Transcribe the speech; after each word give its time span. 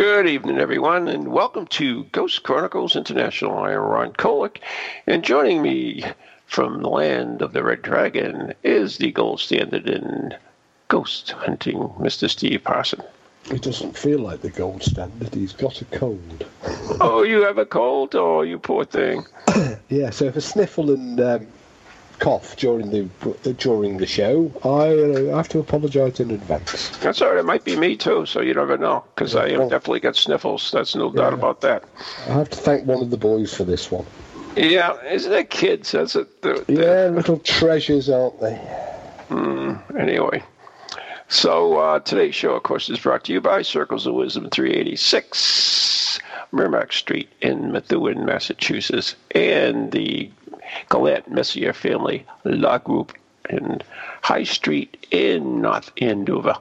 Good 0.00 0.28
evening, 0.28 0.56
everyone, 0.56 1.08
and 1.08 1.28
welcome 1.28 1.66
to 1.66 2.04
Ghost 2.04 2.42
Chronicles 2.42 2.96
International. 2.96 3.58
I 3.58 3.72
am 3.72 3.80
Ron 3.80 4.14
Kolick, 4.14 4.60
and 5.06 5.22
joining 5.22 5.60
me 5.60 6.02
from 6.46 6.80
the 6.80 6.88
land 6.88 7.42
of 7.42 7.52
the 7.52 7.62
Red 7.62 7.82
Dragon 7.82 8.54
is 8.62 8.96
the 8.96 9.12
gold 9.12 9.40
standard 9.40 9.86
in 9.86 10.34
ghost 10.88 11.32
hunting, 11.32 11.80
Mr. 11.98 12.30
Steve 12.30 12.64
Parson. 12.64 13.02
He 13.50 13.58
doesn't 13.58 13.94
feel 13.94 14.20
like 14.20 14.40
the 14.40 14.48
gold 14.48 14.82
standard. 14.82 15.34
He's 15.34 15.52
got 15.52 15.82
a 15.82 15.84
cold. 15.84 16.46
oh, 17.02 17.22
you 17.22 17.42
have 17.42 17.58
a 17.58 17.66
cold? 17.66 18.14
Oh, 18.14 18.40
you 18.40 18.58
poor 18.58 18.86
thing. 18.86 19.26
yeah, 19.90 20.08
so 20.08 20.24
if 20.24 20.36
a 20.36 20.40
sniffle 20.40 20.92
and 20.92 21.20
um, 21.20 21.46
cough 22.20 22.54
during 22.56 22.90
the 22.90 23.08
during 23.54 23.96
the 23.96 24.06
show, 24.06 24.52
I 24.62 25.30
uh, 25.30 25.36
have 25.36 25.48
to 25.48 25.58
apologise 25.58 26.20
in 26.20 26.30
advance. 26.30 26.96
That's 26.98 27.20
all 27.20 27.30
right. 27.30 27.38
It 27.38 27.44
might 27.44 27.64
be 27.64 27.76
me 27.76 27.96
too, 27.96 28.26
so 28.26 28.40
you 28.40 28.54
never 28.54 28.78
know. 28.78 29.04
Because 29.14 29.34
yeah, 29.34 29.40
I 29.40 29.58
well, 29.58 29.68
definitely 29.68 30.00
got 30.00 30.16
sniffles. 30.16 30.70
That's 30.70 30.94
no 30.94 31.08
yeah, 31.08 31.22
doubt 31.22 31.32
about 31.32 31.60
that. 31.62 31.84
I 32.28 32.34
have 32.34 32.50
to 32.50 32.56
thank 32.56 32.86
one 32.86 33.02
of 33.02 33.10
the 33.10 33.16
boys 33.16 33.52
for 33.54 33.64
this 33.64 33.90
one. 33.90 34.06
Yeah, 34.56 35.02
isn't 35.04 35.32
it 35.32 35.50
kids? 35.50 35.92
That's 35.92 36.14
it. 36.14 36.42
The, 36.42 36.64
the, 36.66 36.72
yeah, 36.72 37.06
little 37.06 37.38
treasures, 37.38 38.08
aren't 38.08 38.40
they? 38.40 38.56
Mm, 39.28 39.98
anyway. 39.98 40.42
So 41.28 41.78
uh, 41.78 42.00
today's 42.00 42.34
show, 42.34 42.54
of 42.54 42.64
course, 42.64 42.90
is 42.90 42.98
brought 42.98 43.24
to 43.24 43.32
you 43.32 43.40
by 43.40 43.62
Circles 43.62 44.04
of 44.04 44.14
Wisdom 44.14 44.50
386, 44.50 46.18
Merrimack 46.50 46.92
Street 46.92 47.28
in 47.40 47.70
Methuen, 47.70 48.26
Massachusetts, 48.26 49.14
and 49.30 49.92
the 49.92 50.28
Gallant 50.88 51.30
Messier 51.30 51.72
Family 51.72 52.24
Law 52.44 52.78
Group 52.78 53.16
in 53.48 53.82
High 54.22 54.44
Street 54.44 55.06
in 55.10 55.60
North 55.60 55.90
Andover, 56.00 56.54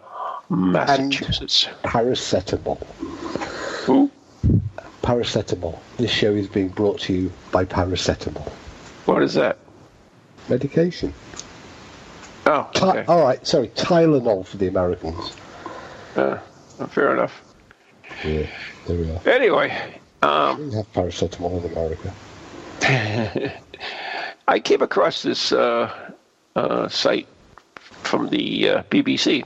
Massachusetts. 0.50 1.68
And 1.68 1.92
paracetamol. 1.92 2.84
Who? 3.86 4.12
Paracetamol. 5.04 5.78
This 5.98 6.12
show 6.12 6.34
is 6.34 6.48
being 6.48 6.70
brought 6.70 7.00
to 7.02 7.14
you 7.14 7.32
by 7.52 7.66
paracetamol. 7.66 8.48
What 9.06 9.24
is 9.24 9.34
that? 9.36 9.58
Medication. 10.48 11.14
Oh, 12.46 12.70
okay. 12.76 13.06
all 13.08 13.22
right. 13.22 13.46
Sorry, 13.46 13.68
Tylenol 13.70 14.46
for 14.46 14.58
the 14.58 14.68
Americans. 14.68 15.34
Uh, 16.16 16.38
fair 16.90 17.14
enough. 17.14 17.44
Yeah, 18.24 18.48
there 18.88 18.98
we 18.98 19.12
are. 19.12 19.30
Anyway, 19.30 20.00
um, 20.24 20.70
we 20.70 20.76
have 20.76 20.92
paracetamol 20.94 21.64
in 21.64 21.72
America. 21.72 22.14
I 24.48 24.60
came 24.60 24.82
across 24.82 25.22
this 25.22 25.52
uh, 25.52 26.12
uh, 26.56 26.88
site 26.88 27.28
from 27.76 28.30
the 28.30 28.70
uh, 28.70 28.84
BBC. 28.90 29.46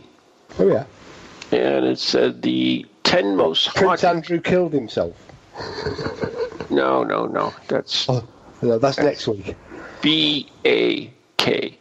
Oh 0.59 0.67
yeah. 0.67 0.85
And 1.51 1.85
it 1.85 1.99
said 1.99 2.41
the 2.41 2.85
ten 3.03 3.35
most 3.35 3.75
Prince 3.75 4.01
haunted. 4.01 4.05
Andrew 4.05 4.39
killed 4.39 4.71
himself. 4.71 5.13
no, 6.69 7.03
no, 7.03 7.25
no. 7.25 7.53
That's 7.67 8.07
oh, 8.09 8.25
no, 8.61 8.79
that's, 8.79 8.95
that's 8.95 9.05
next 9.05 9.27
week. 9.27 9.55
B 10.01 10.49
A 10.63 11.11
K. 11.35 11.77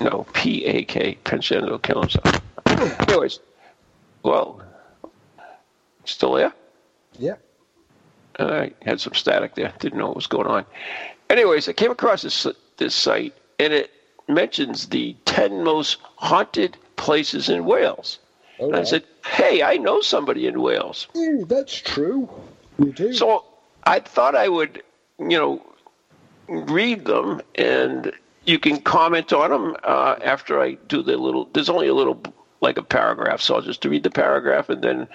No, 0.00 0.26
P 0.32 0.64
A 0.64 0.82
K. 0.82 1.16
Prince 1.22 1.52
Andrew 1.52 1.78
killed 1.78 2.10
himself. 2.10 2.42
Anyways, 3.08 3.38
well, 4.24 4.62
still 6.04 6.32
there? 6.32 6.52
Yeah. 7.20 7.36
I 8.38 8.72
had 8.82 9.00
some 9.00 9.14
static 9.14 9.54
there. 9.54 9.72
Didn't 9.78 9.98
know 9.98 10.08
what 10.08 10.16
was 10.16 10.26
going 10.26 10.46
on. 10.46 10.64
Anyways, 11.30 11.68
I 11.68 11.72
came 11.72 11.90
across 11.90 12.22
this 12.22 12.46
this 12.76 12.94
site, 12.94 13.34
and 13.58 13.72
it 13.72 13.90
mentions 14.28 14.88
the 14.88 15.16
ten 15.24 15.64
most 15.64 15.98
haunted 16.16 16.76
places 16.96 17.48
in 17.48 17.64
Wales. 17.64 18.18
Oh, 18.60 18.66
and 18.66 18.76
I 18.76 18.84
said, 18.84 19.04
"Hey, 19.26 19.62
I 19.62 19.76
know 19.76 20.00
somebody 20.00 20.46
in 20.46 20.62
Wales." 20.62 21.08
Yeah, 21.14 21.42
that's 21.46 21.74
true. 21.74 22.28
You 22.78 22.92
do. 22.92 23.12
So 23.12 23.44
I 23.84 24.00
thought 24.00 24.34
I 24.36 24.48
would, 24.48 24.82
you 25.18 25.38
know, 25.38 25.62
read 26.48 27.04
them 27.04 27.40
and 27.56 28.12
you 28.44 28.58
can 28.58 28.80
comment 28.80 29.32
on 29.32 29.50
them 29.50 29.76
uh, 29.84 30.16
after 30.24 30.60
I 30.60 30.74
do 30.88 31.02
the 31.02 31.16
little. 31.16 31.48
There's 31.52 31.68
only 31.68 31.88
a 31.88 31.94
little 31.94 32.20
like 32.60 32.78
a 32.78 32.82
paragraph, 32.82 33.40
so 33.40 33.54
I'll 33.54 33.62
just 33.62 33.84
read 33.84 34.02
the 34.02 34.10
paragraph, 34.10 34.68
and 34.68 34.82
then 34.82 35.08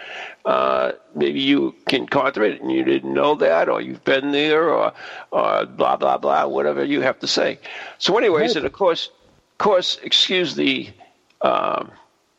uh, 0.46 0.94
maybe 1.16 1.40
you 1.40 1.76
can 1.88 2.08
counter 2.08 2.44
it, 2.44 2.62
and 2.62 2.72
you 2.72 2.84
didn't 2.84 3.14
know 3.14 3.36
that, 3.36 3.70
or 3.70 3.82
you've 3.82 4.04
been 4.04 4.32
there, 4.32 4.70
or, 4.70 4.94
or 5.32 5.66
blah 5.66 5.98
blah 5.98 6.18
blah, 6.18 6.48
whatever 6.48 6.84
you 6.84 7.02
have 7.02 7.20
to 7.20 7.28
say. 7.28 7.60
So, 7.98 8.18
anyways, 8.18 8.56
and 8.56 8.66
of 8.66 8.74
course, 8.74 9.10
of 9.54 9.58
course, 9.58 10.00
excuse 10.04 10.56
the. 10.56 10.90
Um, 11.42 11.92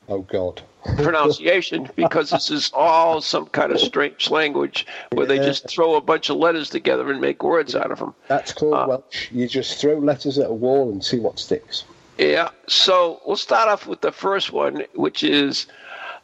oh 0.09 0.22
God 0.22 0.62
pronunciation 0.97 1.88
because 1.97 2.31
this 2.31 2.50
is 2.50 2.71
all 2.75 3.21
some 3.21 3.47
kind 3.47 3.72
of 3.72 3.81
strange 3.81 4.31
language 4.31 4.86
where 5.12 5.26
yeah. 5.26 5.38
they 5.41 5.47
just 5.47 5.69
throw 5.69 5.94
a 5.94 6.00
bunch 6.00 6.28
of 6.28 6.36
letters 6.36 6.69
together 6.69 7.10
and 7.10 7.21
make 7.21 7.42
words 7.42 7.75
out 7.75 7.91
of 7.91 7.98
them. 7.98 8.15
That's 8.28 8.53
called 8.53 8.75
uh, 8.75 8.86
Welsh. 8.88 9.31
You 9.32 9.48
just 9.48 9.81
throw 9.81 9.98
letters 9.98 10.38
at 10.38 10.50
a 10.50 10.53
wall 10.53 10.91
and 10.92 11.03
see 11.03 11.19
what 11.19 11.38
sticks. 11.38 11.84
Yeah. 12.19 12.51
So 12.69 13.21
we'll 13.27 13.37
start 13.37 13.69
off 13.69 13.87
with 13.87 14.01
the 14.01 14.13
first 14.13 14.53
one, 14.53 14.85
which 14.95 15.25
is 15.25 15.67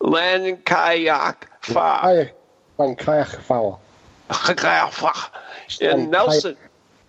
Llancaiach 0.01 1.37
Fawr. 1.62 2.31
Llancaiach 2.78 3.43
Fawr. 4.93 5.31
In 5.81 6.11
Nelson. 6.11 6.56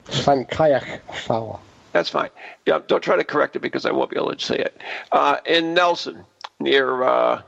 Llancaiach 0.08 1.00
Fawr. 1.26 1.60
That's 1.94 2.10
fine. 2.10 2.30
Yeah, 2.66 2.80
don't 2.88 3.04
try 3.04 3.18
to 3.18 3.24
correct 3.24 3.56
it 3.56 3.60
because 3.60 3.86
I 3.86 3.92
won't 3.92 4.10
be 4.12 4.18
able 4.18 4.34
to 4.34 4.40
say 4.40 4.58
it. 4.58 4.80
Uh, 5.12 5.38
in 5.46 5.74
Nelson, 5.74 6.24
near 6.60 7.04
uh, 7.04 7.42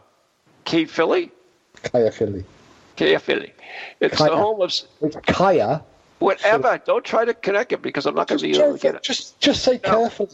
Caerphilly. 0.66 1.32
Caerphilly. 1.84 2.44
Caerphilly. 2.98 3.54
It's 4.00 4.18
Kaya. 4.18 4.32
the 4.32 4.38
home 4.38 4.62
of. 4.62 4.74
It's 5.02 5.16
Kaya. 5.28 5.84
Whatever. 6.20 6.80
So, 6.86 6.94
Don't 6.94 7.06
try 7.06 7.26
to 7.26 7.34
connect 7.34 7.72
it 7.74 7.82
because 7.82 8.06
I'm 8.06 8.16
not 8.16 8.28
going 8.28 8.40
to 8.40 8.46
be 8.46 8.58
able 8.58 8.74
to 8.74 8.80
get 8.80 8.96
it. 8.96 9.04
Just, 9.04 9.40
just 9.40 9.64
say 9.64 9.80
no. 9.84 10.08
carefully. 10.08 10.30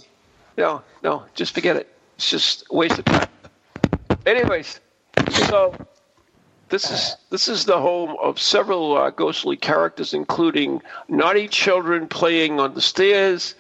No, 0.58 0.82
no, 1.04 1.24
just 1.36 1.54
forget 1.54 1.76
it. 1.76 1.94
It's 2.16 2.30
just 2.30 2.66
a 2.70 2.76
waste 2.76 3.00
of 3.00 3.06
time. 3.06 3.30
Anyways, 4.26 4.80
so 5.48 5.74
this 6.70 6.92
is 6.92 7.16
this 7.30 7.48
is 7.48 7.66
the 7.66 7.80
home 7.80 8.16
of 8.22 8.40
several 8.40 8.98
uh, 8.98 9.10
ghostly 9.10 9.58
characters, 9.58 10.14
including 10.14 10.82
naughty 11.08 11.48
children 11.48 12.08
playing 12.08 12.60
on 12.60 12.74
the 12.74 12.82
stairs, 12.82 13.56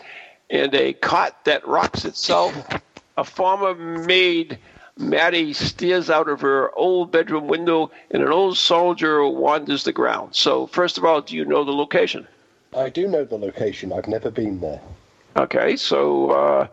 and 0.49 0.73
a 0.75 0.93
cot 0.93 1.45
that 1.45 1.67
rocks 1.67 2.05
itself. 2.05 2.53
A 3.17 3.23
farmer 3.23 3.75
maid 3.75 4.59
Maddie 4.99 5.53
steers 5.53 6.09
out 6.09 6.27
of 6.27 6.41
her 6.41 6.75
old 6.75 7.11
bedroom 7.11 7.47
window, 7.47 7.89
and 8.11 8.21
an 8.21 8.29
old 8.29 8.57
soldier 8.57 9.25
wanders 9.25 9.85
the 9.85 9.93
ground. 9.93 10.35
So, 10.35 10.67
first 10.67 10.97
of 10.97 11.05
all, 11.05 11.21
do 11.21 11.35
you 11.35 11.45
know 11.45 11.63
the 11.63 11.71
location? 11.71 12.27
I 12.75 12.89
do 12.89 13.07
know 13.07 13.23
the 13.23 13.37
location. 13.37 13.93
I've 13.93 14.07
never 14.07 14.29
been 14.29 14.59
there. 14.59 14.81
Okay, 15.35 15.75
so 15.75 16.31
uh, 16.31 16.67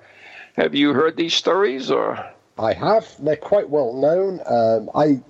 have 0.56 0.74
you 0.74 0.92
heard 0.92 1.16
these 1.16 1.34
stories, 1.34 1.90
or? 1.90 2.24
I 2.58 2.72
have. 2.72 3.14
They're 3.18 3.36
quite 3.36 3.68
well 3.68 3.92
known. 3.92 4.40
Um, 4.46 4.90
I. 4.94 5.20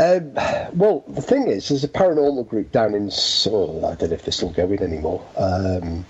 Um, 0.00 0.34
well, 0.78 1.04
the 1.08 1.22
thing 1.22 1.48
is, 1.48 1.68
there's 1.68 1.82
a 1.82 1.88
paranormal 1.88 2.48
group 2.48 2.72
down 2.72 2.94
in. 2.94 3.10
Oh, 3.46 3.84
I 3.84 3.94
don't 3.96 4.10
know 4.10 4.14
if 4.14 4.22
they're 4.22 4.32
still 4.32 4.50
going 4.50 4.80
anymore. 4.80 5.24
Um, 5.36 6.06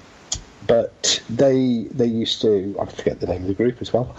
but 0.68 1.20
they 1.30 1.86
they 1.90 2.06
used 2.06 2.42
to 2.42 2.76
I 2.80 2.84
forget 2.84 3.20
the 3.20 3.26
name 3.26 3.42
of 3.42 3.48
the 3.48 3.54
group 3.54 3.80
as 3.80 3.92
well. 3.92 4.14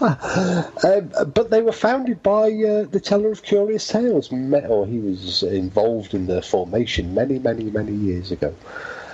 um, 0.84 1.32
but 1.32 1.50
they 1.50 1.62
were 1.62 1.72
founded 1.72 2.22
by 2.22 2.50
uh, 2.50 2.84
the 2.84 3.00
teller 3.02 3.30
of 3.30 3.42
curious 3.42 3.86
tales, 3.86 4.30
or 4.32 4.86
he 4.86 4.98
was 4.98 5.42
involved 5.44 6.12
in 6.12 6.26
the 6.26 6.42
formation 6.42 7.14
many 7.14 7.38
many 7.38 7.64
many 7.64 7.92
years 7.92 8.32
ago, 8.32 8.54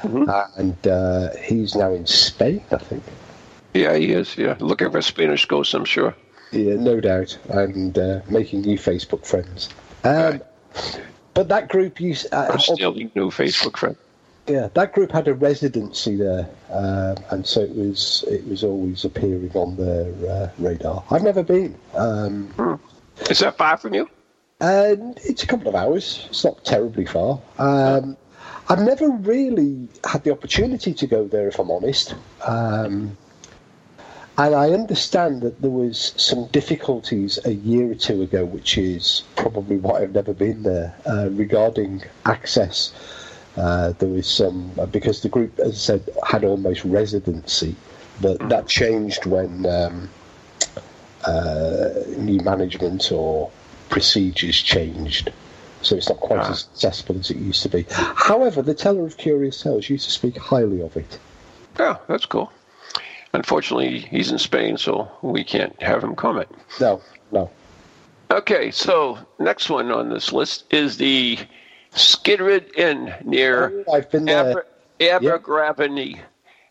mm-hmm. 0.03 0.29
uh, 0.29 0.47
and 0.57 0.87
uh, 0.87 1.37
he's 1.37 1.75
now 1.75 1.93
in 1.93 2.07
Spain, 2.07 2.63
I 2.71 2.79
think. 2.79 3.03
Yeah, 3.75 3.95
he 3.97 4.13
is. 4.13 4.37
Yeah, 4.37 4.57
looking 4.59 4.91
for 4.91 5.03
Spanish 5.03 5.47
ghosts, 5.47 5.75
I'm 5.75 5.85
sure. 5.85 6.15
Yeah, 6.53 6.75
no 6.77 7.01
doubt, 7.01 7.39
and 7.49 7.99
uh, 7.99 8.21
making 8.29 8.63
new 8.63 8.79
Facebook 8.79 9.27
friends. 9.27 9.69
Um, 10.05 10.41
But 11.35 11.49
that 11.49 11.69
group 11.69 12.01
used. 12.01 12.33
Uh, 12.33 12.57
stealing 12.57 13.11
new 13.15 13.31
Facebook 13.31 13.77
friends. 13.77 13.99
Yeah, 14.47 14.69
that 14.73 14.95
group 14.95 15.13
had 15.13 15.29
a 15.29 15.35
residency 15.35 16.17
there, 16.17 16.49
um, 16.71 17.17
and 17.31 17.47
so 17.47 17.61
it 17.61 17.75
was 17.75 18.25
it 18.27 18.47
was 18.49 18.65
always 18.65 19.05
appearing 19.05 19.51
on 19.55 19.77
their 19.77 20.07
uh, 20.31 20.51
radar. 20.59 21.05
I've 21.11 21.23
never 21.23 21.43
been. 21.43 21.77
Um, 21.95 22.47
hmm. 22.57 22.75
Is 23.29 23.41
that 23.41 23.59
far 23.59 23.77
from 23.77 23.93
you? 23.93 24.09
And 24.61 25.19
it's 25.25 25.43
a 25.43 25.47
couple 25.47 25.69
of 25.69 25.75
hours. 25.75 26.27
It's 26.31 26.43
not 26.43 26.65
terribly 26.65 27.05
far. 27.05 27.41
Um, 27.59 28.17
I've 28.69 28.81
never 28.81 29.09
really 29.09 29.89
had 30.05 30.25
the 30.25 30.33
opportunity 30.33 30.93
to 30.95 31.07
go 31.07 31.27
there, 31.29 31.49
if 31.49 31.59
I'm 31.59 31.71
honest. 31.71 32.15
Um, 32.45 33.17
and 34.39 34.55
I 34.55 34.71
understand 34.71 35.43
that 35.43 35.63
there 35.63 35.71
was 35.71 36.13
some 36.17 36.47
difficulties 36.49 37.39
a 37.45 37.55
year 37.55 37.93
or 37.93 37.95
two 37.95 38.23
ago, 38.23 38.45
which 38.45 38.77
is 38.77 39.23
probably 39.37 39.77
why 39.77 40.03
I've 40.03 40.15
never 40.15 40.35
been 40.35 40.63
there, 40.63 40.95
uh, 41.07 41.29
regarding 41.31 42.03
access. 42.25 42.93
Uh, 43.57 43.93
there 43.93 44.09
was 44.09 44.27
some 44.27 44.73
uh, 44.79 44.85
because 44.85 45.23
the 45.23 45.31
group, 45.31 45.59
as 45.61 45.73
I 45.73 45.99
said, 45.99 46.11
had 46.27 46.45
almost 46.45 46.85
residency, 46.85 47.75
but 48.21 48.47
that 48.51 48.67
changed 48.69 49.25
when 49.25 49.65
um, 49.65 50.11
uh, 51.25 51.91
new 52.19 52.41
management 52.41 53.11
or 53.13 53.51
procedures 53.89 54.61
changed. 54.61 55.33
So 55.87 55.95
it's 55.95 56.09
not 56.09 56.19
quite 56.19 56.41
Ah. 56.41 56.51
as 56.51 56.67
accessible 56.75 57.17
as 57.21 57.31
it 57.31 57.37
used 57.37 57.63
to 57.63 57.69
be. 57.69 57.87
However, 57.91 58.61
the 58.61 58.75
teller 58.75 59.07
of 59.07 59.17
curious 59.19 59.63
tales 59.63 59.89
used 59.89 60.05
to 60.07 60.11
speak 60.11 60.37
highly 60.37 60.81
of 60.83 60.97
it. 60.97 61.19
Yeah, 61.79 61.99
that's 62.09 62.27
cool. 62.27 62.51
Unfortunately, 63.33 63.99
he's 64.01 64.33
in 64.33 64.39
Spain, 64.39 64.79
so 64.79 65.09
we 65.23 65.45
can't 65.45 65.81
have 65.81 66.03
him 66.03 66.17
comment. 66.17 66.49
No, 66.81 67.01
no. 67.31 67.51
Okay, 68.33 68.73
so 68.73 69.17
next 69.39 69.71
one 69.71 69.93
on 69.93 70.09
this 70.11 70.33
list 70.33 70.65
is 70.73 70.97
the 70.97 71.39
Skidrid 71.93 72.77
Inn 72.77 73.15
near 73.25 73.85
Oh, 73.87 73.93
I've 73.93 74.11
been 74.11 74.25
there. 74.25 74.51
Aber- 74.51 74.67
Abergavenny. 74.99 76.19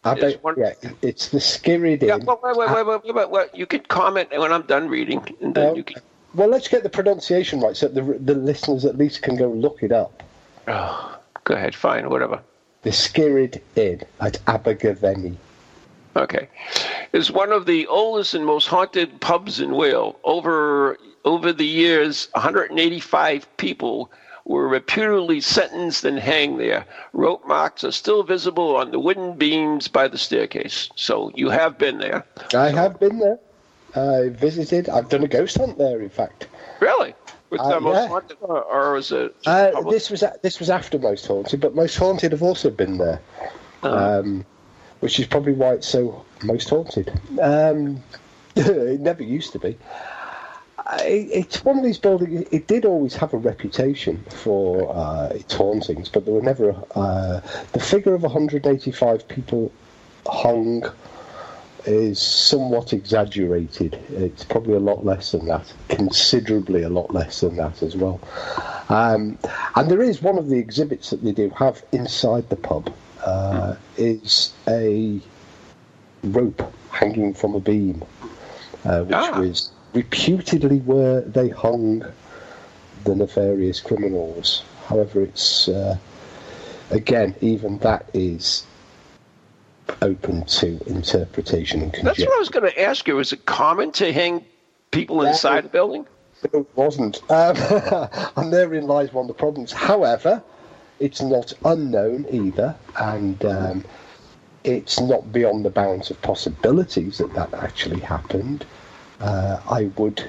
It's 0.08 0.44
one- 0.44 0.56
yeah, 0.58 0.74
it's 1.02 1.30
the 1.30 1.40
Skirrid 1.40 2.04
Yeah, 2.04 2.16
Inn. 2.16 2.26
well, 2.26 2.40
wait, 2.44 2.58
wait, 2.58 2.70
wait, 2.70 2.86
wait, 2.86 3.02
wait, 3.06 3.16
wait, 3.16 3.30
wait. 3.30 3.48
You 3.54 3.66
can 3.66 3.80
comment 3.88 4.30
when 4.38 4.52
I'm 4.52 4.64
done 4.64 4.90
reading, 4.90 5.24
and 5.42 5.56
then 5.56 5.70
Oh. 5.70 5.76
you 5.76 5.84
can. 5.84 6.02
Well, 6.36 6.50
let's 6.50 6.68
get 6.68 6.84
the 6.84 6.90
pronunciation 6.90 7.62
right 7.62 7.78
so 7.78 7.88
the, 7.88 8.02
the 8.02 8.36
listeners 8.36 8.84
at 8.84 8.98
least 8.98 9.22
can 9.22 9.38
go 9.38 9.48
look 9.50 9.82
it 9.82 9.94
up. 9.94 10.22
Oh, 10.68 11.18
go 11.46 11.54
ahead, 11.54 11.74
fine, 11.74 12.10
whatever. 12.10 12.42
The 12.82 12.90
Skirrid 12.90 13.62
Inn 13.76 14.02
at 14.20 14.40
Abergavenny. 14.46 15.38
Okay, 16.18 16.50
is 17.14 17.32
one 17.32 17.52
of 17.52 17.66
the 17.66 17.88
oldest 17.88 18.34
and 18.34 18.46
most 18.46 18.68
haunted 18.68 19.20
pubs 19.22 19.60
in 19.60 19.72
Wales. 19.76 20.16
Over 20.24 20.98
over 21.24 21.54
the 21.54 21.66
years, 21.66 22.28
185 22.34 23.58
people 23.58 24.12
were 24.46 24.68
reputedly 24.68 25.42
sentenced 25.42 26.04
and 26.04 26.20
hanged 26.20 26.60
there. 26.60 26.86
Rope 27.14 27.46
marks 27.48 27.84
are 27.84 27.92
still 27.92 28.24
visible 28.24 28.76
on 28.76 28.92
the 28.92 29.00
wooden 29.00 29.36
beams 29.36 29.88
by 29.88 30.08
the 30.08 30.18
staircase. 30.18 30.90
So 30.96 31.32
you 31.34 31.50
have 31.50 31.78
been 31.78 31.98
there, 31.98 32.26
I 32.54 32.70
have 32.70 33.00
been 33.00 33.20
there. 33.20 33.40
I 33.96 34.30
visited. 34.30 34.90
I've 34.90 35.10
done 35.10 35.24
a 35.24 35.28
ghost 35.28 35.58
hunt 35.58 35.78
there, 35.78 36.02
in 36.02 36.10
fact. 36.10 36.48
really? 36.80 37.14
With 37.52 37.62
Uh, 37.62 37.70
the 37.76 37.80
most 37.80 37.96
yeah. 37.96 38.08
haunted, 38.08 38.38
or, 38.42 38.64
or 38.64 38.94
was 38.94 39.12
it? 39.12 39.36
Uh, 39.46 39.82
this 39.90 40.10
was 40.10 40.24
this 40.42 40.60
was 40.60 40.70
after 40.70 40.98
Most 40.98 41.28
Haunted, 41.28 41.62
but 41.62 41.76
Most 41.76 41.96
Haunted 41.96 42.32
have 42.32 42.42
also 42.44 42.70
been 42.72 42.98
there, 42.98 43.20
Uh, 43.84 44.20
um, 44.24 44.46
which 45.00 45.20
is 45.20 45.28
probably 45.28 45.54
why 45.54 45.74
it's 45.74 45.88
so 45.88 46.26
Most 46.44 46.70
Haunted. 46.70 47.12
Um, 47.40 48.04
it 48.56 49.00
never 49.00 49.22
used 49.24 49.52
to 49.54 49.60
be. 49.60 49.78
I, 50.88 51.28
it's 51.32 51.64
one 51.64 51.78
of 51.78 51.84
these 51.84 51.98
buildings. 52.00 52.48
It 52.52 52.68
did 52.68 52.84
always 52.86 53.16
have 53.16 53.34
a 53.34 53.38
reputation 53.38 54.24
for 54.30 54.92
uh, 54.96 55.28
its 55.30 55.54
hauntings, 55.54 56.10
but 56.10 56.26
there 56.26 56.34
were 56.34 56.42
never 56.42 56.76
uh, 56.96 57.42
the 57.74 57.80
figure 57.80 58.14
of 58.16 58.24
185 58.24 59.28
people 59.28 59.72
hung 60.28 60.84
is 61.88 62.20
somewhat 62.22 62.94
exaggerated. 62.94 64.00
It's 64.10 64.44
probably 64.44 64.74
a 64.74 64.80
lot 64.80 65.06
less 65.06 65.32
than 65.32 65.46
that, 65.48 65.72
considerably 65.90 66.84
a 66.84 66.90
lot 66.90 67.14
less 67.14 67.42
than 67.42 67.56
that 67.58 67.82
as 67.84 67.96
well. 67.96 68.20
Um, 68.90 69.38
and 69.76 69.90
there 69.90 70.02
is 70.02 70.22
one 70.22 70.38
of 70.38 70.48
the 70.50 70.58
exhibits 70.58 71.10
that 71.10 71.24
they 71.24 71.32
do 71.32 71.50
have 71.52 71.84
inside 71.92 72.50
the 72.50 72.56
pub 72.56 72.94
uh, 73.26 73.76
is 73.98 74.54
a 74.68 75.20
rope 76.24 76.62
hanging 76.92 77.34
from 77.34 77.56
a 77.56 77.60
beam, 77.60 78.04
uh, 78.86 79.02
which 79.04 79.16
Ah. 79.16 79.40
was 79.40 79.72
reputedly 79.94 80.80
where 80.80 81.22
they 81.22 81.50
hung 81.50 82.04
the 83.04 83.16
nefarious 83.16 83.80
criminals. 83.80 84.64
However, 84.88 85.22
it's 85.22 85.68
uh, 85.68 85.98
again 86.92 87.36
even 87.42 87.78
that 87.80 88.06
is 88.14 88.64
open 90.02 90.46
to 90.46 90.82
interpretation 90.88 91.82
and 91.82 91.94
That's 92.04 92.20
what 92.20 92.36
I 92.36 92.40
was 92.40 92.50
going 92.50 92.70
to 92.70 92.82
ask 92.82 93.08
you. 93.08 93.20
Is 93.20 93.34
it 93.34 93.46
common 93.46 93.92
to 93.94 94.12
hang 94.12 94.44
people 94.92 95.22
inside 95.24 95.66
the 95.66 95.70
building? 95.70 96.06
It 96.44 96.68
wasn't. 96.76 97.22
Um, 97.32 97.56
and 98.36 98.54
therein 98.54 98.88
lies 98.88 99.12
one 99.14 99.24
of 99.24 99.28
the 99.28 99.34
problems. 99.34 99.72
However, 99.72 100.44
it's 101.00 101.22
not 101.22 101.54
unknown 101.64 102.26
either, 102.30 102.76
and 103.00 103.44
um, 103.46 103.86
it's 104.64 105.00
not 105.00 105.32
beyond 105.32 105.66
the 105.66 105.70
bounds 105.70 106.12
of 106.12 106.22
possibilities 106.22 107.18
that 107.18 107.34
that 107.34 107.54
actually 107.54 108.00
happened. 108.00 108.66
Uh, 109.20 109.60
I 109.70 109.86
would. 109.98 110.24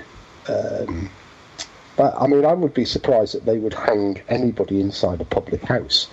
Um, 0.49 1.11
but 1.97 2.14
I 2.20 2.26
mean, 2.26 2.44
I 2.44 2.52
would 2.52 2.75
be 2.75 2.85
surprised 2.85 3.35
that 3.35 3.47
they 3.47 3.59
would 3.59 3.75
hang 3.75 4.20
anybody 4.29 4.81
inside 4.81 5.20
a 5.20 5.25
public 5.25 5.62
house. 5.62 6.09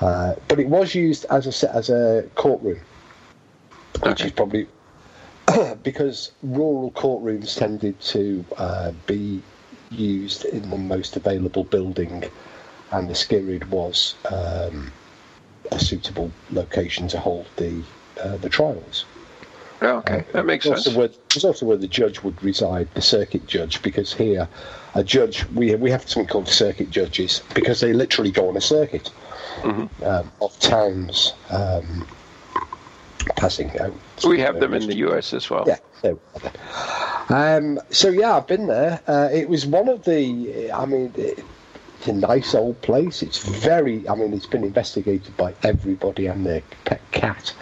Uh, 0.00 0.34
but 0.46 0.60
it 0.60 0.68
was 0.68 0.94
used 0.94 1.26
as 1.30 1.62
a 1.62 1.74
as 1.74 1.90
a 1.90 2.24
courtroom, 2.34 2.80
which 4.02 4.06
Okay. 4.12 4.26
is 4.26 4.32
probably 4.32 4.68
because 5.82 6.30
rural 6.42 6.90
courtrooms 6.92 7.56
tended 7.56 7.98
to 8.00 8.44
uh, 8.56 8.92
be 9.06 9.42
used 9.90 10.44
in 10.44 10.70
the 10.70 10.76
most 10.78 11.16
available 11.16 11.64
building, 11.64 12.24
and 12.92 13.08
the 13.08 13.14
Skirrid 13.14 13.68
was 13.70 14.14
um, 14.30 14.92
a 15.72 15.80
suitable 15.80 16.30
location 16.50 17.08
to 17.08 17.18
hold 17.18 17.48
the 17.56 17.82
uh, 18.22 18.36
the 18.36 18.48
trials. 18.48 19.04
Yeah, 19.82 19.94
okay, 19.94 20.24
that 20.32 20.44
makes 20.44 20.66
It's 20.66 20.86
sense. 20.86 20.96
where, 20.96 21.10
it's 21.34 21.44
also 21.44 21.66
where 21.66 21.76
the 21.76 21.86
judge 21.86 22.22
would 22.22 22.42
reside, 22.42 22.88
the 22.94 23.02
circuit 23.02 23.46
judge, 23.46 23.80
because 23.82 24.12
here, 24.12 24.48
a 24.94 25.04
judge, 25.04 25.44
we 25.50 25.74
we 25.76 25.90
have 25.90 26.08
something 26.08 26.28
called 26.28 26.48
circuit 26.48 26.90
judges 26.90 27.42
because 27.54 27.80
they 27.80 27.92
literally 27.92 28.30
go 28.32 28.48
on 28.48 28.56
a 28.56 28.60
circuit 28.60 29.10
Mm-hmm. 29.62 30.04
um, 30.04 30.30
of 30.40 30.58
towns 30.60 31.34
um, 31.50 32.06
passing 33.36 33.76
out. 33.80 33.92
We 34.26 34.40
have 34.40 34.60
them 34.60 34.74
in 34.74 34.86
the 34.86 34.96
U.S. 34.98 35.32
as 35.32 35.50
well. 35.50 35.64
Yeah. 35.66 35.78
So, 36.02 36.20
um, 37.28 37.80
so 37.90 38.08
yeah, 38.08 38.36
I've 38.36 38.46
been 38.46 38.66
there. 38.66 39.00
Uh, 39.06 39.28
it 39.32 39.48
was 39.48 39.66
one 39.66 39.88
of 39.88 40.04
the. 40.04 40.70
I 40.72 40.86
mean, 40.86 41.12
it's 41.16 42.06
a 42.06 42.12
nice 42.12 42.54
old 42.54 42.80
place. 42.82 43.22
It's 43.22 43.38
very. 43.46 44.08
I 44.08 44.14
mean, 44.14 44.32
it's 44.32 44.46
been 44.46 44.64
investigated 44.64 45.36
by 45.36 45.54
everybody 45.62 46.26
and 46.26 46.46
their 46.46 46.62
pet 46.84 47.00
cat 47.12 47.52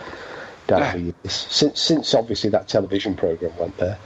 down 0.67 0.83
Ah. 0.83 0.93
the 0.93 1.01
years. 1.01 1.15
Since 1.33 1.81
since 1.81 2.15
obviously 2.15 2.51
that 2.51 2.69
television 2.69 3.15
program 3.17 3.57
went 3.59 3.77
there, 3.79 3.99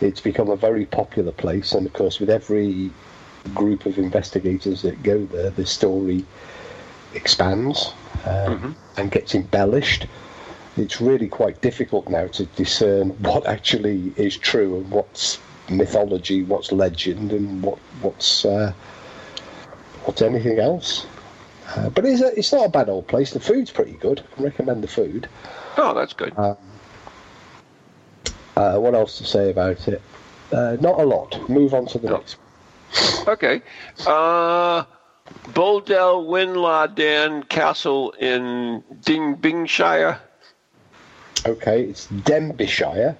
it's 0.00 0.20
become 0.20 0.50
a 0.50 0.56
very 0.56 0.84
popular 0.86 1.32
place. 1.32 1.72
And 1.72 1.86
of 1.86 1.92
course, 1.94 2.20
with 2.20 2.30
every 2.30 2.90
group 3.54 3.86
of 3.86 3.98
investigators 3.98 4.82
that 4.82 5.02
go 5.02 5.24
there, 5.26 5.50
the 5.50 5.64
story 5.64 6.24
expands 7.14 7.92
um, 8.26 8.76
and 8.96 9.10
gets 9.10 9.34
embellished 9.34 10.06
it's 10.78 11.00
really 11.00 11.28
quite 11.28 11.60
difficult 11.60 12.08
now 12.08 12.28
to 12.28 12.46
discern 12.46 13.10
what 13.22 13.46
actually 13.46 14.12
is 14.16 14.36
true 14.36 14.76
and 14.76 14.90
what's 14.90 15.40
mythology, 15.68 16.42
what's 16.44 16.70
legend, 16.72 17.32
and 17.32 17.62
what 17.62 17.78
what's 18.00 18.44
uh, 18.44 18.72
what's 20.04 20.22
anything 20.22 20.58
else. 20.58 21.06
Uh, 21.74 21.90
but 21.90 22.04
it's, 22.06 22.22
a, 22.22 22.38
it's 22.38 22.52
not 22.52 22.64
a 22.66 22.68
bad 22.68 22.88
old 22.88 23.06
place. 23.08 23.32
The 23.32 23.40
food's 23.40 23.70
pretty 23.70 23.92
good. 23.94 24.22
I 24.38 24.42
recommend 24.42 24.82
the 24.82 24.88
food. 24.88 25.28
Oh, 25.76 25.92
that's 25.94 26.14
good. 26.14 26.32
Uh, 26.38 26.54
what 28.78 28.94
else 28.94 29.18
to 29.18 29.24
say 29.24 29.50
about 29.50 29.86
it? 29.88 30.00
Uh, 30.50 30.76
not 30.80 30.98
a 30.98 31.04
lot. 31.04 31.48
Move 31.50 31.74
on 31.74 31.86
to 31.86 31.98
the 31.98 32.08
No. 32.08 32.16
next. 32.16 32.36
Okay. 33.28 33.60
Uh, 35.28 35.50
Boldell 35.52 36.24
Winladen 36.26 37.48
Castle 37.48 38.12
in 38.12 38.82
Dingbingshire. 39.00 40.18
Okay, 41.46 41.84
it's 41.84 42.06
Denbighshire. 42.08 43.16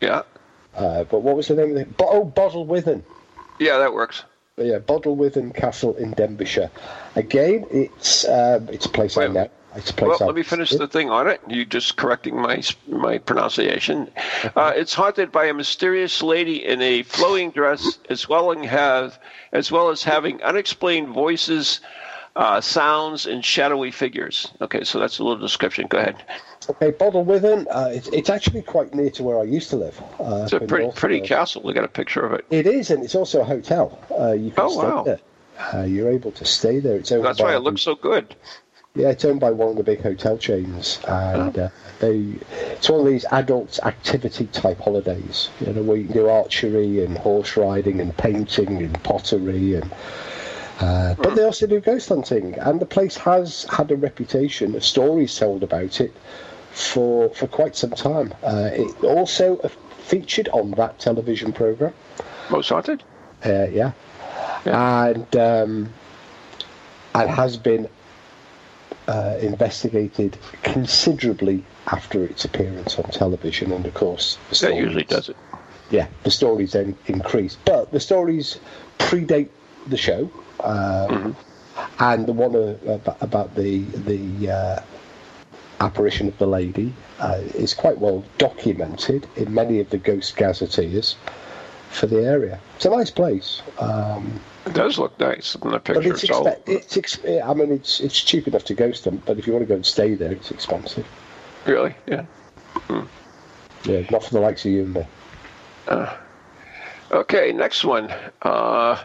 Yeah. 0.00 0.22
Uh, 0.74 1.04
but 1.04 1.20
what 1.20 1.36
was 1.36 1.48
the 1.48 1.54
name 1.56 1.72
of 1.72 1.76
it? 1.76 1.88
Oh, 1.98 2.24
Bodelwyddan. 2.24 3.02
Yeah, 3.58 3.78
that 3.78 3.92
works. 3.92 4.24
Yeah, 4.56 4.78
Bodelwyddan 4.78 5.54
Castle 5.54 5.96
in 5.96 6.14
Denbighshire. 6.14 6.70
Again, 7.16 7.66
it's 7.70 8.26
um, 8.28 8.68
it's 8.68 8.86
a 8.86 8.88
place 8.88 9.16
I 9.16 9.22
Wait. 9.22 9.32
know. 9.32 9.50
Well, 10.00 10.18
let 10.20 10.34
me 10.34 10.42
finish 10.42 10.70
the 10.70 10.88
thing 10.88 11.10
on 11.10 11.28
it. 11.28 11.40
You 11.48 11.64
just 11.64 11.96
correcting 11.96 12.36
my 12.40 12.62
my 12.88 13.18
pronunciation. 13.18 14.10
Uh, 14.56 14.72
it's 14.74 14.94
haunted 14.94 15.30
by 15.30 15.46
a 15.46 15.54
mysterious 15.54 16.22
lady 16.22 16.64
in 16.64 16.82
a 16.82 17.02
flowing 17.04 17.50
dress, 17.52 17.98
as 18.08 18.28
well 18.28 18.52
have 18.64 19.18
as 19.52 19.70
well 19.70 19.90
as 19.90 20.02
having 20.02 20.42
unexplained 20.42 21.08
voices 21.08 21.80
uh, 22.36 22.60
sounds, 22.60 23.26
and 23.26 23.44
shadowy 23.44 23.90
figures. 23.90 24.48
Okay, 24.60 24.84
so 24.84 24.98
that's 24.98 25.18
a 25.18 25.24
little 25.24 25.38
description. 25.38 25.86
Go 25.88 25.98
ahead. 25.98 26.22
Okay, 26.68 26.92
Bodelwyddan, 26.92 27.66
uh, 27.70 27.88
it's, 27.90 28.08
it's 28.08 28.30
actually 28.30 28.62
quite 28.62 28.94
near 28.94 29.10
to 29.10 29.22
where 29.22 29.38
I 29.38 29.42
used 29.42 29.70
to 29.70 29.76
live. 29.76 30.00
Uh, 30.20 30.42
It's 30.44 30.52
a 30.52 30.60
pretty 30.60 30.90
pretty 30.92 31.20
castle. 31.20 31.62
We 31.62 31.72
got 31.72 31.84
a 31.84 31.88
picture 31.88 32.24
of 32.24 32.32
it. 32.32 32.44
It 32.50 32.66
is, 32.66 32.90
and 32.90 33.02
it's 33.04 33.14
also 33.14 33.40
a 33.40 33.44
hotel. 33.44 33.98
Uh, 34.10 34.32
you 34.32 34.50
can 34.50 34.64
Oh, 34.64 34.68
stay 34.68 34.82
wow. 34.82 35.02
there. 35.02 35.20
Uh, 35.74 35.82
you're 35.84 36.10
able 36.10 36.32
to 36.32 36.44
stay 36.44 36.78
there. 36.80 36.96
It's 36.96 37.12
owned 37.12 37.24
That's 37.24 37.40
why 37.40 37.54
it 37.54 37.58
looks 37.60 37.82
so 37.82 37.94
good. 37.94 38.34
Yeah, 38.94 39.10
it's 39.10 39.24
owned 39.24 39.38
by 39.38 39.52
one 39.52 39.70
of 39.70 39.76
the 39.76 39.84
big 39.84 40.02
hotel 40.02 40.36
chains, 40.36 40.98
and 41.06 41.56
uh, 41.56 41.68
they 42.00 42.34
it's 42.72 42.90
one 42.90 43.00
of 43.00 43.06
these 43.06 43.24
adult 43.30 43.78
activity 43.84 44.46
type 44.46 44.80
holidays. 44.80 45.48
You 45.60 45.72
know, 45.72 45.82
where 45.82 45.96
you 45.96 46.06
can 46.06 46.14
do 46.14 46.28
archery 46.28 47.04
and 47.04 47.16
horse 47.16 47.56
riding 47.56 48.00
and 48.00 48.16
painting 48.16 48.82
and 48.82 49.02
pottery 49.04 49.74
and. 49.74 49.92
Uh, 50.80 51.14
but 51.14 51.36
they 51.36 51.44
also 51.44 51.66
do 51.66 51.78
ghost 51.78 52.08
hunting, 52.08 52.54
and 52.58 52.80
the 52.80 52.86
place 52.86 53.16
has 53.16 53.64
had 53.64 53.90
a 53.92 53.96
reputation, 53.96 54.74
of 54.74 54.84
stories 54.84 55.38
told 55.38 55.62
about 55.62 56.00
it, 56.00 56.12
for 56.72 57.28
for 57.30 57.46
quite 57.46 57.76
some 57.76 57.90
time. 57.90 58.34
Uh, 58.42 58.70
it 58.72 59.04
also 59.04 59.56
featured 59.98 60.48
on 60.48 60.72
that 60.72 60.98
television 60.98 61.52
program. 61.52 61.92
Most 62.50 62.70
haunted. 62.70 63.04
Uh, 63.44 63.68
yeah. 63.70 63.92
And 64.64 65.36
um, 65.36 65.92
and 67.14 67.30
has 67.30 67.56
been 67.56 67.88
uh, 69.10 69.36
investigated 69.42 70.38
considerably 70.62 71.64
after 71.88 72.22
its 72.24 72.44
appearance 72.44 72.96
on 72.96 73.10
television, 73.10 73.72
and 73.72 73.84
of 73.84 73.94
course, 73.94 74.36
the 74.36 74.50
That 74.50 74.56
stories, 74.56 74.78
usually 74.84 75.04
does 75.04 75.28
it. 75.28 75.36
Yeah, 75.90 76.06
the 76.22 76.30
stories 76.30 76.72
then 76.72 76.96
increase, 77.06 77.56
but 77.64 77.90
the 77.90 77.98
stories 77.98 78.60
predate 78.98 79.48
the 79.88 79.96
show, 79.96 80.30
um, 80.62 81.34
and 81.98 82.26
the 82.26 82.32
one 82.32 82.54
uh, 82.54 82.76
about, 82.86 83.16
about 83.20 83.54
the 83.56 83.80
the 84.10 84.50
uh, 84.50 84.80
apparition 85.80 86.28
of 86.28 86.38
the 86.38 86.46
lady 86.46 86.92
uh, 87.18 87.40
is 87.54 87.74
quite 87.74 87.98
well 87.98 88.24
documented 88.38 89.26
in 89.34 89.52
many 89.52 89.80
of 89.80 89.90
the 89.90 89.98
ghost 89.98 90.36
gazetteers 90.36 91.16
for 91.90 92.06
the 92.06 92.22
area. 92.22 92.60
It's 92.76 92.86
a 92.86 92.90
nice 92.90 93.10
place. 93.10 93.62
Um, 93.78 94.38
It 94.70 94.74
does 94.74 94.98
look 94.98 95.18
nice 95.18 95.56
in 95.56 95.62
the 95.62 95.68
but 95.70 95.84
picture. 95.84 96.12
it's, 96.12 96.20
So 96.28 96.44
expe- 96.44 96.68
it's 96.68 96.96
ex- 96.96 97.18
I 97.24 97.52
mean, 97.54 97.72
it's 97.72 97.98
it's 97.98 98.20
cheap 98.22 98.46
enough 98.46 98.64
to 98.66 98.74
ghost 98.74 99.02
them, 99.04 99.20
but 99.26 99.36
if 99.36 99.46
you 99.46 99.52
want 99.52 99.64
to 99.64 99.66
go 99.68 99.74
and 99.74 99.84
stay 99.84 100.14
there, 100.14 100.30
it's 100.30 100.50
expensive. 100.52 101.06
really, 101.66 101.94
yeah. 102.06 102.24
Yeah, 103.84 104.02
not 104.10 104.22
for 104.22 104.30
the 104.30 104.40
likes 104.40 104.64
of 104.64 104.70
you 104.70 104.82
and 104.84 104.94
me. 104.94 106.06
Okay, 107.10 107.52
next 107.52 107.84
one. 107.84 108.12
Uh, 108.42 109.02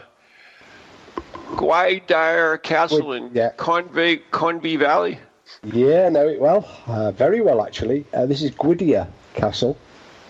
Castle 2.62 3.08
Wait, 3.08 3.16
in 3.22 3.30
yeah. 3.34 3.50
Convey, 3.56 4.18
Convey 4.30 4.76
Valley. 4.76 5.18
Yeah, 5.64 6.08
know 6.10 6.28
it 6.28 6.40
well, 6.40 6.68
uh, 6.86 7.10
very 7.10 7.40
well 7.40 7.60
actually. 7.64 8.04
Uh, 8.14 8.26
this 8.26 8.42
is 8.42 8.52
Gwydir 8.52 9.08
Castle 9.34 9.76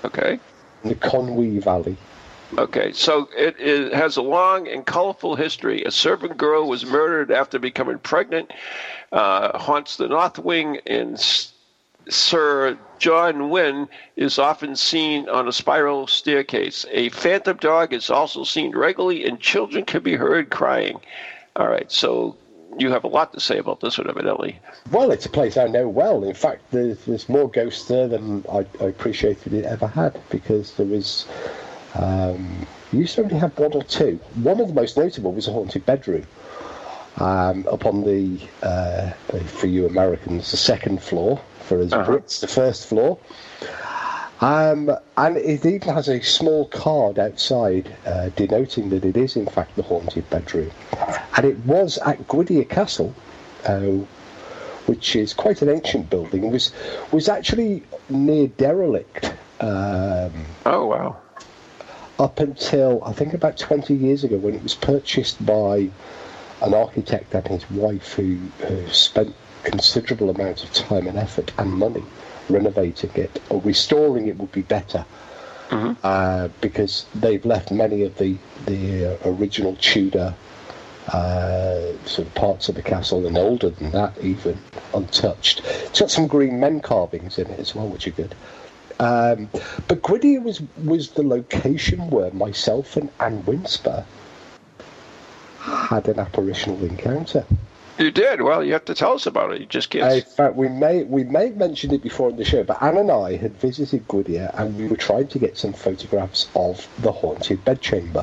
Okay. 0.04 0.38
in 0.82 0.88
the 0.88 0.94
Conwy 0.94 1.62
Valley. 1.62 1.96
Okay, 2.56 2.92
so 2.92 3.28
it, 3.36 3.56
it 3.58 3.92
has 3.92 4.16
a 4.16 4.22
long 4.22 4.68
and 4.68 4.86
colorful 4.86 5.34
history. 5.34 5.82
A 5.82 5.90
servant 5.90 6.36
girl 6.36 6.68
was 6.68 6.86
murdered 6.86 7.30
after 7.30 7.58
becoming 7.58 7.98
pregnant. 7.98 8.52
Uh, 9.12 9.56
haunts 9.58 9.96
the 9.96 10.08
North 10.08 10.38
Wing, 10.38 10.78
and 10.86 11.18
Sir 12.08 12.78
John 12.98 13.50
Wynn 13.50 13.88
is 14.16 14.38
often 14.38 14.76
seen 14.76 15.28
on 15.28 15.48
a 15.48 15.52
spiral 15.52 16.06
staircase. 16.06 16.86
A 16.90 17.08
phantom 17.10 17.56
dog 17.56 17.92
is 17.92 18.10
also 18.10 18.44
seen 18.44 18.76
regularly, 18.76 19.24
and 19.26 19.40
children 19.40 19.84
can 19.84 20.02
be 20.02 20.14
heard 20.14 20.50
crying. 20.50 21.00
All 21.56 21.68
right, 21.68 21.90
so 21.90 22.36
you 22.78 22.90
have 22.90 23.04
a 23.04 23.08
lot 23.08 23.32
to 23.32 23.40
say 23.40 23.58
about 23.58 23.80
this 23.80 23.98
one, 23.98 24.08
evidently. 24.08 24.58
Well, 24.90 25.10
it's 25.10 25.26
a 25.26 25.30
place 25.30 25.56
I 25.56 25.66
know 25.66 25.88
well. 25.88 26.24
In 26.24 26.34
fact, 26.34 26.62
there's, 26.70 27.04
there's 27.06 27.28
more 27.28 27.48
ghosts 27.48 27.88
there 27.88 28.06
than 28.06 28.44
I, 28.52 28.66
I 28.80 28.84
appreciated 28.84 29.52
it 29.52 29.64
ever 29.64 29.86
had 29.86 30.20
because 30.30 30.74
there 30.74 30.86
was. 30.86 31.26
Um, 31.98 32.66
you 32.92 33.00
used 33.00 33.14
to 33.16 33.22
only 33.22 33.36
have 33.36 33.58
one 33.58 33.72
or 33.72 33.82
two. 33.82 34.20
One 34.42 34.60
of 34.60 34.68
the 34.68 34.74
most 34.74 34.96
notable 34.96 35.32
was 35.32 35.48
a 35.48 35.52
haunted 35.52 35.84
bedroom 35.86 36.26
um, 37.18 37.66
up 37.70 37.86
on 37.86 38.04
the, 38.04 38.38
uh, 38.62 39.10
for 39.58 39.66
you 39.66 39.86
Americans, 39.86 40.50
the 40.50 40.56
second 40.56 41.02
floor. 41.02 41.40
For 41.60 41.80
us 41.80 41.92
Uh-huh. 41.92 42.10
Brits, 42.12 42.40
the 42.40 42.46
first 42.48 42.86
floor. 42.86 43.18
Um, 44.40 44.90
and 45.16 45.36
it 45.38 45.64
even 45.64 45.94
has 45.94 46.08
a 46.08 46.20
small 46.20 46.66
card 46.68 47.18
outside 47.18 47.90
uh, 48.06 48.28
denoting 48.36 48.90
that 48.90 49.04
it 49.04 49.16
is, 49.16 49.34
in 49.34 49.46
fact, 49.46 49.74
the 49.76 49.82
haunted 49.82 50.28
bedroom. 50.28 50.70
And 51.36 51.46
it 51.46 51.58
was 51.64 51.98
at 51.98 52.18
Gwydir 52.28 52.68
Castle, 52.68 53.14
uh, 53.66 53.80
which 54.86 55.16
is 55.16 55.32
quite 55.32 55.62
an 55.62 55.70
ancient 55.70 56.10
building, 56.10 56.50
was, 56.50 56.70
was 57.12 57.28
actually 57.28 57.82
near 58.10 58.46
derelict 58.46 59.32
um, 59.60 60.32
Oh, 60.66 60.84
wow. 60.86 61.16
Up 62.18 62.40
until 62.40 63.02
I 63.04 63.12
think 63.12 63.34
about 63.34 63.58
20 63.58 63.94
years 63.94 64.24
ago 64.24 64.36
when 64.36 64.54
it 64.54 64.62
was 64.62 64.74
purchased 64.74 65.44
by 65.44 65.90
an 66.62 66.74
architect 66.74 67.34
and 67.34 67.46
his 67.46 67.70
wife 67.70 68.14
who, 68.14 68.36
who 68.66 68.88
spent 68.88 69.34
considerable 69.64 70.30
amount 70.30 70.64
of 70.64 70.72
time 70.72 71.06
and 71.06 71.18
effort 71.18 71.52
and 71.58 71.72
money 71.72 72.04
renovating 72.48 73.10
it 73.14 73.42
or 73.50 73.60
restoring 73.62 74.28
it 74.28 74.38
would 74.38 74.52
be 74.52 74.62
better 74.62 75.04
uh, 76.02 76.48
because 76.60 77.06
they've 77.14 77.44
left 77.44 77.70
many 77.72 78.02
of 78.02 78.16
the 78.18 78.36
the 78.66 79.14
uh, 79.14 79.30
original 79.30 79.76
Tudor 79.80 80.34
uh, 81.08 81.92
sort 82.04 82.28
of 82.28 82.34
parts 82.34 82.68
of 82.68 82.74
the 82.74 82.82
castle 82.82 83.26
and 83.26 83.36
older 83.36 83.70
than 83.70 83.90
that 83.92 84.16
even 84.22 84.58
untouched. 84.94 85.62
It's 85.64 86.00
got 86.00 86.10
some 86.10 86.26
green 86.26 86.58
men 86.60 86.80
carvings 86.80 87.38
in 87.38 87.48
it 87.48 87.60
as 87.60 87.74
well, 87.74 87.88
which 87.88 88.06
are 88.06 88.12
good. 88.12 88.34
Um, 88.98 89.50
but 89.88 90.02
Gwydir 90.02 90.42
was 90.42 90.62
was 90.84 91.10
the 91.10 91.22
location 91.22 92.10
where 92.10 92.30
myself 92.30 92.96
and 92.96 93.10
Ann 93.20 93.44
Winsper 93.44 94.04
had 95.60 96.08
an 96.08 96.18
apparitional 96.18 96.82
encounter. 96.84 97.44
You 97.98 98.10
did. 98.10 98.42
Well, 98.42 98.62
you 98.62 98.74
have 98.74 98.84
to 98.86 98.94
tell 98.94 99.14
us 99.14 99.24
about 99.26 99.52
it. 99.52 99.60
You 99.60 99.66
just 99.66 99.88
can't. 99.88 100.12
In 100.12 100.20
fact, 100.20 100.54
we 100.54 100.68
may 100.68 101.04
we 101.04 101.24
may 101.24 101.46
have 101.46 101.56
mentioned 101.56 101.92
it 101.92 102.02
before 102.02 102.28
in 102.28 102.36
the 102.36 102.44
show, 102.44 102.62
but 102.62 102.82
Ann 102.82 102.98
and 102.98 103.10
I 103.10 103.36
had 103.36 103.56
visited 103.56 104.06
Gwydir 104.08 104.50
and 104.58 104.76
we 104.76 104.86
were 104.86 104.96
trying 104.96 105.28
to 105.28 105.38
get 105.38 105.56
some 105.56 105.72
photographs 105.72 106.48
of 106.54 106.86
the 106.98 107.12
haunted 107.12 107.64
bedchamber, 107.64 108.22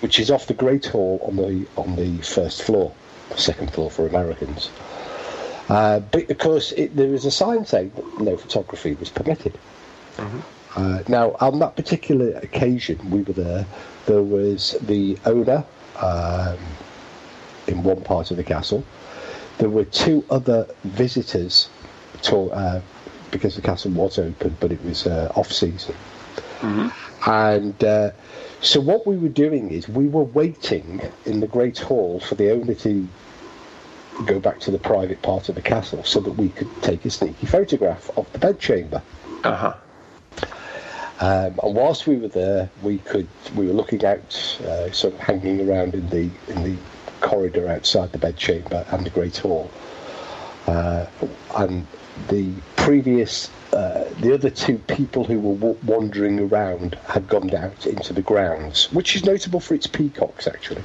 which 0.00 0.18
is 0.18 0.30
off 0.30 0.46
the 0.46 0.54
Great 0.54 0.86
Hall 0.86 1.20
on 1.22 1.36
the 1.36 1.66
on 1.76 1.96
the 1.96 2.18
first 2.22 2.62
floor, 2.62 2.94
second 3.36 3.72
floor 3.72 3.90
for 3.90 4.06
Americans. 4.06 4.70
Uh, 5.68 6.00
but 6.00 6.30
of 6.30 6.38
course, 6.38 6.72
it, 6.72 6.94
there 6.96 7.08
was 7.08 7.24
a 7.24 7.30
sign 7.30 7.64
saying 7.64 7.92
that 7.96 8.20
no 8.20 8.36
photography 8.36 8.94
was 8.94 9.10
permitted. 9.10 9.58
Uh, 10.76 11.02
now, 11.08 11.36
on 11.40 11.58
that 11.60 11.76
particular 11.76 12.36
occasion, 12.38 13.10
we 13.10 13.22
were 13.22 13.32
there. 13.32 13.66
There 14.06 14.22
was 14.22 14.76
the 14.82 15.16
owner 15.24 15.64
um, 16.00 16.58
in 17.66 17.82
one 17.82 18.02
part 18.02 18.30
of 18.30 18.36
the 18.36 18.44
castle. 18.44 18.84
There 19.58 19.70
were 19.70 19.84
two 19.84 20.24
other 20.30 20.66
visitors, 20.82 21.68
to, 22.22 22.50
uh, 22.50 22.80
because 23.30 23.54
the 23.54 23.62
castle 23.62 23.92
was 23.92 24.18
open, 24.18 24.56
but 24.60 24.72
it 24.72 24.84
was 24.84 25.06
uh, 25.06 25.32
off 25.36 25.52
season. 25.52 25.94
And 27.26 27.82
uh, 27.84 28.10
so, 28.60 28.80
what 28.80 29.06
we 29.06 29.16
were 29.16 29.28
doing 29.28 29.70
is 29.70 29.88
we 29.88 30.08
were 30.08 30.24
waiting 30.24 31.00
in 31.24 31.40
the 31.40 31.46
great 31.46 31.78
hall 31.78 32.20
for 32.20 32.34
the 32.34 32.50
owner 32.50 32.74
to 32.74 33.08
go 34.26 34.38
back 34.40 34.60
to 34.60 34.70
the 34.70 34.78
private 34.78 35.20
part 35.22 35.48
of 35.48 35.54
the 35.54 35.62
castle 35.62 36.02
so 36.04 36.20
that 36.20 36.32
we 36.32 36.48
could 36.50 36.68
take 36.82 37.04
a 37.04 37.10
sneaky 37.10 37.46
photograph 37.46 38.10
of 38.16 38.30
the 38.32 38.38
bedchamber. 38.38 39.02
Uh 39.42 39.56
huh. 39.56 39.74
Um, 41.20 41.58
and 41.62 41.74
whilst 41.74 42.06
we 42.06 42.16
were 42.16 42.28
there, 42.28 42.68
we 42.82 42.98
could 42.98 43.28
we 43.54 43.66
were 43.66 43.72
looking 43.72 44.04
out, 44.04 44.34
uh, 44.64 44.90
sort 44.90 45.14
of 45.14 45.20
hanging 45.20 45.68
around 45.68 45.94
in 45.94 46.08
the 46.10 46.28
in 46.48 46.62
the 46.64 46.76
corridor 47.20 47.68
outside 47.68 48.12
the 48.12 48.18
bedchamber 48.18 48.84
and 48.90 49.06
the 49.06 49.10
great 49.10 49.36
hall. 49.36 49.70
Uh, 50.66 51.06
and 51.56 51.86
the 52.28 52.52
previous, 52.76 53.50
uh, 53.72 54.04
the 54.20 54.32
other 54.32 54.50
two 54.50 54.78
people 54.78 55.24
who 55.24 55.38
were 55.38 55.54
w- 55.54 55.78
wandering 55.84 56.40
around 56.40 56.94
had 57.06 57.28
gone 57.28 57.54
out 57.54 57.86
into 57.86 58.12
the 58.12 58.22
grounds, 58.22 58.92
which 58.92 59.14
is 59.16 59.24
notable 59.24 59.60
for 59.60 59.74
its 59.74 59.86
peacocks, 59.86 60.46
actually. 60.46 60.82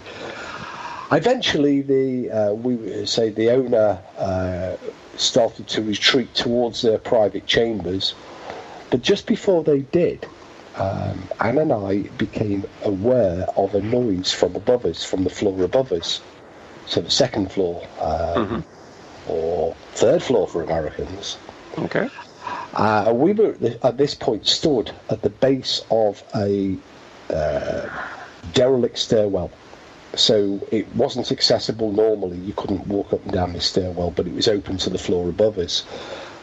Eventually, 1.11 1.81
the 1.81 2.29
uh, 2.29 2.53
we 2.53 3.05
say 3.05 3.29
the 3.29 3.49
owner 3.49 3.99
uh, 4.17 4.75
started 5.17 5.67
to 5.69 5.81
retreat 5.81 6.33
towards 6.35 6.81
their 6.81 6.99
private 6.99 7.47
chambers, 7.47 8.13
but 8.89 9.01
just 9.01 9.27
before 9.27 9.63
they 9.63 9.79
did, 9.79 10.25
um, 10.75 11.27
Ann 11.39 11.57
and 11.57 11.71
I 11.73 12.03
became 12.17 12.63
aware 12.83 13.45
of 13.57 13.75
a 13.75 13.81
noise 13.81 14.31
from 14.31 14.55
above 14.55 14.85
us, 14.85 15.03
from 15.03 15.23
the 15.23 15.29
floor 15.29 15.63
above 15.63 15.91
us. 15.91 16.21
So 16.87 17.01
the 17.01 17.11
second 17.11 17.51
floor, 17.51 17.85
um, 17.99 18.63
or 19.27 19.75
third 19.93 20.23
floor 20.23 20.47
for 20.47 20.63
Americans. 20.63 21.37
Okay. 21.77 22.09
Uh, 22.73 23.11
we 23.13 23.33
were 23.33 23.55
at 23.61 23.85
at 23.85 23.97
this 23.97 24.15
point 24.15 24.47
stood 24.47 24.91
at 25.09 25.21
the 25.21 25.29
base 25.29 25.81
of 25.91 26.23
a 26.35 26.77
uh, 27.29 27.87
derelict 28.53 28.97
stairwell. 28.97 29.51
so 30.15 30.59
it 30.71 30.87
wasn't 30.95 31.31
accessible 31.31 31.91
normally. 31.91 32.37
You 32.37 32.53
couldn't 32.53 32.87
walk 32.87 33.13
up 33.13 33.23
and 33.23 33.31
down 33.33 33.53
the 33.53 33.61
stairwell, 33.61 34.11
but 34.11 34.25
it 34.25 34.33
was 34.33 34.47
open 34.47 34.77
to 34.77 34.89
the 34.89 34.97
floor 34.97 35.29
above 35.29 35.57
us. 35.59 35.83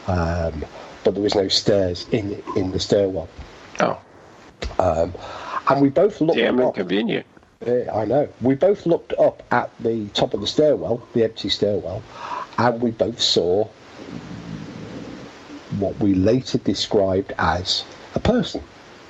Um, 0.07 0.63
but 1.07 1.13
there 1.13 1.23
was 1.23 1.35
no 1.35 1.47
stairs 1.47 2.05
in 2.11 2.43
in 2.57 2.71
the 2.71 2.79
stairwell. 2.81 3.29
Oh, 3.79 3.97
Um, 4.77 5.13
and 5.69 5.81
we 5.81 5.87
both 5.87 6.19
looked 6.19 6.37
damn 6.37 6.59
up. 6.59 6.77
inconvenient. 6.77 7.25
I 7.65 8.03
know. 8.03 8.27
We 8.41 8.55
both 8.55 8.85
looked 8.85 9.13
up 9.13 9.41
at 9.49 9.71
the 9.79 10.07
top 10.09 10.33
of 10.33 10.41
the 10.41 10.47
stairwell, 10.47 11.01
the 11.13 11.23
empty 11.23 11.47
stairwell, 11.47 12.03
and 12.57 12.81
we 12.81 12.91
both 12.91 13.21
saw 13.21 13.69
what 15.79 15.97
we 15.99 16.13
later 16.13 16.57
described 16.57 17.31
as 17.37 17.85
a 18.13 18.19
person. 18.19 18.61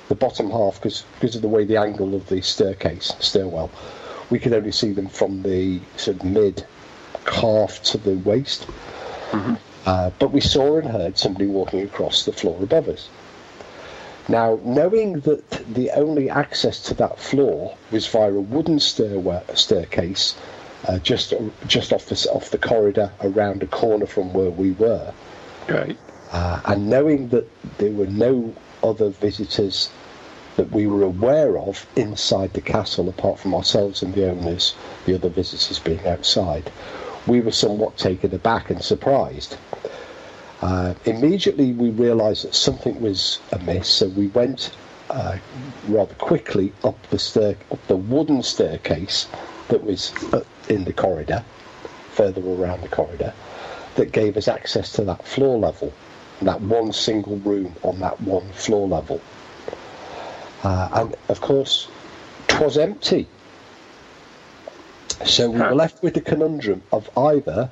The 0.08 0.14
bottom 0.14 0.52
half, 0.52 0.80
because 0.80 1.34
of 1.34 1.42
the 1.42 1.48
way 1.48 1.64
the 1.64 1.78
angle 1.78 2.14
of 2.14 2.28
the 2.28 2.42
staircase, 2.42 3.12
stairwell, 3.18 3.72
we 4.30 4.38
could 4.38 4.52
only 4.52 4.70
see 4.72 4.92
them 4.92 5.08
from 5.08 5.42
the 5.42 5.80
sort 5.96 6.18
of 6.18 6.24
mid 6.24 6.64
calf 7.26 7.82
to 7.90 7.98
the 7.98 8.14
waist. 8.18 8.68
Uh, 9.88 10.10
but 10.18 10.32
we 10.32 10.40
saw 10.40 10.76
and 10.76 10.86
heard 10.90 11.16
somebody 11.16 11.46
walking 11.46 11.80
across 11.80 12.26
the 12.26 12.32
floor 12.32 12.62
above 12.62 12.88
us. 12.90 13.08
Now, 14.28 14.60
knowing 14.62 15.20
that 15.20 15.48
the 15.74 15.90
only 15.92 16.28
access 16.28 16.78
to 16.88 16.94
that 17.02 17.18
floor 17.18 17.74
was 17.90 18.06
via 18.06 18.34
a 18.34 18.40
wooden 18.54 18.80
stairway, 18.80 19.40
staircase, 19.54 20.36
uh, 20.86 20.98
just 20.98 21.32
just 21.66 21.94
off 21.94 22.04
the 22.04 22.16
off 22.30 22.50
the 22.50 22.58
corridor 22.58 23.10
around 23.22 23.62
a 23.62 23.66
corner 23.66 24.04
from 24.04 24.34
where 24.34 24.50
we 24.50 24.72
were, 24.72 25.10
Right. 25.70 25.96
uh, 26.32 26.60
and 26.66 26.90
knowing 26.90 27.28
that 27.28 27.48
there 27.78 27.92
were 27.92 28.12
no 28.28 28.52
other 28.82 29.08
visitors 29.08 29.88
that 30.56 30.70
we 30.70 30.86
were 30.86 31.02
aware 31.02 31.56
of 31.56 31.86
inside 31.96 32.52
the 32.52 32.60
castle 32.60 33.08
apart 33.08 33.38
from 33.38 33.54
ourselves 33.54 34.02
and 34.02 34.12
the 34.12 34.28
owners, 34.28 34.74
the 35.06 35.14
other 35.14 35.30
visitors 35.30 35.78
being 35.78 36.06
outside, 36.06 36.70
we 37.28 37.40
were 37.40 37.52
somewhat 37.52 37.96
taken 37.96 38.34
aback 38.34 38.70
and 38.70 38.82
surprised. 38.82 39.56
Uh, 40.60 40.94
immediately 41.04 41.72
we 41.72 41.90
realised 41.90 42.44
that 42.44 42.54
something 42.54 43.00
was 43.00 43.38
amiss, 43.52 43.88
so 43.88 44.08
we 44.08 44.26
went 44.28 44.74
uh, 45.10 45.38
rather 45.86 46.14
quickly 46.14 46.72
up 46.82 47.00
the 47.10 47.18
stair, 47.18 47.54
up 47.70 47.86
the 47.86 47.96
wooden 47.96 48.42
staircase 48.42 49.28
that 49.68 49.84
was 49.84 50.12
uh, 50.32 50.42
in 50.68 50.84
the 50.84 50.92
corridor, 50.92 51.44
further 52.12 52.40
around 52.40 52.80
the 52.82 52.88
corridor, 52.88 53.32
that 53.94 54.10
gave 54.12 54.36
us 54.36 54.48
access 54.48 54.92
to 54.92 55.04
that 55.04 55.24
floor 55.26 55.58
level, 55.58 55.92
that 56.42 56.60
one 56.60 56.92
single 56.92 57.36
room 57.38 57.74
on 57.82 58.00
that 58.00 58.20
one 58.22 58.48
floor 58.52 58.88
level. 58.88 59.20
Uh, 60.64 60.88
and 60.92 61.16
of 61.28 61.40
course, 61.40 61.88
'twas 62.48 62.76
empty. 62.76 63.28
So 65.24 65.50
we 65.50 65.58
were 65.60 65.74
left 65.74 66.02
with 66.02 66.14
the 66.14 66.20
conundrum 66.20 66.82
of 66.92 67.10
either 67.16 67.70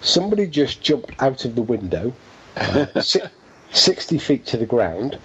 somebody 0.00 0.46
just 0.46 0.82
jumped 0.82 1.10
out 1.20 1.44
of 1.44 1.54
the 1.54 1.62
window, 1.62 2.12
uh, 2.56 3.00
si- 3.00 3.20
60 3.72 4.18
feet 4.18 4.46
to 4.46 4.56
the 4.56 4.66
ground, 4.66 5.18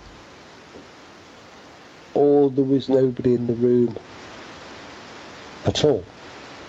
or 2.13 2.49
there 2.49 2.65
was 2.65 2.89
nobody 2.89 3.35
in 3.35 3.47
the 3.47 3.53
room 3.53 3.95
at 5.65 5.83
all. 5.85 6.03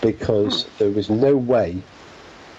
Because 0.01 0.67
there 0.79 0.91
was 0.91 1.09
no 1.09 1.37
way, 1.37 1.83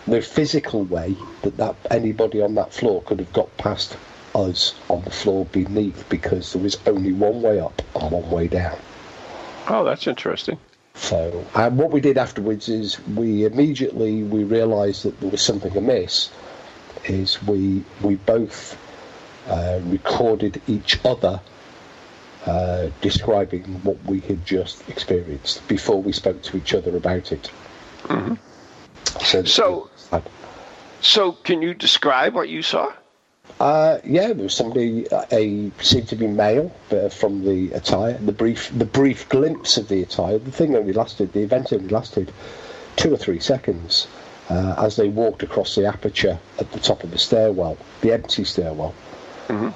no 0.07 0.21
physical 0.21 0.83
way, 0.85 1.15
that, 1.41 1.57
that 1.57 1.75
anybody 1.91 2.41
on 2.41 2.55
that 2.55 2.73
floor 2.73 3.01
could 3.03 3.19
have 3.19 3.33
got 3.33 3.55
past 3.57 3.97
us 4.33 4.79
on 4.89 5.03
the 5.03 5.11
floor 5.11 5.45
beneath 5.45 6.07
because 6.09 6.53
there 6.53 6.61
was 6.61 6.77
only 6.87 7.11
one 7.13 7.41
way 7.41 7.59
up 7.59 7.81
and 7.95 8.11
one 8.11 8.29
way 8.31 8.47
down. 8.47 8.77
Oh, 9.67 9.83
that's 9.83 10.07
interesting. 10.07 10.57
So, 10.95 11.45
and 11.55 11.77
what 11.77 11.91
we 11.91 12.01
did 12.01 12.17
afterwards 12.17 12.69
is 12.69 12.99
we 13.07 13.45
immediately 13.45 14.23
we 14.23 14.43
realised 14.43 15.03
that 15.03 15.19
there 15.19 15.29
was 15.29 15.41
something 15.41 15.75
amiss. 15.75 16.29
Is 17.05 17.41
we 17.43 17.83
we 18.01 18.15
both 18.15 18.77
uh, 19.47 19.79
recorded 19.85 20.61
each 20.67 21.03
other 21.03 21.41
uh, 22.45 22.89
describing 23.01 23.63
what 23.83 24.01
we 24.05 24.19
had 24.21 24.45
just 24.45 24.87
experienced 24.87 25.67
before 25.67 26.01
we 26.01 26.11
spoke 26.13 26.41
to 26.43 26.57
each 26.57 26.73
other 26.73 26.95
about 26.95 27.31
it. 27.31 27.51
So, 29.21 29.43
So- 29.43 29.89
So, 31.01 31.31
can 31.33 31.61
you 31.61 31.73
describe 31.73 32.33
what 32.33 32.47
you 32.47 32.61
saw? 32.61 32.93
Uh, 33.59 33.99
yeah, 34.03 34.27
there 34.27 34.43
was 34.43 34.53
somebody, 34.53 35.09
uh, 35.09 35.25
a 35.31 35.71
seemed 35.81 36.07
to 36.09 36.15
be 36.15 36.27
male 36.27 36.69
uh, 36.91 37.09
from 37.09 37.45
the 37.45 37.71
attire. 37.73 38.17
The 38.17 38.31
brief, 38.31 38.71
the 38.77 38.85
brief 38.85 39.27
glimpse 39.29 39.77
of 39.77 39.87
the 39.87 40.01
attire. 40.01 40.37
The 40.37 40.51
thing 40.51 40.75
only 40.75 40.93
lasted. 40.93 41.33
The 41.33 41.41
event 41.41 41.71
only 41.71 41.87
lasted 41.89 42.31
two 42.95 43.13
or 43.13 43.17
three 43.17 43.39
seconds 43.39 44.07
uh, 44.49 44.75
as 44.77 44.95
they 44.95 45.07
walked 45.07 45.43
across 45.43 45.75
the 45.75 45.85
aperture 45.85 46.37
at 46.59 46.71
the 46.71 46.79
top 46.79 47.03
of 47.03 47.11
the 47.11 47.17
stairwell, 47.17 47.77
the 48.01 48.11
empty 48.13 48.43
stairwell. 48.43 48.93
Um, 49.49 49.73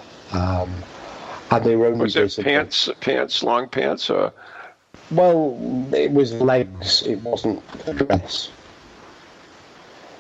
and 1.51 1.63
they 1.63 1.75
were 1.75 1.87
only 1.87 2.07
Mm-hmm. 2.07 2.21
Was 2.21 2.39
it 2.39 2.43
pants, 2.43 2.89
pants, 2.99 3.43
long 3.43 3.69
pants, 3.69 4.09
or 4.09 4.33
Well, 5.11 5.57
it 5.93 6.11
was 6.11 6.33
legs. 6.33 7.03
It 7.03 7.21
wasn't 7.21 7.63
a 7.85 7.93
dress. 7.93 8.49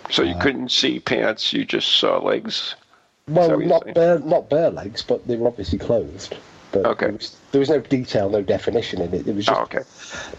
so 0.09 0.23
Uh, 0.23 0.27
you 0.27 0.35
couldn't 0.39 0.71
see 0.71 0.99
pants? 0.99 1.51
You 1.51 1.65
just 1.65 1.89
saw 1.97 2.19
legs. 2.19 2.75
Well, 3.27 3.59
not 3.59 3.83
saying? 3.83 3.93
bare, 3.93 4.19
not 4.19 4.49
bare 4.49 4.69
legs, 4.69 5.01
but 5.03 5.27
they 5.27 5.35
were 5.35 5.47
obviously 5.47 5.77
clothed. 5.79 6.35
But 6.71 6.85
Okay. 6.85 7.05
there, 7.07 7.13
was, 7.13 7.35
there 7.51 7.59
was 7.59 7.69
no 7.69 7.79
detail, 7.79 8.29
no 8.29 8.41
definition 8.41 9.01
in 9.01 9.13
it. 9.13 9.27
It 9.27 9.35
was 9.35 9.45
just 9.45 9.59
Oh, 9.59 9.63
okay. 9.63 9.81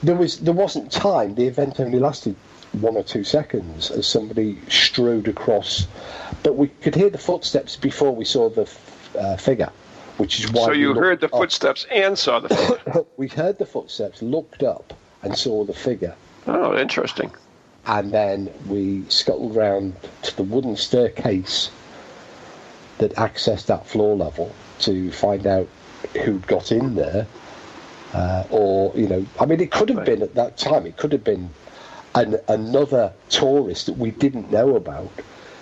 there 0.03 0.15
was 0.17 0.39
there 0.41 0.55
wasn't 0.55 0.91
time. 0.93 1.35
The 1.35 1.47
event 1.47 1.81
only 1.81 1.99
lasted 1.99 2.35
one 2.73 2.97
or 2.97 3.03
two 3.03 3.25
seconds 3.25 3.91
as 3.91 4.07
somebody 4.07 4.59
strode 4.69 5.27
across, 5.29 5.87
but 6.43 6.57
we 6.57 6.69
could 6.69 6.95
hear 6.95 7.09
the 7.11 7.19
footsteps 7.19 7.77
before 7.77 8.15
we 8.15 8.25
saw 8.27 8.51
the 8.51 8.63
f- 8.63 9.17
uh, 9.19 9.37
figure, 9.37 9.71
which 10.19 10.39
is 10.41 10.51
why. 10.53 10.67
So 10.67 10.73
you 10.73 10.93
heard 10.95 11.21
the 11.21 11.27
up. 11.27 11.33
footsteps 11.33 11.87
and 11.91 12.19
saw 12.19 12.41
the 12.41 12.51
figure. 12.55 13.05
We 13.17 13.29
heard 13.29 13.59
the 13.59 13.67
footsteps, 13.67 14.21
looked 14.23 14.63
up, 14.63 14.93
and 15.23 15.37
saw 15.37 15.65
the 15.65 15.73
figure, 15.75 16.15
Oh, 16.47 16.77
interesting. 16.77 17.31
and 17.87 18.13
then 18.13 18.51
we 18.67 19.05
scuttled 19.09 19.57
round 19.57 19.95
to 20.23 20.37
the 20.37 20.43
wooden 20.43 20.77
staircase 20.77 21.71
that 22.99 23.15
accessed 23.15 23.67
that 23.67 23.87
floor 23.87 24.17
level 24.17 24.55
to 24.81 25.11
find 25.11 25.47
out 25.47 25.69
who'd 26.25 26.47
got 26.47 26.71
in 26.73 26.95
there. 26.95 27.27
Uh, 28.15 28.45
or, 28.51 28.93
you 28.97 29.07
know, 29.07 29.27
I 29.39 29.45
mean, 29.47 29.61
it 29.61 29.71
could 29.71 29.91
have 29.91 30.05
been 30.05 30.23
at 30.23 30.35
that 30.35 30.57
time, 30.57 30.87
it 30.87 30.97
could 30.97 31.13
have 31.13 31.25
been 31.25 31.51
an, 32.15 32.39
another 32.49 33.13
tourist 33.29 33.87
that 33.87 33.99
we 33.99 34.11
didn't 34.11 34.51
know 34.51 34.77
about 34.77 35.11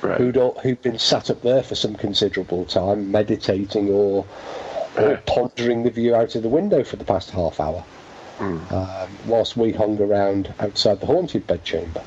Right. 0.03 0.19
who'd, 0.19 0.37
who'd 0.63 0.83
been 0.83 0.99
sat 0.99 1.31
up 1.31 1.41
there 1.43 1.63
for 1.63 1.75
some 1.75 1.95
considerable 1.95 2.67
time, 2.67 3.11
meditating 3.11 3.89
or, 3.89 4.27
or 4.97 5.17
pondering 5.27 5.83
the 5.83 5.91
view 5.91 6.15
out 6.15 6.35
of 6.35 6.43
the 6.43 6.49
window 6.51 6.85
for 6.85 6.97
the 6.97 7.05
past 7.05 7.31
half 7.31 7.59
hour, 7.59 7.83
Hmm. 8.39 8.59
um, 8.73 9.09
whilst 9.27 9.57
we 9.57 9.73
hung 9.73 9.99
around 10.01 10.53
outside 10.61 11.01
the 11.01 11.07
haunted 11.07 11.47
bedchamber. 11.47 12.03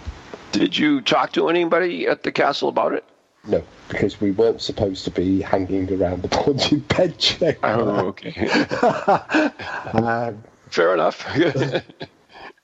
Did 0.51 0.77
you 0.77 1.01
talk 1.01 1.31
to 1.33 1.49
anybody 1.49 2.07
at 2.07 2.21
the 2.23 2.31
castle 2.31 2.69
about 2.69 2.93
it? 2.93 3.03
No, 3.49 3.63
because 3.88 4.21
we 4.21 4.31
weren't 4.31 4.62
supposed 4.62 5.03
to 5.05 5.12
be 5.12 5.41
hanging 5.41 5.91
around 5.91 6.21
the 6.21 6.35
haunted 6.35 6.88
bedchamber. 6.95 7.57
Oh, 7.63 8.07
okay. 8.09 8.47
Um, 9.93 10.43
Fair 10.69 10.93
enough. 10.93 11.25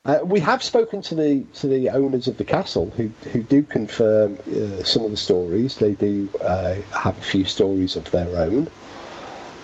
Uh, 0.05 0.19
we 0.23 0.39
have 0.39 0.61
spoken 0.61 1.01
to 1.01 1.15
the 1.15 1.43
to 1.55 1.65
the 1.65 1.89
owners 1.89 2.27
of 2.27 2.37
the 2.37 2.43
castle 2.43 2.91
who 2.95 3.07
who 3.33 3.41
do 3.41 3.63
confirm 3.63 4.37
uh, 4.47 4.83
some 4.83 5.03
of 5.03 5.09
the 5.09 5.17
stories. 5.17 5.77
They 5.77 5.93
do 5.93 6.29
uh, 6.41 6.75
have 6.91 7.17
a 7.17 7.21
few 7.21 7.43
stories 7.43 7.95
of 7.95 8.11
their 8.11 8.27
own, 8.37 8.67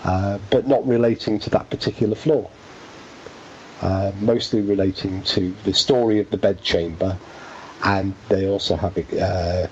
uh, 0.03 0.39
but 0.49 0.67
not 0.67 0.87
relating 0.87 1.37
to 1.41 1.51
that 1.51 1.69
particular 1.69 2.15
floor. 2.15 2.49
Uh, 3.83 4.11
mostly 4.19 4.61
relating 4.61 5.21
to 5.23 5.53
the 5.63 5.75
story 5.75 6.19
of 6.19 6.31
the 6.31 6.37
bedchamber, 6.37 7.15
and 7.83 8.15
they 8.29 8.47
also 8.47 8.75
have 8.75 8.97
uh, 9.13 9.67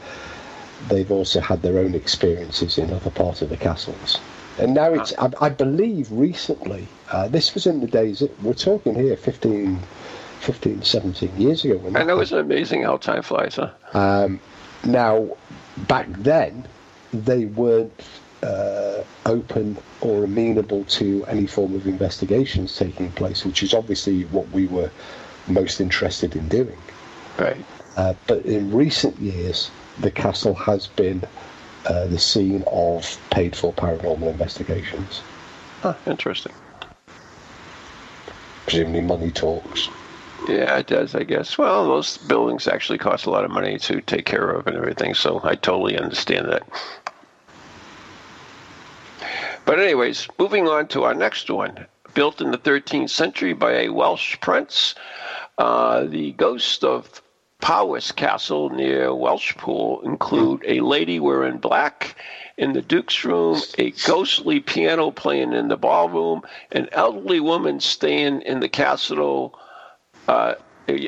they've 0.87 1.11
also 1.11 1.39
had 1.39 1.61
their 1.61 1.77
own 1.77 1.93
experiences 1.95 2.77
in 2.77 2.91
other 2.93 3.09
parts 3.09 3.41
of 3.41 3.49
the 3.49 3.57
castles. 3.57 4.19
And 4.57 4.73
now 4.73 4.93
it's, 4.93 5.13
I, 5.17 5.31
I 5.41 5.49
believe, 5.49 6.11
recently. 6.11 6.87
Uh, 7.11 7.27
this 7.27 7.53
was 7.53 7.65
in 7.65 7.79
the 7.79 7.87
days. 7.87 8.21
We're 8.41 8.53
talking 8.53 8.93
here, 8.93 9.15
15, 9.15 9.79
15 10.41 10.81
17 10.83 11.37
years 11.37 11.63
ago. 11.63 11.77
When 11.77 11.95
I 11.95 11.99
that 11.99 12.07
know 12.07 12.19
it's 12.19 12.31
amazing 12.31 12.83
how 12.83 12.97
time 12.97 13.21
flies, 13.21 13.55
huh? 13.55 13.71
um, 13.93 14.39
now, 14.85 15.37
back 15.87 16.07
then, 16.09 16.67
they 17.13 17.45
weren't 17.45 18.03
uh, 18.43 19.03
open 19.25 19.77
or 20.01 20.23
amenable 20.23 20.83
to 20.85 21.25
any 21.25 21.47
form 21.47 21.75
of 21.75 21.87
investigations 21.87 22.75
taking 22.77 23.11
place, 23.13 23.45
which 23.45 23.63
is 23.63 23.73
obviously 23.73 24.23
what 24.25 24.49
we 24.51 24.67
were 24.67 24.91
most 25.47 25.81
interested 25.81 26.35
in 26.35 26.47
doing. 26.47 26.77
Right. 27.37 27.65
Uh, 27.97 28.13
but 28.27 28.45
in 28.45 28.71
recent 28.71 29.17
years, 29.19 29.71
the 29.99 30.11
castle 30.11 30.53
has 30.53 30.87
been 30.87 31.23
uh, 31.85 32.07
the 32.07 32.19
scene 32.19 32.63
of 32.67 33.19
paid 33.31 33.55
for 33.55 33.73
paranormal 33.73 34.29
investigations. 34.29 35.21
Huh, 35.81 35.95
interesting. 36.05 36.53
Presumably, 38.65 39.01
money 39.01 39.31
talks. 39.31 39.89
Yeah, 40.47 40.77
it 40.77 40.87
does, 40.87 41.15
I 41.15 41.23
guess. 41.23 41.57
Well, 41.57 41.87
those 41.87 42.17
buildings 42.17 42.67
actually 42.67 42.97
cost 42.97 43.25
a 43.25 43.29
lot 43.29 43.43
of 43.43 43.51
money 43.51 43.77
to 43.79 44.01
take 44.01 44.25
care 44.25 44.49
of 44.51 44.67
and 44.67 44.77
everything, 44.77 45.13
so 45.13 45.41
I 45.43 45.55
totally 45.55 45.97
understand 45.97 46.47
that. 46.49 46.63
But, 49.65 49.79
anyways, 49.79 50.27
moving 50.37 50.67
on 50.67 50.87
to 50.89 51.03
our 51.03 51.13
next 51.13 51.49
one. 51.49 51.85
Built 52.13 52.41
in 52.41 52.51
the 52.51 52.57
13th 52.57 53.09
century 53.09 53.53
by 53.53 53.73
a 53.73 53.89
Welsh 53.89 54.39
prince, 54.41 54.95
uh, 55.57 56.05
the 56.05 56.31
ghost 56.33 56.83
of 56.83 57.21
Powis 57.61 58.11
Castle 58.13 58.69
near 58.69 59.09
Welshpool 59.09 60.03
include 60.03 60.63
a 60.65 60.79
lady 60.79 61.19
wearing 61.19 61.57
black 61.57 62.15
in 62.57 62.73
the 62.73 62.81
Duke's 62.81 63.23
room, 63.23 63.61
a 63.77 63.91
ghostly 64.07 64.59
piano 64.59 65.11
playing 65.11 65.53
in 65.53 65.67
the 65.67 65.77
ballroom, 65.77 66.41
an 66.71 66.89
elderly 66.93 67.39
woman 67.39 67.79
staying 67.79 68.41
in 68.41 68.59
the 68.59 68.69
castle. 68.69 69.53
Uh, 70.27 70.55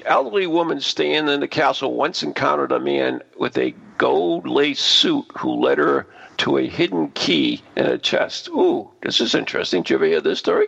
elderly 0.06 0.46
woman 0.46 0.82
staying 0.82 1.30
in 1.30 1.40
the 1.40 1.48
castle 1.48 1.94
once 1.94 2.22
encountered 2.22 2.72
a 2.72 2.80
man 2.80 3.24
with 3.40 3.58
a 3.58 3.74
gold 3.98 4.48
lace 4.48 4.82
suit 4.82 5.26
who 5.38 5.54
led 5.54 5.78
her 5.78 6.06
to 6.38 6.58
a 6.58 6.68
hidden 6.68 7.10
key 7.12 7.64
in 7.76 7.86
a 7.86 7.98
chest. 7.98 8.50
Ooh, 8.50 8.90
this 9.02 9.20
is 9.20 9.34
interesting. 9.34 9.82
Did 9.84 9.90
you 9.90 9.96
ever 9.96 10.06
hear 10.06 10.22
this 10.22 10.40
story? 10.40 10.68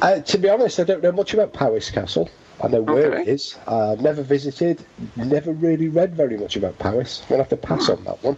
Uh, 0.00 0.20
to 0.20 0.38
be 0.38 0.48
honest, 0.48 0.80
I 0.80 0.84
don't 0.84 1.02
know 1.02 1.12
much 1.12 1.34
about 1.34 1.52
Powis 1.52 1.90
Castle. 1.90 2.28
I 2.62 2.68
know 2.68 2.82
where 2.82 3.12
Okay. 3.12 3.22
it 3.22 3.28
is. 3.28 3.56
Uh, 3.66 3.92
I've 3.92 4.00
never 4.00 4.22
visited, 4.22 4.84
never 5.16 5.52
really 5.52 5.88
read 5.88 6.14
very 6.14 6.36
much 6.38 6.56
about 6.56 6.78
Powis. 6.78 7.20
I'm 7.22 7.28
going 7.28 7.38
to 7.38 7.42
have 7.44 7.60
to 7.60 7.66
pass 7.66 7.88
on 7.88 8.02
that 8.04 8.22
one. 8.22 8.36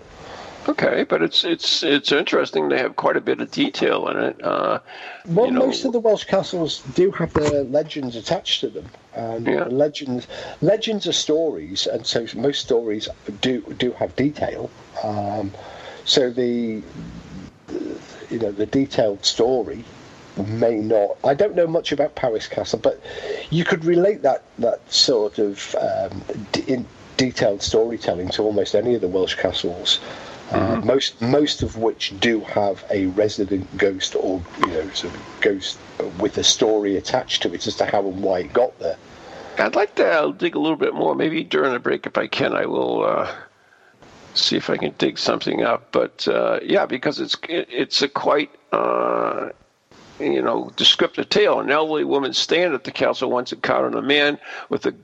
Okay, 0.69 1.05
but 1.05 1.23
it's 1.23 1.45
it's 1.45 1.83
it's 1.83 2.13
interesting. 2.13 2.69
They 2.69 2.77
have 2.79 2.97
quite 2.97 3.17
a 3.17 3.23
bit 3.23 3.41
of 3.41 3.51
detail 3.51 4.07
in 4.09 4.19
it. 4.19 4.45
Uh, 4.45 4.81
Well, 5.27 5.47
you 5.47 5.53
know, 5.53 5.67
most 5.67 5.85
of 5.87 5.93
the 5.93 5.99
Welsh 6.01 6.25
castles 6.25 6.83
do 6.95 7.11
have 7.13 7.33
their 7.33 7.63
legends 7.65 8.17
attached 8.17 8.61
to 8.61 8.69
them, 8.69 8.85
and 9.15 9.47
Yeah. 9.47 9.65
legends 9.65 10.27
legends 10.61 11.07
are 11.07 11.13
stories, 11.15 11.87
and 11.87 12.05
so 12.07 12.27
most 12.35 12.61
stories 12.61 13.09
do 13.41 13.63
do 13.79 13.93
have 13.93 14.15
detail. 14.17 14.69
Um, 15.03 15.53
so 16.05 16.29
the 16.31 16.83
you 18.29 18.39
know 18.39 18.53
the 18.53 18.67
detailed 18.67 19.25
story 19.25 19.85
may 20.47 20.77
not. 20.77 21.17
I 21.25 21.35
don't 21.35 21.55
know 21.55 21.67
much 21.67 21.93
about 21.93 22.15
Powis 22.15 22.47
Castle, 22.47 22.79
but 22.79 23.03
you 23.51 23.65
could 23.65 23.85
relate 23.85 24.23
that 24.23 24.43
that 24.59 24.81
sort 24.93 25.39
of 25.39 25.75
um, 25.77 26.23
d- 26.53 26.65
in 26.67 26.87
detailed 27.17 27.63
storytelling 27.63 28.29
to 28.31 28.43
almost 28.43 28.75
any 28.75 28.95
of 28.95 29.01
the 29.01 29.09
Welsh 29.09 29.35
castles. 29.35 30.01
Uh, 30.51 30.81
most 30.83 31.21
most 31.21 31.63
of 31.63 31.77
which 31.77 32.19
do 32.21 32.41
have 32.41 32.83
a 32.91 33.07
resident 33.09 33.77
ghost 33.77 34.17
or 34.17 34.43
you 34.61 34.67
know 34.69 34.89
sort 34.91 35.13
of 35.15 35.21
ghost 35.43 35.77
with 36.19 36.39
a 36.39 36.45
story 36.45 36.97
attached 36.97 37.43
to 37.43 37.53
it 37.53 37.67
as 37.67 37.77
to 37.77 37.85
how 37.85 38.01
and 38.01 38.23
why 38.23 38.41
it 38.41 38.53
got 38.55 38.79
there. 38.79 38.97
I'd 39.59 39.75
like 39.75 39.95
to 39.97 40.07
uh, 40.07 40.33
dig 40.33 40.55
a 40.55 40.59
little 40.59 40.77
bit 40.77 40.95
more. 40.95 41.15
Maybe 41.15 41.45
during 41.45 41.73
the 41.73 41.81
break, 41.81 42.07
if 42.07 42.17
I 42.17 42.29
can, 42.29 42.55
I 42.55 42.65
will 42.65 43.05
uh, 43.05 43.35
see 44.35 44.57
if 44.57 44.71
I 44.71 44.77
can 44.77 44.95
dig 44.99 45.19
something 45.19 45.63
up. 45.65 45.89
But 45.93 46.27
uh, 46.29 46.61
yeah, 46.63 46.87
because 46.87 47.21
it's 47.21 47.37
it, 47.49 47.69
it's 47.71 48.01
a 48.01 48.09
quite 48.09 48.51
uh, 48.73 49.51
you 50.21 50.43
know 50.43 50.71
descriptive 50.77 51.29
tale. 51.29 51.61
An 51.61 51.71
elderly 51.71 52.05
woman 52.05 52.33
staying 52.33 52.75
at 52.75 52.85
the 52.85 52.91
castle 52.91 53.31
once 53.31 53.53
encountered 53.53 53.95
a 53.95 54.03
man 54.03 54.39
with 54.69 54.87
a 54.87 54.95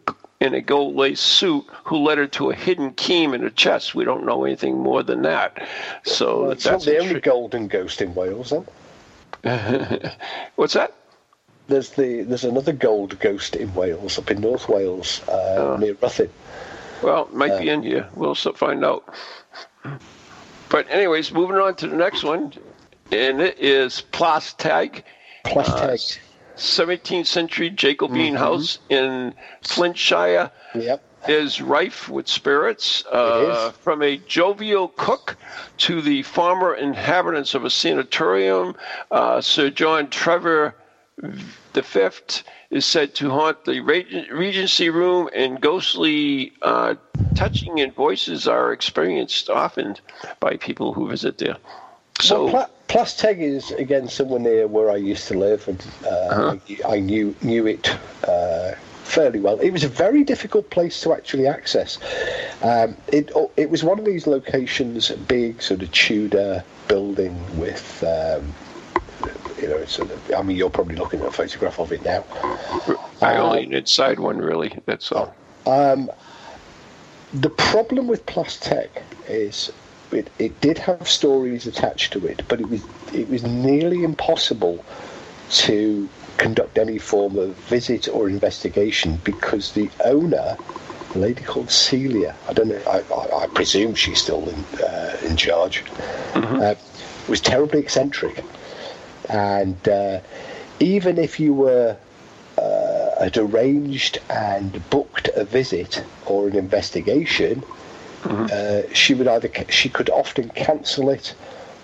in 0.41 0.53
a 0.55 0.61
gold 0.61 0.95
lace 0.97 1.21
suit 1.21 1.65
who 1.85 1.97
led 1.99 2.19
her 2.19 2.27
to 2.27 2.51
a 2.51 2.55
hidden 2.55 2.93
key 2.93 3.25
in 3.25 3.41
her 3.41 3.51
chest. 3.51 3.95
We 3.95 4.05
don't 4.05 4.27
know 4.27 4.45
anything 4.45 4.79
more 4.79 5.03
than 5.03 5.23
that. 5.23 5.67
So 6.05 6.43
Well, 6.43 6.51
it's 6.51 6.65
not 6.65 6.73
that's 6.73 6.85
the 6.85 6.99
only 6.99 7.21
golden 7.21 7.69
ghost 7.69 8.03
in 8.03 8.15
Wales. 8.15 8.53
Then 9.43 10.13
What's 10.57 10.75
that? 10.75 10.93
there's 11.67 11.91
the 11.91 12.23
there's 12.23 12.45
another 12.45 12.73
gold 12.73 13.19
ghost 13.21 13.57
in 13.57 13.73
Wales 13.75 14.19
up 14.19 14.31
in 14.31 14.41
North 14.41 14.69
Wales 14.69 15.23
uh, 15.29 15.33
Oh. 15.33 15.77
near 15.79 15.95
Ruthin. 15.95 16.29
Well, 17.03 17.29
might 17.33 17.59
be 17.59 17.69
in 17.71 17.83
here. 17.83 18.09
We'll 18.15 18.35
find 18.35 18.85
out. 18.85 19.05
But 20.69 20.91
anyways, 20.91 21.33
moving 21.33 21.57
on 21.57 21.75
to 21.77 21.87
the 21.87 21.97
next 21.97 22.25
one, 22.25 22.53
and 23.15 23.41
it 23.41 23.59
is 23.59 24.03
Plastag, 24.13 25.03
Plas 25.45 25.69
Teg. 25.81 26.21
17th 26.57 27.27
century 27.27 27.71
Jacobean 27.71 28.35
house 28.37 28.79
in 28.89 29.35
Flintshire. 29.63 30.51
yep. 30.75 31.03
Is 31.27 31.63
rife 31.63 32.11
with 32.11 32.29
spirits, 32.29 33.03
uh, 33.11 33.73
from 33.81 34.03
a 34.03 34.19
jovial 34.19 34.89
cook 34.89 35.39
to 35.79 36.03
the 36.03 36.23
former 36.23 36.75
inhabitants 36.75 37.55
of 37.55 37.65
a 37.65 37.71
sanatorium. 37.71 38.77
Uh, 39.11 39.41
Sir 39.41 39.71
John 39.71 40.11
Trevor 40.11 40.75
the 41.73 41.83
fifth 41.83 42.43
is 42.71 42.85
said 42.85 43.15
to 43.17 43.31
haunt 43.31 43.65
the 43.65 43.81
Regency 43.81 44.91
room, 44.91 45.29
and 45.35 45.61
ghostly 45.61 46.53
uh, 46.63 46.95
touching 47.35 47.81
and 47.81 47.95
voices 47.95 48.49
are 48.49 48.73
experienced 48.73 49.49
often 49.49 49.97
by 50.41 50.57
people 50.57 50.93
who 50.93 51.09
visit 51.09 51.39
there. 51.39 51.57
So, 52.21 52.51
well, 52.51 52.71
Plas 52.95 53.17
Teg 53.17 53.43
is 53.43 53.73
again 53.73 54.07
somewhere 54.09 54.39
near 54.39 54.69
where 54.69 54.89
I 54.89 54.95
used 54.95 55.27
to 55.27 55.35
live, 55.35 55.67
and 55.67 55.85
uh, 56.07 56.09
Uh-huh. 56.09 56.57
I, 56.89 56.95
I 56.95 57.01
knew 57.01 57.35
knew 57.43 57.67
it 57.67 57.91
uh, 58.29 58.77
fairly 59.03 59.41
well. 59.41 59.59
It 59.59 59.71
was 59.73 59.83
a 59.83 59.89
very 59.89 60.23
difficult 60.23 60.71
place 60.71 61.01
to 61.01 61.13
actually 61.13 61.49
access. 61.49 61.99
Um, 62.63 62.97
it 63.09 63.33
it 63.57 63.69
was 63.69 63.83
one 63.83 63.99
of 63.99 64.05
these 64.05 64.29
locations, 64.29 65.11
a 65.11 65.17
big 65.17 65.61
sort 65.61 65.83
of 65.83 65.91
Tudor 65.91 66.63
building 66.87 67.35
with. 67.59 68.05
Um, 68.05 68.55
you 69.61 69.69
know, 69.69 69.85
sort 69.87 70.11
of, 70.13 70.33
I 70.37 70.43
mean, 70.43 70.57
you're 70.57 70.71
probably 70.71 70.95
looking 70.95 71.21
at 71.21 71.27
a 71.27 71.33
photograph 71.33 71.81
of 71.81 71.91
it 71.91 72.05
now. 72.05 72.23
I 73.23 73.39
only 73.39 73.73
inside 73.75 74.21
one 74.21 74.39
really. 74.39 74.79
That's 74.87 75.11
all. 75.11 75.35
The 77.33 77.51
problem 77.51 78.07
with 78.07 78.25
Plas 78.27 78.61
Teg 78.61 78.91
is 79.27 79.73
it, 80.15 80.31
it 80.39 80.61
did 80.61 80.79
have 80.79 81.09
stories 81.09 81.67
attached 81.67 82.13
to 82.13 82.27
it, 82.27 82.43
but 82.49 82.61
it 82.61 82.69
was 82.69 82.85
it 83.13 83.29
was 83.29 83.45
nearly 83.45 84.03
impossible 84.05 84.85
to 85.51 86.09
conduct 86.39 86.79
any 86.79 86.99
form 86.99 87.39
of 87.39 87.55
visit 87.69 88.09
or 88.09 88.29
investigation 88.29 89.21
because 89.25 89.73
the 89.73 89.89
owner, 90.05 90.57
a 91.15 91.19
lady 91.19 91.43
called 91.43 91.71
Celia, 91.71 92.35
I 92.49 92.53
don't 92.53 92.69
know, 92.69 92.83
I, 92.87 93.03
I, 93.15 93.45
I 93.45 93.47
presume 93.49 93.95
she's 93.95 94.21
still 94.21 94.49
in 94.49 94.65
uh, 94.83 95.17
in 95.23 95.37
charge, 95.37 95.85
uh, 96.35 96.75
was 97.29 97.41
terribly 97.41 97.81
eccentric, 97.81 98.45
and 99.29 99.89
uh, 99.89 100.21
even 100.81 101.19
if 101.19 101.39
you 101.41 101.55
were 101.55 101.97
uh, 102.59 103.23
had 103.23 103.37
arranged 103.37 104.19
and 104.31 104.83
booked 104.91 105.29
a 105.35 105.45
visit 105.45 106.05
or 106.27 106.49
an 106.49 106.57
investigation, 106.57 107.63
uh, 108.25 108.83
she 108.93 109.15
would 109.15 109.29
either 109.29 109.51
she 109.69 109.89
could 109.89 110.11
often 110.11 110.49
cancel 110.51 111.11
it 111.11 111.35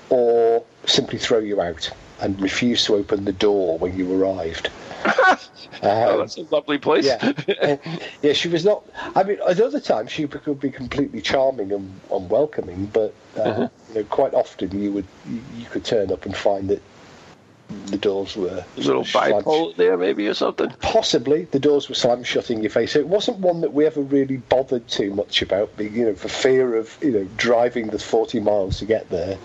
or 0.08 0.64
simply 0.86 1.18
throw 1.18 1.38
you 1.38 1.60
out 1.60 1.90
and 2.20 2.40
refuse 2.40 2.84
to 2.84 2.94
open 2.94 3.24
the 3.24 3.32
door 3.32 3.78
when 3.78 3.96
you 3.96 4.20
arrived. 4.20 4.70
oh, 5.82 6.18
that's 6.18 6.36
a 6.36 6.42
lovely 6.50 6.76
place. 6.78 7.06
Yeah, 7.06 7.32
Uh, 7.62 7.76
yeah. 8.22 8.32
She 8.34 8.48
was 8.48 8.64
not. 8.64 8.84
I 9.14 9.22
mean, 9.22 9.38
at 9.48 9.60
other 9.60 9.80
times 9.80 10.10
she 10.10 10.26
could 10.26 10.60
be 10.60 10.70
completely 10.70 11.22
charming 11.22 11.72
and, 11.72 12.00
and 12.12 12.28
welcoming, 12.28 12.86
but 12.86 13.14
uh, 13.38 13.68
you 13.88 13.94
know, 13.94 14.04
quite 14.04 14.34
often 14.34 14.78
you 14.78 14.92
would 14.92 15.06
you 15.56 15.66
could 15.70 15.84
turn 15.84 16.12
up 16.12 16.26
and 16.26 16.36
find 16.36 16.68
that 16.68 16.82
the 17.86 17.96
doors 17.96 18.36
were 18.36 18.64
a 18.76 18.80
little 18.80 19.04
slammed- 19.04 19.44
bipolar 19.44 19.76
there, 19.76 19.96
maybe, 19.96 20.26
or 20.26 20.34
something. 20.34 20.70
Possibly 20.80 21.44
the 21.44 21.58
doors 21.58 21.88
were 21.88 21.94
slammed 21.94 22.26
shut 22.26 22.50
in 22.50 22.62
your 22.62 22.70
face. 22.70 22.92
So 22.92 22.98
it 22.98 23.08
wasn't 23.08 23.38
one 23.38 23.60
that 23.60 23.72
we 23.72 23.86
ever 23.86 24.00
really 24.00 24.38
bothered 24.38 24.86
too 24.88 25.12
much 25.14 25.42
about, 25.42 25.70
you 25.78 26.04
know, 26.04 26.14
for 26.14 26.28
fear 26.28 26.76
of 26.76 26.96
you 27.00 27.10
know 27.12 27.28
driving 27.36 27.88
the 27.88 27.98
forty 27.98 28.40
miles 28.40 28.78
to 28.78 28.84
get 28.84 29.08
there, 29.10 29.38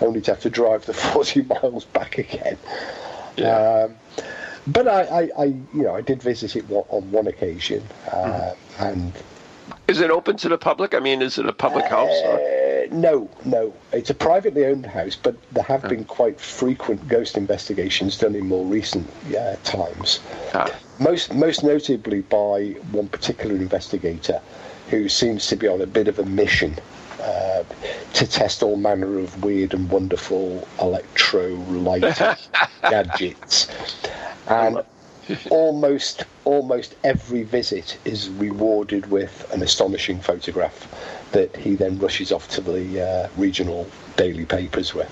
only 0.00 0.20
to 0.22 0.32
have 0.32 0.40
to 0.42 0.50
drive 0.50 0.86
the 0.86 0.94
forty 1.12 1.42
miles 1.42 1.84
back 1.84 2.18
again. 2.18 2.58
Yeah. 3.36 3.86
Um, 3.88 3.96
but 4.66 4.88
I, 4.88 5.02
I, 5.02 5.30
I, 5.38 5.44
you 5.44 5.82
know, 5.82 5.94
I 5.94 6.00
did 6.00 6.22
visit 6.22 6.56
it 6.56 6.64
on 6.70 7.10
one 7.10 7.26
occasion, 7.26 7.82
uh, 8.10 8.54
and 8.78 9.12
Is 9.88 10.00
it 10.00 10.10
open 10.10 10.36
to 10.38 10.48
the 10.48 10.56
public? 10.56 10.94
I 10.94 11.00
mean, 11.00 11.20
is 11.20 11.36
it 11.36 11.46
a 11.46 11.52
public 11.52 11.84
house? 11.84 12.16
Or? 12.24 12.38
Uh, 12.84 12.94
no, 12.94 13.30
no, 13.44 13.74
it's 13.92 14.10
a 14.10 14.14
privately 14.14 14.64
owned 14.64 14.86
house, 14.86 15.16
but 15.16 15.34
there 15.52 15.64
have 15.64 15.82
been 15.82 16.04
quite 16.04 16.40
frequent 16.40 17.06
ghost 17.08 17.36
investigations 17.36 18.18
done 18.18 18.34
in 18.34 18.46
more 18.46 18.64
recent 18.64 19.08
uh, 19.36 19.56
times. 19.64 20.20
Ah. 20.54 20.70
most 20.98 21.34
most 21.34 21.64
notably 21.64 22.20
by 22.20 22.76
one 22.92 23.08
particular 23.08 23.56
investigator 23.56 24.40
who 24.90 25.08
seems 25.08 25.46
to 25.48 25.56
be 25.56 25.66
on 25.66 25.80
a 25.80 25.86
bit 25.86 26.08
of 26.08 26.18
a 26.18 26.24
mission 26.24 26.76
uh, 27.20 27.64
to 28.12 28.26
test 28.26 28.62
all 28.62 28.76
manner 28.76 29.18
of 29.18 29.42
weird 29.42 29.74
and 29.74 29.90
wonderful 29.90 30.66
electro 30.80 31.54
light 31.70 32.02
gadgets 32.82 33.68
and 34.48 34.84
almost 35.50 36.24
almost 36.44 36.94
every 37.04 37.42
visit 37.42 37.98
is 38.04 38.28
rewarded 38.30 39.10
with 39.10 39.50
an 39.52 39.62
astonishing 39.62 40.20
photograph 40.20 40.86
that 41.32 41.54
he 41.56 41.74
then 41.74 41.98
rushes 41.98 42.30
off 42.32 42.48
to 42.48 42.60
the 42.60 43.00
uh, 43.02 43.28
regional 43.36 43.88
daily 44.16 44.44
papers 44.44 44.94
with 44.94 45.10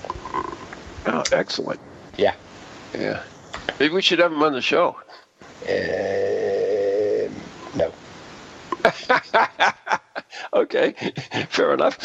Oh, 1.05 1.23
excellent. 1.31 1.79
yeah 2.17 2.33
Yeah. 2.93 3.21
Maybe 3.79 3.93
we 3.93 4.01
should 4.01 4.19
have 4.19 4.31
him 4.31 4.41
on 4.43 4.53
the 4.53 4.61
show. 4.61 4.95
Um, 5.67 7.33
no. 7.75 7.91
okay, 10.53 10.91
fair 11.49 11.73
enough. 11.73 11.97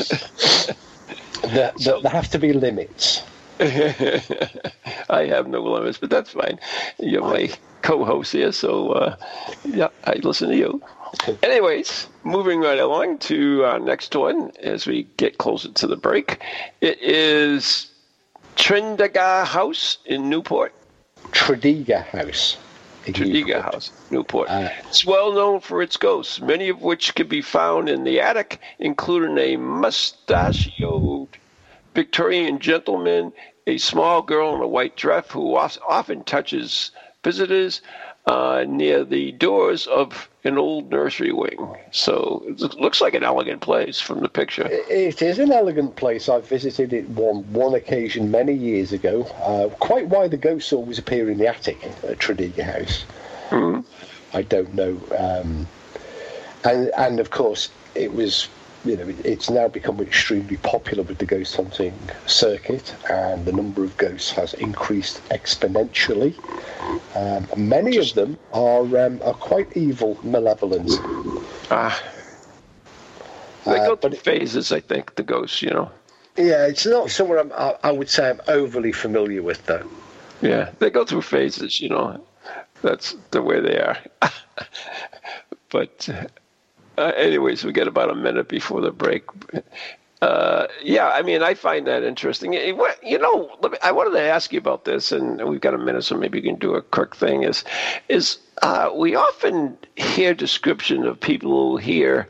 There, 1.42 1.72
there, 1.78 2.00
there 2.00 2.10
have 2.12 2.28
to 2.30 2.38
be 2.38 2.52
limits. 2.52 3.22
I 5.10 5.26
have 5.26 5.48
no 5.48 5.62
limits, 5.62 5.98
but 5.98 6.10
that's 6.10 6.30
fine. 6.30 6.58
You're 6.98 7.22
my 7.22 7.50
co-host 7.82 8.32
here, 8.32 8.52
so 8.52 8.92
uh, 8.92 9.16
yeah, 9.64 9.88
I 10.04 10.14
listen 10.22 10.50
to 10.50 10.56
you. 10.56 10.82
Anyways, 11.42 12.06
moving 12.24 12.60
right 12.60 12.78
along 12.78 13.18
to 13.18 13.64
our 13.64 13.78
next 13.78 14.14
one 14.14 14.52
as 14.62 14.86
we 14.86 15.04
get 15.16 15.38
closer 15.38 15.70
to 15.72 15.86
the 15.86 15.96
break. 15.96 16.40
It 16.80 17.00
is 17.02 17.90
Trindaga 18.56 19.44
House 19.44 19.98
in 20.04 20.28
Newport. 20.28 20.72
Tredegar 21.32 22.04
House. 22.04 22.56
Newport. 23.06 23.62
House, 23.62 23.90
Newport. 24.10 24.50
Uh, 24.50 24.68
it's 24.86 25.06
well 25.06 25.32
known 25.32 25.60
for 25.60 25.80
its 25.82 25.96
ghosts, 25.96 26.40
many 26.40 26.68
of 26.68 26.82
which 26.82 27.14
can 27.14 27.26
be 27.26 27.40
found 27.40 27.88
in 27.88 28.04
the 28.04 28.20
attic, 28.20 28.60
including 28.78 29.38
a 29.38 29.56
mustachioed 29.56 31.28
Victorian 31.98 32.61
gentleman, 32.61 33.32
a 33.66 33.76
small 33.78 34.22
girl 34.22 34.54
in 34.54 34.61
a 34.61 34.68
white 34.68 34.94
dress 34.94 35.28
who 35.32 35.56
often 35.56 36.22
touches 36.22 36.92
visitors 37.24 37.82
uh, 38.26 38.64
near 38.68 39.02
the 39.02 39.32
doors 39.32 39.88
of 39.88 40.28
an 40.44 40.58
old 40.58 40.92
nursery 40.92 41.32
wing. 41.32 41.58
So 41.90 42.44
it 42.46 42.61
looks- 42.78 43.00
like 43.00 43.14
an 43.14 43.24
elegant 43.24 43.62
place 43.62 43.98
from 43.98 44.20
the 44.20 44.28
picture. 44.28 44.68
It 44.70 45.20
is 45.22 45.40
an 45.40 45.50
elegant 45.50 45.96
place. 45.96 46.28
I've 46.28 46.46
visited 46.46 46.92
it 46.92 47.08
one 47.08 47.38
one 47.52 47.74
occasion 47.74 48.30
many 48.30 48.52
years 48.52 48.92
ago. 48.92 49.24
Uh, 49.42 49.68
quite 49.80 50.06
why 50.06 50.28
the 50.28 50.37
ghosts 50.37 50.72
always 50.72 51.00
appear 51.00 51.28
in 51.28 51.38
the 51.38 51.48
attic 51.48 51.82
at 52.04 52.20
Tredegar 52.20 52.62
House, 52.62 53.06
I 54.32 54.42
don't 54.42 54.72
know. 54.72 55.00
Um, 55.18 55.66
and 56.62 56.92
and 56.96 57.18
of 57.18 57.30
course, 57.30 57.70
it 57.96 58.12
was. 58.14 58.46
You 58.84 58.96
know, 58.96 59.08
it- 59.08 59.24
it's 59.26 59.50
now 59.50 59.68
become 59.68 60.00
extremely 60.00 60.56
popular 60.58 61.02
with 61.02 61.18
the 61.18 61.26
ghost 61.26 61.56
hunting 61.56 61.92
circuit, 62.26 62.94
and 63.10 63.44
the 63.44 63.52
number 63.52 63.82
of 63.84 63.96
ghosts 63.96 64.30
has 64.32 64.54
increased 64.54 65.20
exponentially. 65.30 66.34
Um, 67.14 67.46
many 67.56 67.96
of 67.96 68.14
them 68.14 68.38
are 68.52 68.84
um, 68.98 69.20
are 69.24 69.34
quite 69.34 69.76
evil, 69.76 70.18
malevolent. 70.22 71.00
Ah. 71.70 72.00
They 73.66 73.80
Uh, 73.80 73.86
go 73.88 73.96
through 73.96 74.18
phases, 74.18 74.72
I 74.72 74.80
think, 74.80 75.16
the 75.16 75.22
ghosts, 75.22 75.60
you 75.60 75.70
know. 75.70 75.90
Yeah, 76.36 76.66
it's 76.66 76.86
not 76.86 77.10
somewhere 77.10 77.40
I'm, 77.40 77.52
I, 77.52 77.74
I 77.82 77.90
would 77.92 78.08
say 78.08 78.30
I'm 78.30 78.40
overly 78.48 78.92
familiar 78.92 79.42
with, 79.42 79.66
though. 79.66 79.82
Yeah, 80.40 80.70
they 80.78 80.88
go 80.88 81.04
through 81.04 81.22
phases, 81.22 81.80
you 81.80 81.88
know. 81.90 82.24
That's 82.80 83.16
the 83.32 83.42
way 83.42 83.60
they 83.60 83.76
are. 83.78 83.98
but, 85.70 86.08
uh, 86.98 87.12
anyways, 87.16 87.64
we 87.64 87.72
get 87.72 87.87
about 87.88 88.11
a 88.11 88.14
minute 88.14 88.48
before 88.48 88.80
the 88.80 88.90
break. 88.90 89.22
Uh, 90.20 90.66
yeah, 90.82 91.08
I 91.11 91.22
mean, 91.22 91.42
I 91.42 91.54
find 91.54 91.87
that 91.87 92.02
interesting. 92.02 92.54
Eh, 92.56 92.74
You 93.02 93.18
know, 93.18 93.56
let 93.62 93.72
me, 93.72 93.78
I 93.82 93.92
wanted 93.92 94.18
to 94.18 94.22
ask 94.22 94.52
you 94.52 94.58
about 94.58 94.84
this, 94.84 95.12
and 95.12 95.48
we've 95.48 95.61
got 95.61 95.74
a 95.74 95.78
minute, 95.78 96.02
so 96.02 96.16
maybe 96.16 96.38
you 96.38 96.44
can 96.44 96.58
do 96.58 96.74
a 96.74 96.82
quick 96.82 97.14
thing. 97.14 97.44
Is 97.44 97.64
is 98.08 98.38
uh, 98.62 98.90
we 98.94 99.14
often 99.14 99.78
hear 99.94 100.34
description 100.34 101.06
of 101.06 101.20
people 101.20 101.50
who 101.50 101.76
hear 101.76 102.28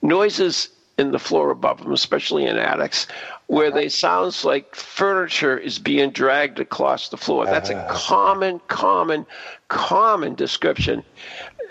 noises 0.00 0.70
in 0.96 1.12
the 1.12 1.18
floor 1.18 1.50
above 1.50 1.82
them, 1.82 1.92
especially 1.92 2.46
in 2.46 2.56
attics, 2.56 3.06
where 3.46 3.70
they 3.70 3.88
sounds 3.88 4.44
like 4.44 4.74
furniture 4.74 5.56
is 5.56 5.78
being 5.78 6.10
dragged 6.10 6.58
across 6.60 7.10
the 7.10 7.16
floor. 7.16 7.44
That's 7.44 7.70
a 7.70 7.86
common, 7.90 8.60
common, 8.68 9.26
common 9.68 10.34
description. 10.34 11.04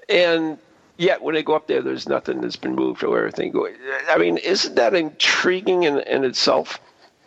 And 0.07 0.59
yet, 0.97 1.21
when 1.21 1.35
they 1.35 1.43
go 1.43 1.53
up 1.55 1.67
there, 1.67 1.81
there's 1.81 2.07
nothing 2.07 2.41
that's 2.41 2.55
been 2.55 2.75
moved 2.75 3.03
or 3.03 3.17
everything. 3.17 3.53
I 4.09 4.17
mean, 4.17 4.37
isn't 4.37 4.75
that 4.75 4.93
intriguing 4.93 5.83
in, 5.83 5.99
in 5.99 6.23
itself? 6.23 6.79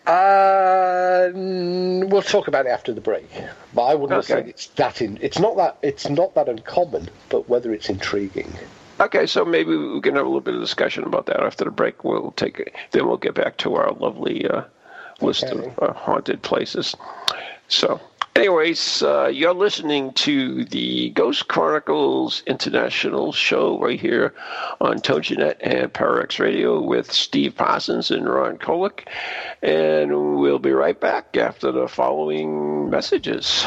Uh, 0.06 1.30
we'll 1.34 2.22
talk 2.22 2.48
about 2.48 2.66
it 2.66 2.70
after 2.70 2.92
the 2.92 3.00
break. 3.00 3.28
But 3.74 3.82
I 3.82 3.94
wouldn't 3.94 4.24
Okay. 4.24 4.42
say 4.42 4.48
it's 4.50 4.66
that. 4.68 5.00
In, 5.02 5.18
it's 5.20 5.38
not 5.38 5.56
that. 5.56 5.78
It's 5.82 6.08
not 6.08 6.34
that 6.34 6.48
uncommon. 6.48 7.08
But 7.28 7.48
whether 7.48 7.72
it's 7.72 7.88
intriguing. 7.88 8.52
Okay, 9.00 9.26
so 9.26 9.44
maybe 9.44 9.76
we 9.76 10.00
can 10.00 10.14
have 10.16 10.24
a 10.26 10.28
little 10.28 10.40
bit 10.40 10.54
of 10.54 10.60
discussion 10.60 11.04
about 11.04 11.26
that 11.26 11.40
after 11.40 11.64
the 11.64 11.70
break. 11.70 12.04
We'll 12.04 12.32
take 12.32 12.58
it. 12.58 12.74
Then 12.90 13.06
we'll 13.06 13.16
get 13.16 13.34
back 13.34 13.56
to 13.58 13.74
our 13.76 13.92
lovely 13.92 14.46
uh, 14.46 14.64
list 15.20 15.44
Okay. 15.44 15.72
of 15.78 15.78
uh, 15.90 15.92
haunted 15.94 16.42
places. 16.42 16.94
So, 17.68 18.00
anyways, 18.40 19.02
uh, 19.02 19.26
you're 19.26 19.52
listening 19.52 20.14
to 20.14 20.64
the 20.64 21.10
Ghost 21.10 21.48
Chronicles 21.48 22.42
International 22.46 23.32
show 23.32 23.78
right 23.78 24.00
here 24.00 24.32
on 24.80 24.96
TogiNet 24.96 25.56
and 25.60 25.92
ParaX 25.92 26.38
Radio 26.38 26.80
with 26.80 27.12
Steve 27.12 27.54
Parsons 27.54 28.10
and 28.10 28.26
Ron 28.26 28.56
Kolick. 28.56 29.06
And 29.60 30.40
we'll 30.40 30.58
be 30.58 30.72
right 30.72 30.98
back 30.98 31.36
after 31.36 31.70
the 31.70 31.86
following 31.86 32.88
messages. 32.88 33.66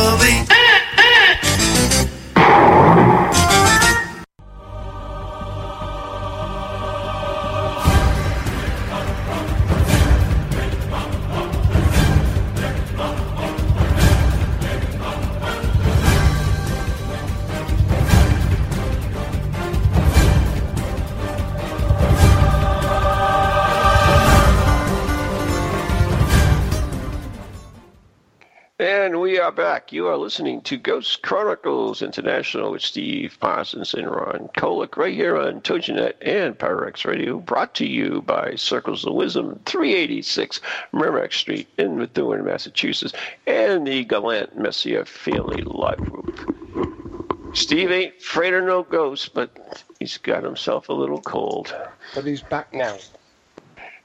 Listening 30.21 30.61
to 30.61 30.77
Ghost 30.77 31.23
Chronicles 31.23 32.03
International 32.03 32.71
with 32.71 32.83
Steve 32.83 33.35
Parsons 33.39 33.95
and 33.95 34.07
Ron 34.07 34.51
Kolick 34.55 34.95
right 34.95 35.15
here 35.15 35.35
on 35.35 35.61
TogiNet 35.61 36.13
and 36.21 36.55
ParaX 36.55 37.05
Radio, 37.05 37.39
brought 37.39 37.73
to 37.75 37.87
you 37.87 38.21
by 38.21 38.53
Circles 38.53 39.03
of 39.03 39.15
Wisdom, 39.15 39.59
386 39.65 40.61
Merrimack 40.93 41.33
Street 41.33 41.67
in 41.79 41.97
Methuen, 41.97 42.45
Massachusetts, 42.45 43.13
and 43.47 43.87
the 43.87 44.03
Gallant 44.03 44.55
Messier 44.55 45.05
Family 45.05 45.63
Live 45.63 45.97
Group. 45.97 47.55
Steve 47.55 47.91
ain't 47.91 48.13
afraid 48.17 48.53
of 48.53 48.63
no 48.65 48.83
ghosts, 48.83 49.27
but 49.27 49.83
he's 49.97 50.19
got 50.19 50.43
himself 50.43 50.87
a 50.89 50.93
little 50.93 51.21
cold. 51.21 51.75
But 52.13 52.25
he's 52.25 52.43
back 52.43 52.71
now. 52.75 52.99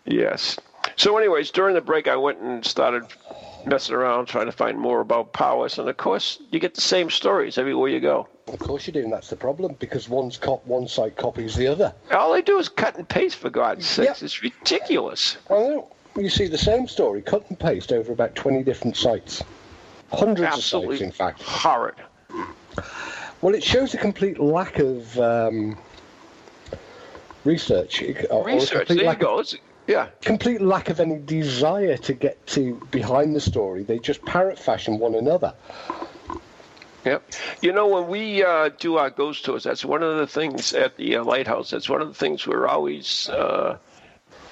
Yes. 0.07 0.59
So, 0.97 1.19
anyways, 1.19 1.51
during 1.51 1.75
the 1.75 1.83
break, 1.83 2.09
I 2.09 2.17
went 2.17 2.41
and 2.41 2.65
started 2.65 3.05
messing 3.67 3.95
around 3.95 4.27
trying 4.27 4.47
to 4.47 4.53
find 4.53 4.79
more 4.79 5.01
about 5.01 5.33
Powis, 5.33 5.79
and 5.79 5.89
of 5.89 5.97
course, 5.97 6.39
you 6.51 6.61
get 6.61 6.75
the 6.75 6.81
same 6.81 7.11
stories 7.11 7.59
everywhere 7.59 7.91
you 7.91 8.01
go. 8.01 8.29
Of 8.49 8.61
course 8.61 8.87
you 8.87 8.93
do, 8.93 9.01
and 9.03 9.13
that's 9.13 9.29
the 9.29 9.37
problem 9.37 9.77
because 9.81 10.09
one's 10.09 10.37
cop, 10.37 10.65
one 10.67 10.87
site 10.87 11.17
copies 11.17 11.57
the 11.57 11.67
other. 11.67 11.93
All 12.13 12.33
they 12.33 12.43
do 12.43 12.59
is 12.59 12.69
cut 12.69 12.97
and 12.97 13.09
paste, 13.09 13.37
for 13.37 13.51
God's 13.51 13.85
sakes. 13.87 14.07
Yep. 14.09 14.23
It's 14.23 14.43
ridiculous. 14.43 15.37
I 15.51 15.55
know. 15.55 15.89
You 16.17 16.31
see 16.31 16.47
the 16.47 16.57
same 16.57 16.87
story 16.89 17.21
cut 17.21 17.45
and 17.51 17.59
paste 17.59 17.93
over 17.93 18.13
about 18.13 18.35
20 18.37 18.63
different 18.63 18.97
sites. 18.97 19.43
Hundreds 20.13 20.57
of 20.59 20.63
sites, 20.65 21.01
in 21.01 21.11
fact. 21.11 21.43
horrid. 21.43 21.97
Well, 23.43 23.55
it 23.55 23.63
shows 23.63 23.93
a 23.93 23.99
complete 23.99 24.39
lack 24.39 24.79
of 24.79 25.19
um, 25.19 25.77
research. 27.45 28.01
or- 28.03 28.27
or 28.31 28.49
a 28.49 28.55
Research. 28.55 28.89
There 28.89 29.03
you 29.05 29.15
go. 29.17 29.41
It's, 29.41 29.57
yeah. 29.87 30.09
complete 30.21 30.61
lack 30.61 30.89
of 30.89 31.01
any 31.01 31.19
desire 31.19 31.97
to 31.99 32.13
get 32.13 32.45
to 32.49 32.81
behind 32.91 33.35
the 33.35 33.41
story. 33.41 33.83
They 33.83 33.99
just 33.99 34.25
parrot 34.25 34.59
fashion 34.59 34.99
one 34.99 35.15
another. 35.15 35.55
Yep. 37.05 37.23
You 37.63 37.73
know, 37.73 37.87
when 37.87 38.09
we 38.09 38.43
uh, 38.43 38.71
do 38.79 38.97
our 38.97 39.11
ghost 39.11 39.45
tours, 39.45 39.63
that's 39.63 39.85
one 39.85 40.03
of 40.03 40.17
the 40.17 40.27
things 40.27 40.73
at 40.73 40.97
the 40.97 41.17
uh, 41.17 41.25
lighthouse. 41.25 41.71
That's 41.71 41.89
one 41.89 42.03
of 42.03 42.09
the 42.09 42.15
things 42.15 42.47
we're 42.49 42.67
always 42.67 43.29
uh, 43.29 43.79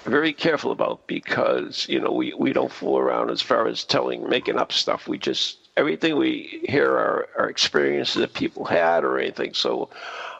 very 0.04 0.32
careful 0.32 0.70
about 0.70 1.04
because 1.08 1.86
you 1.88 1.98
know 1.98 2.12
we, 2.12 2.32
we 2.34 2.52
don't 2.52 2.70
fool 2.70 2.96
around 2.96 3.30
as 3.30 3.42
far 3.42 3.66
as 3.66 3.82
telling, 3.82 4.28
making 4.28 4.56
up 4.56 4.70
stuff. 4.70 5.08
We 5.08 5.18
just 5.18 5.58
everything 5.76 6.16
we 6.16 6.60
hear 6.68 6.88
are, 6.88 7.28
are 7.36 7.50
experiences 7.50 8.14
that 8.20 8.34
people 8.34 8.64
had 8.64 9.02
or 9.02 9.18
anything. 9.18 9.54
So 9.54 9.90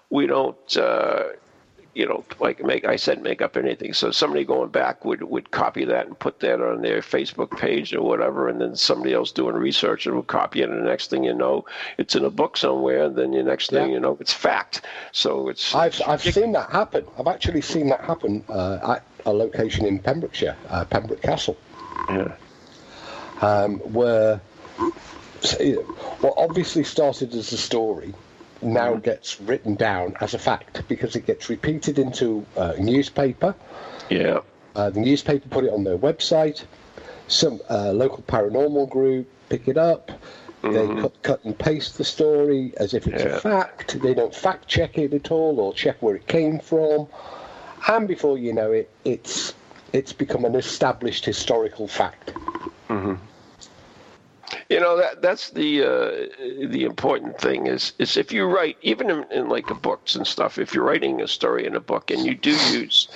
we 0.08 0.28
don't. 0.28 0.76
You 1.94 2.06
know, 2.08 2.24
like 2.40 2.62
make 2.64 2.84
I 2.84 2.96
said, 2.96 3.22
make 3.22 3.40
up 3.40 3.56
anything. 3.56 3.92
So 3.92 4.10
somebody 4.10 4.44
going 4.44 4.70
back 4.70 5.04
would 5.04 5.22
would 5.22 5.50
copy 5.52 5.84
that 5.84 6.06
and 6.06 6.18
put 6.18 6.40
that 6.40 6.60
on 6.60 6.82
their 6.82 7.00
Facebook 7.00 7.56
page 7.56 7.94
or 7.94 8.02
whatever, 8.02 8.48
and 8.48 8.60
then 8.60 8.74
somebody 8.74 9.14
else 9.14 9.30
doing 9.30 9.54
research 9.54 10.06
and 10.06 10.14
will 10.14 10.22
copy 10.24 10.62
it, 10.62 10.68
and 10.70 10.80
the 10.80 10.88
next 10.88 11.10
thing 11.10 11.24
you 11.24 11.34
know, 11.34 11.64
it's 11.98 12.16
in 12.16 12.24
a 12.24 12.30
book 12.30 12.56
somewhere, 12.56 13.04
and 13.04 13.16
then 13.16 13.30
the 13.30 13.42
next 13.42 13.70
thing 13.70 13.88
Yeah. 13.88 13.94
you 13.94 14.00
know, 14.00 14.16
it's 14.20 14.32
fact. 14.32 14.82
So 15.12 15.48
it's 15.48 15.74
I've 15.74 16.00
I've 16.06 16.22
seen 16.22 16.52
that 16.52 16.70
happen. 16.70 17.04
I've 17.18 17.28
actually 17.28 17.60
seen 17.62 17.88
that 17.88 18.00
happen 18.00 18.44
uh, 18.48 18.78
at 18.94 19.04
a 19.26 19.32
location 19.32 19.86
in 19.86 19.98
Pembrokeshire, 20.00 20.56
uh, 20.68 20.84
Pembroke 20.84 21.22
Castle, 21.22 21.56
yeah, 22.08 22.32
um, 23.40 23.78
where 23.92 24.40
what 26.20 26.34
obviously 26.36 26.84
started 26.84 27.34
as 27.34 27.52
a 27.52 27.58
story 27.58 28.14
now 28.64 28.94
gets 28.96 29.40
written 29.40 29.74
down 29.74 30.16
as 30.20 30.34
a 30.34 30.38
fact 30.38 30.82
because 30.88 31.14
it 31.16 31.26
gets 31.26 31.48
repeated 31.48 31.98
into 31.98 32.44
uh, 32.56 32.74
a 32.76 32.80
newspaper. 32.80 33.54
yeah, 34.10 34.40
Uh, 34.74 34.90
the 34.90 35.00
newspaper 35.00 35.48
put 35.48 35.64
it 35.64 35.72
on 35.72 35.84
their 35.84 35.98
website. 35.98 36.64
Some 37.28 37.60
uh, 37.70 37.92
local 37.92 38.22
paranormal 38.26 38.88
group 38.90 39.26
pick 39.48 39.68
it 39.68 39.76
up. 39.78 40.10
They 40.62 40.86
cut, 40.86 41.22
cut 41.22 41.44
and 41.44 41.58
paste 41.58 41.98
the 41.98 42.04
story 42.04 42.72
as 42.78 42.94
if 42.94 43.06
it's 43.06 43.22
Yeah. 43.22 43.36
a 43.36 43.40
fact. 43.40 44.00
They 44.00 44.14
don't 44.14 44.34
fact 44.34 44.66
check 44.66 44.96
it 44.96 45.12
at 45.12 45.30
all 45.30 45.60
or 45.60 45.74
check 45.74 46.00
where 46.00 46.14
it 46.16 46.26
came 46.26 46.58
from. 46.58 47.06
And 47.86 48.08
before 48.08 48.38
you 48.38 48.54
know 48.54 48.72
it, 48.72 48.88
it's 49.04 49.52
it's 49.92 50.14
become 50.14 50.46
an 50.46 50.54
established 50.54 51.26
historical 51.26 51.86
fact. 51.86 52.32
You 54.70 54.80
know 54.80 54.96
that 54.96 55.20
that's 55.22 55.50
the 55.50 55.82
uh, 55.82 56.66
the 56.68 56.84
important 56.84 57.38
thing 57.40 57.66
is 57.66 57.92
is 57.98 58.16
if 58.16 58.32
you 58.32 58.46
write 58.46 58.76
even 58.82 59.10
in, 59.10 59.24
in 59.30 59.48
like 59.48 59.66
books 59.82 60.14
and 60.16 60.26
stuff. 60.26 60.58
If 60.58 60.72
you're 60.74 60.84
writing 60.84 61.20
a 61.20 61.28
story 61.28 61.66
in 61.66 61.74
a 61.76 61.80
book 61.80 62.10
and 62.10 62.24
you 62.24 62.34
do 62.34 62.52
use 62.72 63.08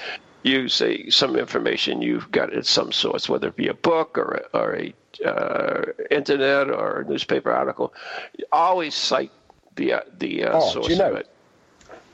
use 0.43 0.81
a, 0.83 1.09
some 1.11 1.37
information 1.37 2.01
you've 2.03 2.31
got 2.31 2.53
at 2.53 2.65
some 2.67 2.93
source, 2.93 3.29
whether 3.29 3.49
it 3.49 3.57
be 3.57 3.69
a 3.69 3.75
book 3.75 4.17
or 4.17 4.43
a, 4.53 4.57
or 4.59 4.77
a 4.77 4.95
uh, 5.27 5.83
internet 6.11 6.71
or 6.71 7.01
a 7.01 7.05
newspaper 7.09 7.51
article, 7.51 7.93
you 8.39 8.45
always 8.53 8.95
cite 8.95 9.33
the 9.77 9.95
uh, 9.95 10.01
the 10.19 10.45
uh, 10.45 10.51
Oh, 10.55 10.61
do 10.61 10.73
source 10.73 10.89
you 10.91 10.97
know- 10.97 11.11
of 11.13 11.17
it. 11.17 11.29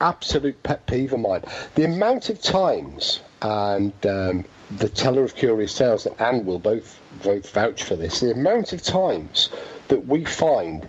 absolute 0.01 0.61
pet 0.63 0.85
peeve 0.87 1.13
of 1.13 1.19
mine. 1.19 1.43
The 1.75 1.83
amount 1.85 2.29
of 2.29 2.41
times, 2.41 3.19
and 3.41 3.93
um, 4.05 4.45
the 4.77 4.89
teller 4.89 5.23
of 5.23 5.35
curious 5.35 5.77
tales 5.77 6.05
and 6.05 6.19
Anne 6.19 6.45
will 6.45 6.59
both 6.59 6.99
vouch 7.23 7.83
for 7.83 7.95
this. 7.95 8.19
The 8.19 8.31
amount 8.31 8.73
of 8.73 8.81
times 8.81 9.49
that 9.87 10.07
we 10.07 10.25
find 10.25 10.87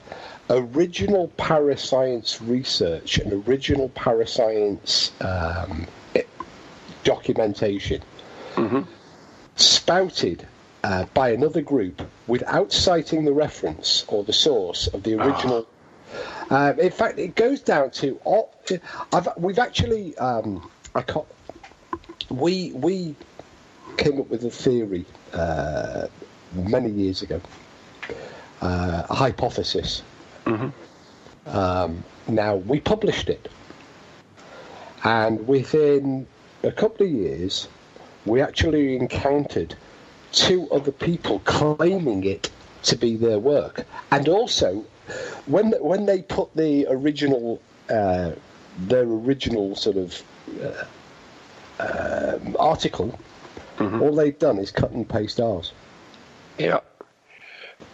original 0.48 1.28
parascience 1.36 2.40
research 2.40 3.18
and 3.18 3.32
original 3.48 3.88
parascience 3.90 5.12
um, 5.20 5.86
i- 6.14 6.24
documentation 7.04 8.02
spouted 9.56 10.46
uh, 10.84 11.04
by 11.14 11.30
another 11.30 11.60
group 11.62 12.00
without 12.26 12.72
citing 12.72 13.24
the 13.24 13.32
reference 13.32 14.04
or 14.08 14.22
the 14.24 14.32
source 14.32 14.86
of 14.88 15.02
the 15.02 15.14
original. 15.14 15.66
Um, 16.50 16.78
in 16.78 16.90
fact, 16.90 17.18
it 17.18 17.34
goes 17.34 17.60
down 17.60 17.90
to 17.92 18.20
I've, 19.12 19.28
we've 19.36 19.58
actually 19.58 20.16
um, 20.18 20.68
I 20.94 21.02
can't, 21.02 21.26
we 22.30 22.72
we 22.72 23.14
came 23.96 24.20
up 24.20 24.28
with 24.28 24.44
a 24.44 24.50
theory 24.50 25.04
uh, 25.32 26.06
many 26.52 26.90
years 26.90 27.22
ago, 27.22 27.40
uh, 28.60 29.02
a 29.08 29.14
hypothesis. 29.14 30.02
Um, 31.46 32.04
now 32.28 32.56
we 32.56 32.80
published 32.80 33.28
it, 33.28 33.48
and 35.04 35.46
within 35.46 36.26
a 36.62 36.72
couple 36.72 37.06
of 37.06 37.12
years, 37.12 37.68
we 38.24 38.40
actually 38.40 38.96
encountered 38.96 39.74
two 40.32 40.68
other 40.70 40.92
people 40.92 41.40
claiming 41.40 42.24
it 42.24 42.50
to 42.82 42.96
be 42.96 43.16
their 43.16 43.38
work, 43.38 43.86
and 44.10 44.28
also 44.28 44.84
when 45.46 45.72
when 45.80 46.06
they 46.06 46.22
put 46.22 46.54
the 46.54 46.86
original 46.88 47.60
uh, 47.90 48.32
their 48.78 49.02
original 49.04 49.76
sort 49.76 49.96
of 49.96 50.22
uh, 50.62 50.84
um, 51.78 52.56
article, 52.58 53.18
all 53.80 54.14
they've 54.14 54.38
done 54.38 54.58
is 54.58 54.70
cut 54.70 54.90
and 54.92 55.08
paste 55.08 55.40
ours. 55.40 55.72
Yeah. 56.58 56.80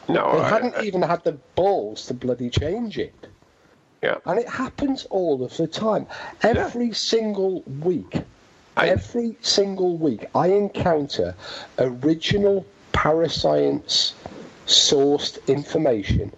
No, 0.08 0.32
They 0.36 0.40
I- 0.42 0.48
hadn't 0.48 0.82
even 0.84 1.02
had 1.02 1.24
the 1.24 1.32
balls 1.54 2.06
to 2.06 2.14
bloody 2.14 2.50
change 2.50 2.98
it. 2.98 3.14
yeah. 4.02 4.16
And 4.26 4.38
it 4.38 4.48
happens 4.48 5.06
all 5.10 5.42
of 5.44 5.56
the 5.56 5.66
time. 5.66 6.06
Every 6.42 6.92
single 6.92 7.62
week, 7.82 8.22
I- 8.76 8.88
every 8.88 9.36
single 9.42 9.96
week, 9.96 10.26
I 10.34 10.48
encounter 10.48 11.34
original 11.78 12.64
parascience 12.92 14.14
sourced 14.66 15.44
information 15.48 16.32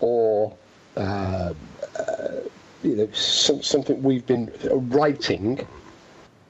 or 0.00 0.52
uh, 0.96 1.52
uh, 1.98 2.28
you 2.82 2.96
know 2.96 3.08
some, 3.12 3.62
something 3.62 4.02
we've 4.02 4.26
been 4.26 4.50
writing 4.90 5.64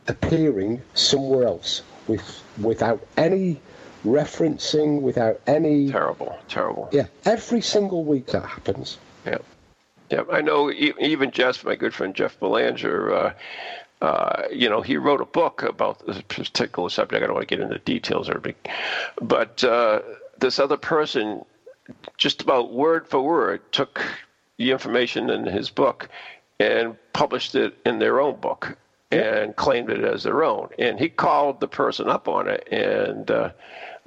appearing 0.06 0.80
somewhere 0.94 1.46
else 1.46 1.82
with 2.08 2.42
without 2.60 3.00
any 3.16 3.60
referencing, 4.04 5.00
without 5.02 5.40
any 5.46 5.90
Terrible, 5.90 6.38
terrible. 6.48 6.88
yeah. 6.92 7.06
Every 7.24 7.60
single 7.60 8.04
week 8.04 8.26
that 8.28 8.44
happens. 8.44 8.98
Yeah, 9.26 9.38
yeah. 10.10 10.22
I 10.32 10.40
know. 10.40 10.70
Even 10.72 11.30
Jeff, 11.30 11.64
my 11.64 11.76
good 11.76 11.94
friend 11.94 12.14
Jeff 12.14 12.38
Belanger, 12.40 13.14
uh, 13.14 13.32
uh, 14.00 14.42
you 14.52 14.68
know, 14.68 14.80
he 14.80 14.96
wrote 14.96 15.20
a 15.20 15.26
book 15.26 15.62
about 15.62 16.06
this 16.06 16.20
particular 16.22 16.88
subject. 16.88 17.22
I 17.22 17.26
don't 17.26 17.34
want 17.34 17.48
to 17.48 17.56
get 17.56 17.62
into 17.62 17.78
details 17.78 18.28
or 18.28 18.40
but 19.20 19.62
uh, 19.64 20.00
this 20.38 20.58
other 20.58 20.76
person, 20.76 21.44
just 22.16 22.42
about 22.42 22.72
word 22.72 23.08
for 23.08 23.20
word, 23.20 23.60
took 23.72 24.00
the 24.56 24.70
information 24.70 25.30
in 25.30 25.44
his 25.44 25.70
book 25.70 26.08
and 26.60 26.96
published 27.12 27.54
it 27.54 27.74
in 27.84 27.98
their 27.98 28.20
own 28.20 28.36
book 28.40 28.76
and 29.10 29.56
claimed 29.56 29.90
it 29.90 30.04
as 30.04 30.22
their 30.22 30.44
own. 30.44 30.68
And 30.78 30.98
he 30.98 31.08
called 31.08 31.60
the 31.60 31.68
person 31.68 32.08
up 32.08 32.28
on 32.28 32.48
it, 32.48 32.68
and 32.70 33.30
uh, 33.30 33.50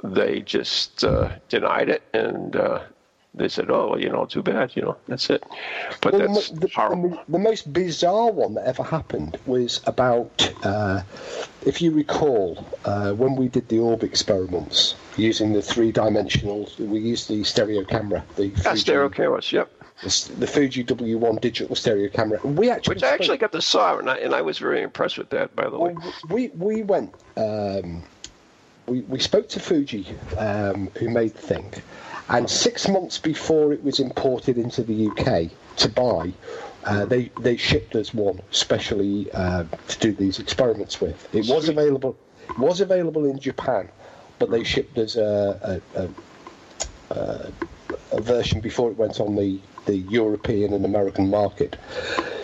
they 0.04 0.42
just 0.42 1.04
uh, 1.04 1.30
denied 1.50 1.90
it 1.90 2.04
and. 2.14 2.56
Uh, 2.56 2.82
they 3.34 3.48
said, 3.48 3.70
"Oh, 3.70 3.92
well, 3.92 4.00
you 4.00 4.10
know, 4.10 4.26
too 4.26 4.42
bad. 4.44 4.76
You 4.76 4.82
know, 4.84 4.98
that's 5.08 5.30
it." 5.30 5.44
But 6.02 6.14
Well, 6.14 6.34
that's 6.34 6.50
the, 6.50 6.68
horrible. 6.68 7.10
the, 7.12 7.20
the 7.30 7.40
most 7.40 7.72
bizarre 7.72 8.32
one 8.32 8.56
that 8.56 8.66
ever 8.66 8.84
happened 8.84 9.38
was 9.46 9.80
about, 9.86 10.54
uh, 10.64 11.02
if 11.66 11.82
you 11.82 11.92
recall, 11.92 12.66
uh, 12.86 13.14
when 13.14 13.36
we 13.36 13.48
did 13.48 13.70
the 13.70 13.80
orb 13.80 14.04
experiments 14.04 14.96
using 15.18 15.54
the 15.54 15.62
three-dimensional, 15.62 16.70
we 16.80 17.00
used 17.00 17.30
the 17.30 17.44
stereo 17.44 17.84
camera, 17.86 18.24
the 18.36 18.50
Fuji, 18.50 18.78
stereo 18.80 19.10
cameras. 19.10 19.52
Yep. 19.52 19.70
the, 20.04 20.32
the 20.40 20.48
Fuji 20.48 20.84
W1 20.84 21.40
digital 21.42 21.76
stereo 21.76 22.10
camera. 22.10 22.40
We 22.44 22.70
actually, 22.70 22.96
Which 22.96 23.04
I 23.04 23.14
actually 23.14 23.38
got 23.38 23.52
to 23.54 23.62
saw, 23.62 23.98
and 23.98 24.10
I, 24.10 24.18
and 24.18 24.34
I 24.36 24.42
was 24.42 24.58
very 24.58 24.82
impressed 24.82 25.18
with 25.18 25.30
that. 25.30 25.56
By 25.56 25.70
the 25.70 25.80
way. 25.80 25.96
We 26.30 26.50
we 26.50 26.84
went. 26.84 27.14
Um, 27.38 28.04
we 28.88 29.02
we 29.02 29.20
spoke 29.20 29.48
to 29.50 29.60
Fuji, 29.60 30.08
um, 30.38 30.90
who 30.98 31.10
made 31.10 31.34
the 31.34 31.42
thing, 31.42 31.72
And 32.32 32.50
six 32.50 32.88
months 32.88 33.18
before 33.18 33.74
it 33.74 33.84
was 33.84 34.00
imported 34.00 34.58
into 34.58 34.84
the 34.84 35.10
UK 35.10 35.52
to 35.78 35.90
buy, 35.90 36.32
uh, 36.86 37.06
they 37.06 37.32
they 37.40 37.58
shipped 37.58 37.96
us 37.96 38.14
one 38.14 38.42
specially 38.52 39.32
uh, 39.34 39.66
to 39.90 40.00
do 40.00 40.12
these 40.14 40.40
experiments 40.40 41.00
with. 41.00 41.28
It 41.36 41.48
was 41.48 41.70
available 41.70 42.16
was 42.58 42.82
available 42.82 43.26
in 43.26 43.40
Japan, 43.40 43.90
but 44.40 44.50
they 44.50 44.64
shipped 44.64 44.98
us 44.98 45.16
a, 45.16 45.82
a, 45.96 46.10
a, 47.12 47.52
a 48.12 48.22
version 48.22 48.62
before 48.62 48.92
it 48.92 48.98
went 48.98 49.20
on 49.20 49.36
the, 49.36 49.60
the 49.86 49.98
European 49.98 50.74
and 50.74 50.86
American 50.86 51.30
market. 51.30 51.78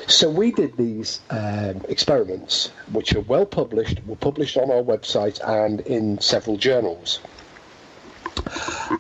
So 0.08 0.30
we 0.30 0.52
did 0.52 0.78
these 0.78 1.20
um, 1.30 1.82
experiments, 1.90 2.72
which 2.92 3.14
are 3.14 3.22
well 3.22 3.46
published, 3.46 4.00
were 4.06 4.16
published 4.16 4.58
on 4.58 4.72
our 4.72 4.82
website 4.82 5.40
and 5.46 5.82
in 5.82 6.20
several 6.22 6.58
journals. 6.58 7.20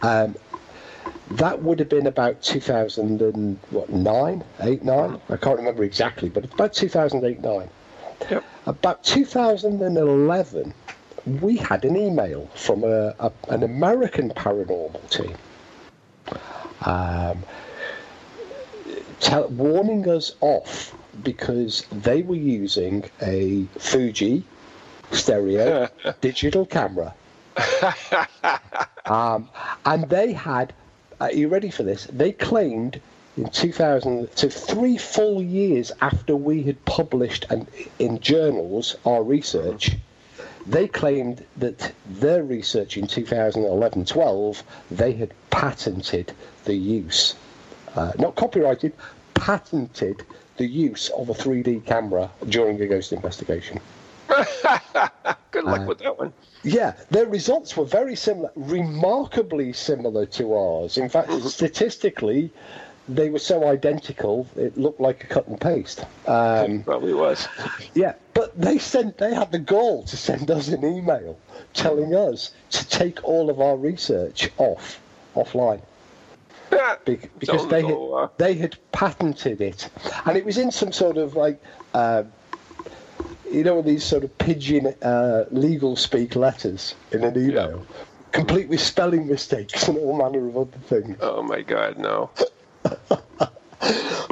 Um, 0.02 0.36
that 1.32 1.62
would 1.62 1.80
have 1.80 1.90
been 1.90 2.08
about 2.08 2.42
2009, 2.42 4.44
8, 4.60 4.84
9. 4.84 5.22
I 5.30 5.38
can't 5.38 5.58
remember 5.58 5.84
exactly, 5.84 6.30
but 6.30 6.46
it's 6.46 6.54
about 6.54 6.74
2008, 6.74 7.42
9. 7.42 7.70
Yep. 8.32 8.44
About 8.66 9.04
2011, 9.04 10.74
we 11.42 11.58
had 11.58 11.86
an 11.86 11.96
email 11.96 12.50
from 12.56 12.84
a, 12.84 13.14
a, 13.20 13.32
an 13.50 13.64
American 13.64 14.30
paranormal 14.30 15.10
team 15.10 15.36
um, 16.86 17.44
tell, 19.20 19.48
warning 19.50 20.08
us 20.10 20.36
off 20.42 20.96
because 21.24 21.86
they 21.92 22.22
were 22.22 22.36
using 22.36 23.10
a 23.22 23.66
Fuji 23.80 24.44
stereo 25.12 25.90
digital 26.22 26.66
camera. 26.66 27.14
um, 29.06 29.50
and 29.86 30.10
they 30.10 30.34
had, 30.34 30.74
are 31.20 31.32
you 31.32 31.48
ready 31.48 31.70
for 31.70 31.84
this? 31.84 32.06
They 32.06 32.32
claimed 32.32 33.02
in 33.38 33.50
2000, 33.50 34.30
so 34.36 34.50
three 34.50 34.98
full 34.98 35.42
years 35.42 35.92
after 36.02 36.36
we 36.36 36.64
had 36.64 36.84
published 36.86 37.46
and 37.50 37.68
in 38.00 38.20
journals 38.20 38.96
our 39.06 39.24
research, 39.24 39.96
they 40.66 40.88
claimed 40.88 41.46
that 41.58 41.94
their 42.08 42.44
research 42.44 42.98
in 42.98 43.08
2011 43.08 44.06
12, 44.06 44.64
they 44.92 45.14
had 45.14 45.34
patented 45.50 46.34
the 46.66 46.76
use, 46.76 47.36
uh, 47.96 48.12
not 48.20 48.36
copyrighted, 48.36 48.94
patented 49.34 50.24
the 50.58 50.68
use 50.68 51.10
of 51.10 51.30
a 51.30 51.34
3D 51.34 51.86
camera 51.86 52.30
during 52.50 52.82
a 52.82 52.88
ghost 52.88 53.14
investigation. 53.14 53.80
Good 55.52 55.64
luck 55.64 55.82
Uh, 55.82 55.86
with 55.86 56.00
that 56.00 56.18
one. 56.18 56.34
Yeah, 56.64 56.94
their 57.12 57.26
results 57.28 57.78
were 57.78 57.86
very 57.86 58.16
similar, 58.16 58.52
remarkably 58.56 59.74
similar 59.74 60.26
to 60.28 60.54
ours. 60.54 60.98
In 60.98 61.08
fact, 61.10 61.32
statistically, 61.44 62.52
they 63.10 63.30
were 63.30 63.40
so 63.40 63.68
identical 63.68 64.46
it 64.58 64.78
looked 64.78 65.00
like 65.00 65.24
a 65.24 65.28
cut 65.28 65.48
and 65.48 65.60
paste. 65.62 66.06
Um, 66.28 66.84
Probably 66.86 67.14
was. 67.14 67.48
yeah, 67.94 68.14
but 68.34 68.60
they 68.60 68.78
sent 68.80 69.18
they 69.18 69.34
had 69.34 69.52
the 69.52 69.60
gall 69.60 70.04
to 70.04 70.18
send 70.18 70.52
us 70.52 70.68
an 70.68 70.84
email 70.84 71.40
telling 71.74 72.14
us 72.16 72.52
to 72.72 72.88
take 72.90 73.24
all 73.24 73.50
of 73.50 73.62
our 73.62 73.78
research 73.78 74.50
off 74.58 75.00
offline 75.36 75.82
Be- 77.06 77.20
because 77.40 77.68
they 77.70 77.82
had, 77.84 77.94
uh, 77.96 78.28
they 78.38 78.56
had 78.56 78.76
patented 78.92 79.62
it, 79.62 79.90
and 80.26 80.36
it 80.38 80.44
was 80.44 80.58
in 80.58 80.72
some 80.72 80.92
sort 80.92 81.18
of 81.18 81.36
like. 81.36 81.62
Uh, 81.94 82.24
you 83.52 83.64
know 83.64 83.82
these 83.82 84.04
sort 84.04 84.24
of 84.24 84.38
pigeon 84.38 84.88
uh, 85.02 85.46
legal 85.52 85.96
speak 85.96 86.36
letters 86.36 86.96
in 87.12 87.24
an 87.24 87.38
email, 87.38 87.86
complete 88.32 88.68
with 88.70 88.80
spelling 88.82 89.28
mistakes 89.28 89.88
and 89.88 89.98
all 89.98 90.18
manner 90.18 90.48
of 90.48 90.58
other 90.58 90.78
things. 90.86 91.18
oh 91.22 91.42
my 91.44 91.62
God, 91.62 91.98
no. 91.98 92.30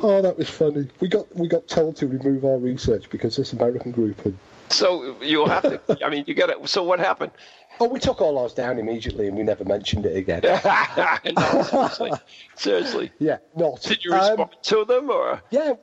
Oh, 0.01 0.21
that 0.21 0.37
was 0.37 0.49
funny. 0.49 0.87
We 0.99 1.07
got 1.07 1.33
we 1.35 1.47
got 1.47 1.67
told 1.67 1.95
to 1.97 2.07
remove 2.07 2.43
our 2.45 2.57
research 2.57 3.09
because 3.09 3.35
this 3.37 3.53
American 3.53 3.91
group 3.91 4.19
had. 4.23 4.35
So 4.69 5.15
you'll 5.21 5.47
have 5.47 5.63
to. 5.63 6.05
I 6.05 6.09
mean, 6.09 6.23
you 6.27 6.33
got 6.33 6.47
to. 6.47 6.67
So 6.67 6.83
what 6.83 6.99
happened? 6.99 7.31
Oh, 7.79 7.87
we 7.87 7.99
took 7.99 8.21
all 8.21 8.37
ours 8.39 8.53
down 8.53 8.79
immediately 8.79 9.27
and 9.27 9.37
we 9.37 9.43
never 9.43 9.63
mentioned 9.63 10.05
it 10.05 10.15
again. 10.17 10.41
no, 11.37 11.61
seriously, 11.63 12.11
seriously. 12.55 13.11
yeah, 13.19 13.37
not. 13.55 13.81
Did 13.81 14.03
you 14.03 14.13
Um, 14.13 14.19
respond 14.19 14.49
to 14.63 14.85
them 14.85 15.09
or? 15.09 15.41
Yeah, 15.51 15.73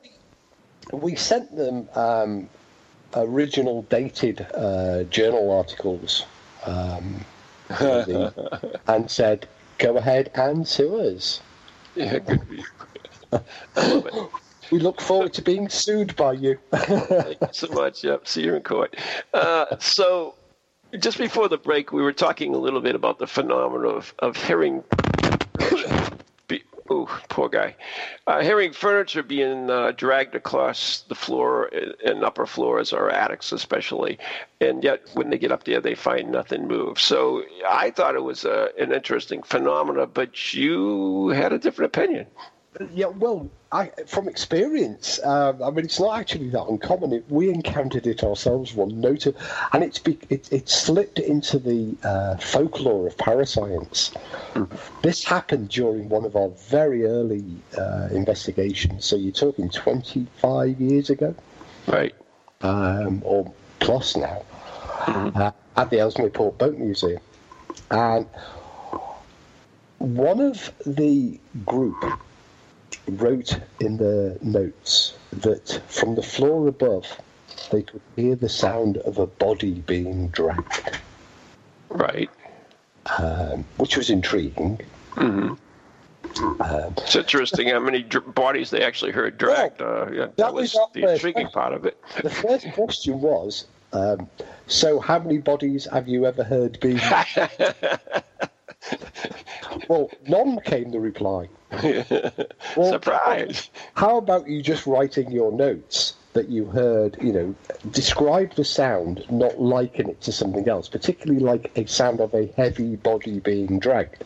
we, 0.91 0.97
we 0.97 1.15
sent 1.15 1.55
them 1.55 1.87
um, 1.95 2.49
original 3.15 3.83
dated 3.83 4.45
uh, 4.55 5.03
journal 5.03 5.51
articles 5.51 6.25
um, 6.65 7.23
and 8.87 9.09
said, 9.09 9.47
"Go 9.77 9.97
ahead 9.97 10.31
and 10.35 10.67
sue 10.67 10.99
us." 10.99 11.41
Yeah, 11.95 12.19
good. 12.19 12.47
for 12.47 12.53
you. 12.53 12.63
I 13.75 13.87
love 13.87 14.05
it. 14.07 14.13
We 14.71 14.79
look 14.79 15.01
forward 15.01 15.33
to 15.33 15.41
being 15.41 15.69
sued 15.69 16.15
by 16.15 16.33
you. 16.33 16.57
Thank 16.71 17.41
you 17.41 17.47
so 17.51 17.67
much. 17.67 18.03
Yep. 18.03 18.27
See 18.27 18.43
you 18.43 18.55
in 18.55 18.63
court. 18.63 18.95
Uh, 19.33 19.77
so, 19.77 20.35
just 20.97 21.17
before 21.17 21.47
the 21.47 21.57
break, 21.57 21.91
we 21.91 22.01
were 22.01 22.13
talking 22.13 22.55
a 22.55 22.57
little 22.57 22.81
bit 22.81 22.95
about 22.95 23.19
the 23.19 23.27
phenomenon 23.27 23.85
of, 23.85 24.13
of 24.19 24.37
hearing. 24.37 24.83
Be, 26.87 26.93
oh, 26.93 27.21
poor 27.29 27.49
guy. 27.49 27.75
Uh, 28.27 28.41
hearing 28.41 28.73
furniture 28.73 29.23
being 29.23 29.69
uh, 29.69 29.91
dragged 29.91 30.35
across 30.35 31.01
the 31.07 31.15
floor 31.15 31.69
and 32.05 32.23
upper 32.23 32.45
floors 32.45 32.93
or 32.93 33.09
attics, 33.09 33.51
especially, 33.51 34.19
and 34.59 34.83
yet 34.83 35.01
when 35.13 35.29
they 35.29 35.37
get 35.37 35.51
up 35.51 35.63
there, 35.63 35.81
they 35.81 35.95
find 35.95 36.31
nothing 36.31 36.67
move. 36.67 36.99
So 36.99 37.43
I 37.67 37.91
thought 37.91 38.15
it 38.15 38.23
was 38.23 38.45
a, 38.45 38.69
an 38.79 38.91
interesting 38.93 39.43
phenomena, 39.43 40.07
but 40.07 40.53
you 40.53 41.29
had 41.29 41.53
a 41.53 41.59
different 41.59 41.95
opinion. 41.95 42.27
Yeah, 42.93 43.07
well, 43.07 43.49
I, 43.71 43.91
from 44.07 44.27
experience, 44.27 45.19
um, 45.23 45.61
I 45.61 45.69
mean, 45.69 45.85
it's 45.85 45.99
not 45.99 46.19
actually 46.19 46.49
that 46.49 46.63
uncommon. 46.63 47.13
It, 47.13 47.25
we 47.29 47.49
encountered 47.49 48.07
it 48.07 48.23
ourselves 48.23 48.73
one 48.73 48.99
note, 48.99 49.27
and 49.73 49.83
it's 49.83 49.99
be, 49.99 50.17
it, 50.29 50.51
it 50.51 50.69
slipped 50.69 51.19
into 51.19 51.59
the 51.59 51.95
uh, 52.03 52.37
folklore 52.37 53.07
of 53.07 53.17
parascience. 53.17 54.11
This 55.03 55.23
happened 55.23 55.69
during 55.69 56.09
one 56.09 56.25
of 56.25 56.35
our 56.35 56.49
very 56.49 57.05
early 57.05 57.45
uh, 57.77 58.09
investigations. 58.11 59.05
So 59.05 59.15
you're 59.17 59.31
talking 59.31 59.69
25 59.69 60.81
years 60.81 61.09
ago, 61.11 61.35
Right. 61.87 62.15
um, 62.61 63.21
or 63.23 63.51
plus 63.79 64.15
now, 64.15 64.43
uh, 65.07 65.51
at 65.77 65.89
the 65.91 65.99
Ellesmere 65.99 66.29
Port 66.31 66.57
Boat 66.57 66.77
Museum, 66.77 67.21
and 67.91 68.25
one 69.99 70.39
of 70.41 70.71
the 70.85 71.39
group 71.65 72.03
wrote 73.07 73.59
in 73.79 73.97
the 73.97 74.37
notes 74.41 75.13
that 75.31 75.81
from 75.87 76.15
the 76.15 76.23
floor 76.23 76.67
above 76.67 77.05
they 77.71 77.81
could 77.83 78.01
hear 78.15 78.35
the 78.35 78.49
sound 78.49 78.97
of 78.97 79.17
a 79.17 79.25
body 79.27 79.73
being 79.87 80.27
dragged, 80.29 80.99
Right. 81.89 82.29
um, 83.17 83.65
which 83.77 83.97
was 83.97 84.09
intriguing. 84.09 84.79
It's 86.25 87.15
interesting 87.15 87.67
how 87.69 87.79
many 87.79 88.01
dr- 88.03 88.33
bodies 88.33 88.69
they 88.69 88.83
actually 88.83 89.11
heard 89.11 89.37
dragged. 89.37 89.81
Uh, 89.81 90.07
yeah, 90.11 90.25
that, 90.25 90.37
that 90.37 90.53
was 90.53 90.73
was 90.73 90.89
the 90.93 91.11
intriguing 91.13 91.45
question. 91.47 91.51
part 91.61 91.73
of 91.73 91.85
it. 91.85 91.97
The 92.21 92.29
first 92.29 92.71
question 92.73 93.21
was, 93.21 93.65
um, 93.91 94.27
so 94.67 94.99
how 94.99 95.19
many 95.19 95.37
bodies 95.37 95.85
have 95.85 96.07
you 96.07 96.25
ever 96.25 96.43
heard 96.43 96.79
being? 96.79 96.99
well, 99.87 100.09
none 100.27 100.59
came 100.61 100.91
the 100.91 100.99
reply. 100.99 101.49
Well, 102.75 102.91
Surprise! 102.91 103.69
How 103.93 104.17
about 104.17 104.47
you 104.47 104.63
just 104.63 104.87
writing 104.87 105.31
your 105.31 105.51
notes 105.51 106.15
that 106.33 106.49
you 106.49 106.65
heard, 106.65 107.17
you 107.21 107.31
know, 107.31 107.55
describe 107.91 108.55
the 108.55 108.63
sound, 108.63 109.23
not 109.29 109.61
liken 109.61 110.09
it 110.09 110.21
to 110.21 110.31
something 110.31 110.67
else, 110.67 110.89
particularly 110.89 111.39
like 111.39 111.71
a 111.77 111.85
sound 111.85 112.19
of 112.19 112.33
a 112.33 112.47
heavy 112.57 112.95
body 112.95 113.39
being 113.39 113.77
dragged. 113.79 114.23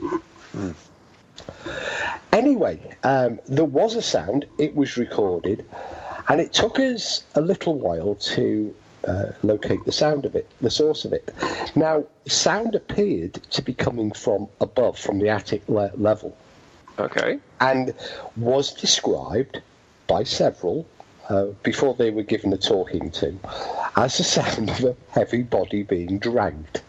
Anyway, 2.32 2.80
um, 3.03 3.39
there 3.47 3.66
was 3.66 3.95
a 3.95 4.01
sound, 4.01 4.45
it 4.58 4.76
was 4.76 4.95
recorded, 4.95 5.66
and 6.30 6.39
it 6.39 6.53
took 6.53 6.80
us 6.80 7.24
a 7.36 7.41
little 7.41 7.76
while 7.76 8.16
to 8.16 8.74
uh, 9.08 9.32
locate 9.43 9.84
the 9.86 9.91
sound 9.91 10.26
of 10.26 10.36
it, 10.36 10.49
the 10.62 10.70
source 10.70 11.05
of 11.05 11.14
it. 11.14 11.34
Now, 11.76 12.05
sound 12.28 12.76
appeared 12.76 13.36
to 13.51 13.62
be 13.62 13.74
coming 13.74 14.12
from 14.12 14.47
above, 14.62 14.97
from 14.99 15.20
the 15.20 15.30
attic 15.30 15.68
le- 15.68 15.91
level 15.95 16.36
Okay. 16.99 17.39
and 17.60 17.93
was 18.36 18.74
described 18.74 19.62
by 20.08 20.24
several 20.24 20.88
uh, 21.30 21.45
before 21.64 21.93
they 21.93 22.10
were 22.10 22.24
given 22.24 22.53
a 22.53 22.58
talking 22.58 23.12
to 23.12 23.38
as 23.95 24.18
the 24.18 24.24
sound 24.24 24.70
of 24.70 24.84
a 24.84 24.95
heavy 25.12 25.43
body 25.43 25.84
being 25.84 26.20
dragged. 26.20 26.82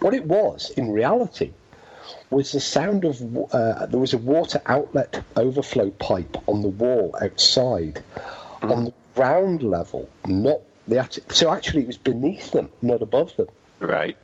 What 0.00 0.14
it 0.14 0.26
was 0.26 0.70
in 0.76 0.90
reality 0.90 1.52
was 2.30 2.52
the 2.52 2.60
sound 2.60 3.04
of 3.04 3.22
uh, 3.54 3.86
there 3.86 4.00
was 4.00 4.12
a 4.12 4.18
water 4.18 4.60
outlet 4.66 5.22
overflow 5.36 5.90
pipe 5.90 6.36
on 6.48 6.62
the 6.62 6.68
wall 6.68 7.14
outside 7.22 8.02
on 8.62 8.86
the 8.86 8.92
ground 9.14 9.62
level, 9.62 10.08
not 10.26 10.60
the 10.88 10.98
attic. 10.98 11.32
So 11.32 11.52
actually, 11.52 11.82
it 11.82 11.86
was 11.86 11.98
beneath 11.98 12.50
them, 12.52 12.70
not 12.82 13.02
above 13.02 13.34
them. 13.36 13.48
Right. 13.80 14.16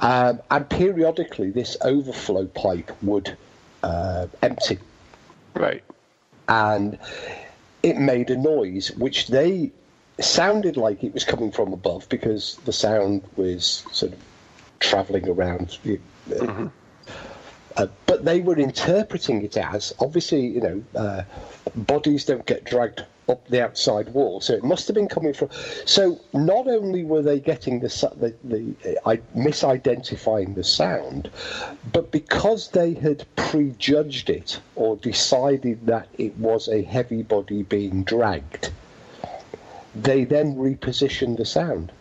Um, 0.00 0.40
and 0.50 0.68
periodically, 0.68 1.50
this 1.50 1.76
overflow 1.82 2.46
pipe 2.46 2.90
would 3.02 3.36
uh, 3.82 4.26
empty, 4.42 4.78
Right. 5.54 5.82
and 6.48 6.98
it 7.82 7.96
made 7.96 8.30
a 8.30 8.36
noise 8.36 8.90
which 8.92 9.28
they 9.28 9.72
sounded 10.20 10.76
like 10.76 11.02
it 11.02 11.12
was 11.14 11.24
coming 11.24 11.50
from 11.50 11.72
above 11.72 12.08
because 12.08 12.56
the 12.64 12.72
sound 12.72 13.22
was 13.36 13.84
sort 13.90 14.12
of 14.12 14.18
traveling 14.80 15.28
around. 15.28 15.78
uh, 16.40 16.68
uh, 17.76 17.86
but 18.06 18.24
they 18.24 18.40
were 18.40 18.56
interpreting 18.58 19.42
it 19.42 19.56
as 19.56 19.92
obviously, 19.98 20.46
you 20.46 20.60
know, 20.60 20.84
uh, 20.94 21.22
bodies 21.74 22.24
don't 22.24 22.46
get 22.46 22.64
dragged 22.64 23.04
up 23.28 23.46
the 23.48 23.62
outside 23.62 24.08
wall, 24.10 24.40
so 24.40 24.54
it 24.54 24.64
must 24.64 24.86
have 24.88 24.94
been 24.94 25.08
coming 25.08 25.32
from. 25.32 25.48
So 25.84 26.20
not 26.32 26.66
only 26.68 27.04
were 27.04 27.22
they 27.22 27.40
getting 27.40 27.80
the 27.80 27.88
the, 28.16 28.34
the 28.44 28.96
uh, 29.04 29.10
I, 29.10 29.16
misidentifying 29.36 30.54
the 30.54 30.64
sound, 30.64 31.30
but 31.92 32.10
because 32.10 32.68
they 32.68 32.94
had 32.94 33.24
prejudged 33.36 34.30
it 34.30 34.60
or 34.76 34.96
decided 34.96 35.86
that 35.86 36.08
it 36.18 36.36
was 36.36 36.68
a 36.68 36.82
heavy 36.82 37.22
body 37.22 37.62
being 37.62 38.04
dragged, 38.04 38.70
they 39.94 40.24
then 40.24 40.56
repositioned 40.56 41.36
the 41.36 41.44
sound. 41.44 41.92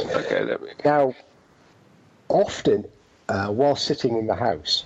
Okay. 0.00 0.56
Now, 0.84 1.14
often 2.28 2.84
uh, 3.28 3.48
while 3.48 3.76
sitting 3.76 4.16
in 4.16 4.26
the 4.26 4.34
house 4.34 4.84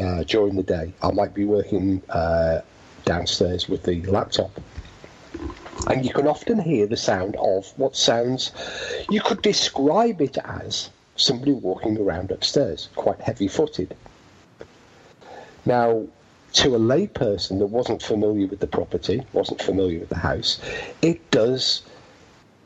uh, 0.00 0.24
during 0.24 0.56
the 0.56 0.62
day, 0.62 0.92
I 1.02 1.10
might 1.10 1.34
be 1.34 1.44
working 1.44 2.02
uh, 2.08 2.60
downstairs 3.06 3.68
with 3.68 3.84
the 3.84 4.02
laptop. 4.02 4.50
And 5.88 6.04
you 6.04 6.12
can 6.12 6.26
often 6.26 6.58
hear 6.58 6.86
the 6.86 6.96
sound 6.96 7.36
of 7.36 7.72
what 7.78 7.96
sounds, 7.96 8.52
you 9.08 9.22
could 9.22 9.40
describe 9.40 10.20
it 10.20 10.36
as 10.44 10.90
somebody 11.16 11.52
walking 11.52 11.96
around 11.96 12.30
upstairs, 12.30 12.90
quite 12.94 13.20
heavy 13.20 13.48
footed. 13.48 13.96
Now, 15.64 16.06
to 16.54 16.76
a 16.76 16.78
layperson 16.78 17.58
that 17.60 17.66
wasn't 17.66 18.02
familiar 18.02 18.46
with 18.46 18.60
the 18.60 18.66
property, 18.66 19.22
wasn't 19.32 19.62
familiar 19.62 20.00
with 20.00 20.10
the 20.10 20.18
house, 20.18 20.60
it 21.00 21.30
does 21.30 21.82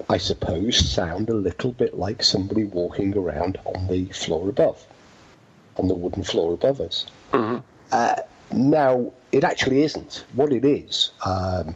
I 0.08 0.18
suppose, 0.18 0.78
sound 0.78 1.28
a 1.28 1.34
little 1.34 1.72
bit 1.72 1.98
like 1.98 2.22
somebody 2.22 2.64
walking 2.64 3.16
around 3.16 3.58
on 3.64 3.86
the 3.88 4.06
floor 4.06 4.48
above, 4.48 4.84
on 5.76 5.88
the 5.88 5.94
wooden 5.94 6.22
floor 6.22 6.54
above 6.54 6.80
us. 6.80 7.06
Uh, 7.92 8.16
now, 8.52 9.12
it 9.32 9.44
actually 9.44 9.82
isn't. 9.82 10.24
What 10.34 10.52
it 10.52 10.64
is 10.64 11.10
um, 11.24 11.74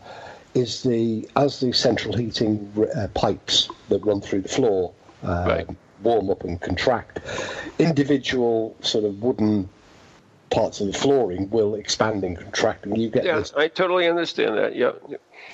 is 0.55 0.83
the 0.83 1.29
as 1.37 1.61
the 1.61 1.72
central 1.72 2.14
heating 2.14 2.72
uh, 2.97 3.09
pipes 3.14 3.68
that 3.89 4.05
run 4.05 4.20
through 4.20 4.43
the 4.43 4.49
floor 4.49 4.93
um, 5.22 5.47
Right. 5.49 5.66
warm 6.03 6.31
up 6.31 6.45
and 6.45 6.61
contract, 6.61 7.20
individual 7.79 8.77
sort 8.81 9.05
of 9.05 9.22
wooden 9.22 9.68
parts 10.51 10.81
of 10.81 10.87
the 10.87 10.93
flooring 10.93 11.51
will 11.51 11.75
expand 11.75 12.22
and 12.25 12.39
contract, 12.39 12.87
and 12.87 12.97
you 13.01 13.09
get 13.11 13.25
Yeah, 13.25 13.39
this 13.39 13.53
I 13.57 13.68
totally 13.68 14.07
understand 14.09 14.57
that. 14.59 14.77
Yeah. 14.77 14.93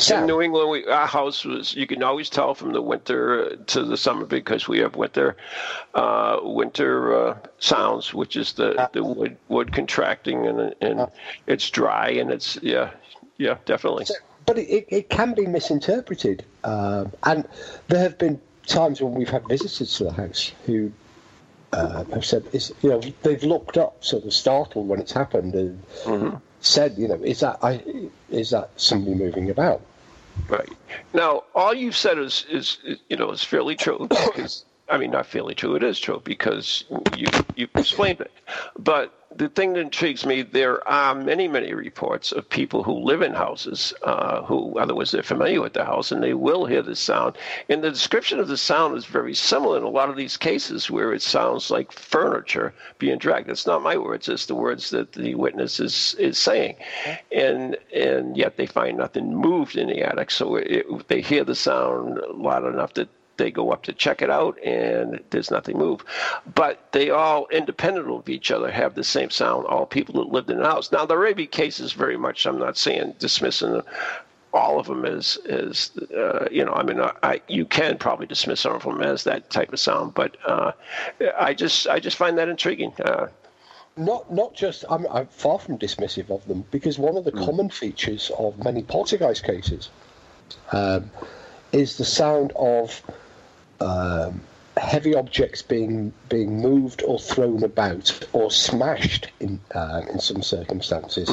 In. 0.08 0.26
New 0.26 0.40
England, 0.40 0.70
we, 0.70 0.86
our 0.86 1.06
house 1.06 1.44
was, 1.44 1.74
you 1.74 1.86
can 1.86 2.02
always 2.02 2.30
tell 2.30 2.54
from 2.54 2.72
the 2.72 2.80
winter 2.82 3.56
to 3.56 3.84
the 3.84 3.96
summer 3.96 4.24
because 4.24 4.66
we 4.66 4.78
have 4.78 4.96
winter 4.96 5.36
uh, 5.94 6.38
winter 6.42 7.28
uh, 7.28 7.38
sounds, 7.58 8.14
which 8.14 8.36
is 8.36 8.52
the, 8.54 8.88
the 8.92 9.04
wood, 9.04 9.36
wood 9.48 9.72
contracting 9.72 10.46
and, 10.46 10.74
and 10.80 11.06
it's 11.46 11.68
dry 11.70 12.08
and 12.10 12.30
it's, 12.30 12.58
yeah, 12.62 12.90
yeah, 13.36 13.58
definitely. 13.66 14.06
So- 14.06 14.14
but 14.46 14.58
it, 14.58 14.86
it, 14.88 15.10
can 15.10 15.34
be 15.34 15.46
misinterpreted. 15.46 16.44
Um, 16.64 17.12
and 17.24 17.46
there 17.88 18.00
have 18.00 18.18
been 18.18 18.40
times 18.66 19.00
when 19.00 19.14
we've 19.14 19.28
had 19.28 19.46
visitors 19.46 19.96
to 19.98 20.04
the 20.04 20.12
house 20.12 20.50
who 20.66 20.90
uh, 21.72 22.04
have 22.04 22.24
said, 22.24 22.44
is, 22.52 22.72
you 22.82 22.90
know, 22.90 23.00
they've 23.22 23.44
looked 23.44 23.76
up, 23.78 24.02
sort 24.02 24.24
of 24.24 24.32
startled 24.32 24.88
when 24.88 24.98
it's 25.00 25.12
happened, 25.12 25.54
and 25.54 26.40
said, 26.60 26.96
you 26.98 27.06
know, 27.06 27.14
is 27.22 27.40
that 27.40 27.58
I, 27.62 27.82
is 28.30 28.50
that 28.50 28.70
somebody 28.76 29.14
moving 29.14 29.50
about? 29.50 29.82
Right. 30.48 30.72
Now, 31.12 31.44
all 31.54 31.74
you've 31.74 31.96
said 31.96 32.18
is, 32.18 32.44
is, 32.50 32.78
you 33.08 33.16
know, 33.16 33.30
is 33.30 33.44
fairly 33.44 33.76
true 33.76 34.06
because, 34.08 34.64
I 34.90 34.98
mean, 34.98 35.12
not 35.12 35.26
fairly 35.26 35.54
true, 35.54 35.76
it 35.76 35.84
is 35.84 36.00
true 36.00 36.20
because 36.24 36.84
you, 37.16 37.28
you've 37.54 37.70
explained 37.76 38.20
it. 38.20 38.32
But 38.76 39.14
the 39.34 39.48
thing 39.48 39.74
that 39.74 39.80
intrigues 39.80 40.26
me, 40.26 40.42
there 40.42 40.86
are 40.88 41.14
many, 41.14 41.46
many 41.46 41.72
reports 41.72 42.32
of 42.32 42.48
people 42.48 42.82
who 42.82 42.94
live 42.94 43.22
in 43.22 43.32
houses 43.32 43.94
uh, 44.02 44.42
who, 44.42 44.76
otherwise, 44.76 45.12
they're 45.12 45.22
familiar 45.22 45.60
with 45.60 45.74
the 45.74 45.84
house 45.84 46.10
and 46.10 46.20
they 46.20 46.34
will 46.34 46.66
hear 46.66 46.82
the 46.82 46.96
sound. 46.96 47.38
And 47.68 47.84
the 47.84 47.90
description 47.90 48.40
of 48.40 48.48
the 48.48 48.56
sound 48.56 48.96
is 48.96 49.06
very 49.06 49.34
similar 49.34 49.78
in 49.78 49.84
a 49.84 49.88
lot 49.88 50.10
of 50.10 50.16
these 50.16 50.36
cases 50.36 50.90
where 50.90 51.12
it 51.12 51.22
sounds 51.22 51.70
like 51.70 51.92
furniture 51.92 52.74
being 52.98 53.18
dragged. 53.18 53.48
It's 53.48 53.68
not 53.68 53.82
my 53.82 53.96
words, 53.96 54.28
it's 54.28 54.46
the 54.46 54.56
words 54.56 54.90
that 54.90 55.12
the 55.12 55.36
witness 55.36 55.78
is, 55.78 56.16
is 56.18 56.36
saying. 56.36 56.74
And, 57.30 57.76
and 57.94 58.36
yet 58.36 58.56
they 58.56 58.66
find 58.66 58.98
nothing 58.98 59.36
moved 59.36 59.76
in 59.76 59.86
the 59.86 60.02
attic. 60.02 60.32
So 60.32 60.56
it, 60.56 61.06
they 61.06 61.20
hear 61.20 61.44
the 61.44 61.54
sound 61.54 62.18
loud 62.34 62.64
enough 62.64 62.94
that 62.94 63.08
they 63.40 63.50
go 63.50 63.72
up 63.72 63.82
to 63.84 63.92
check 64.04 64.22
it 64.22 64.30
out 64.30 64.54
and 64.62 65.20
there's 65.30 65.50
nothing 65.50 65.76
move. 65.76 66.00
But 66.54 66.74
they 66.92 67.10
all, 67.10 67.48
independent 67.50 68.08
of 68.08 68.28
each 68.28 68.48
other, 68.50 68.70
have 68.70 68.94
the 68.94 69.04
same 69.16 69.30
sound, 69.30 69.66
all 69.66 69.86
people 69.86 70.14
that 70.18 70.32
lived 70.32 70.50
in 70.50 70.58
the 70.58 70.70
house. 70.74 70.92
Now, 70.92 71.04
the 71.06 71.16
may 71.16 71.34
be 71.34 71.46
cases 71.62 71.92
very 72.04 72.16
much, 72.16 72.46
I'm 72.46 72.58
not 72.66 72.76
saying 72.76 73.14
dismissing 73.18 73.82
all 74.52 74.78
of 74.80 74.86
them 74.86 75.04
as, 75.04 75.38
as 75.62 75.90
uh, 76.16 76.46
you 76.56 76.64
know, 76.64 76.74
I 76.80 76.82
mean, 76.82 77.00
I, 77.00 77.12
I, 77.22 77.34
you 77.48 77.64
can 77.64 77.98
probably 77.98 78.26
dismiss 78.26 78.60
some 78.60 78.74
of 78.78 78.82
them 78.82 79.00
as 79.02 79.24
that 79.24 79.50
type 79.50 79.72
of 79.72 79.80
sound, 79.80 80.14
but 80.14 80.36
uh, 80.46 80.72
I 81.48 81.54
just 81.54 81.88
I 81.94 81.98
just 82.00 82.16
find 82.16 82.38
that 82.38 82.48
intriguing. 82.48 82.92
Uh, 83.10 83.26
Not 83.96 84.22
not 84.32 84.54
just 84.54 84.84
I'm, 84.88 85.04
I'm 85.16 85.28
far 85.44 85.58
from 85.58 85.76
dismissive 85.78 86.30
of 86.30 86.42
them 86.48 86.64
because 86.70 86.96
one 87.08 87.16
of 87.20 87.24
the 87.24 87.32
common 87.46 87.68
features 87.82 88.30
of 88.38 88.50
many 88.68 88.82
poltergeist 88.82 89.42
cases 89.44 89.90
um, 90.72 91.10
is 91.72 91.96
the 91.96 92.04
sound 92.04 92.52
of 92.56 93.02
um, 93.80 94.40
heavy 94.76 95.14
objects 95.14 95.62
being 95.62 96.12
being 96.28 96.60
moved 96.62 97.02
or 97.02 97.18
thrown 97.18 97.62
about 97.64 98.18
or 98.32 98.50
smashed 98.50 99.30
in 99.40 99.60
um, 99.74 100.08
in 100.08 100.20
some 100.20 100.42
circumstances. 100.42 101.28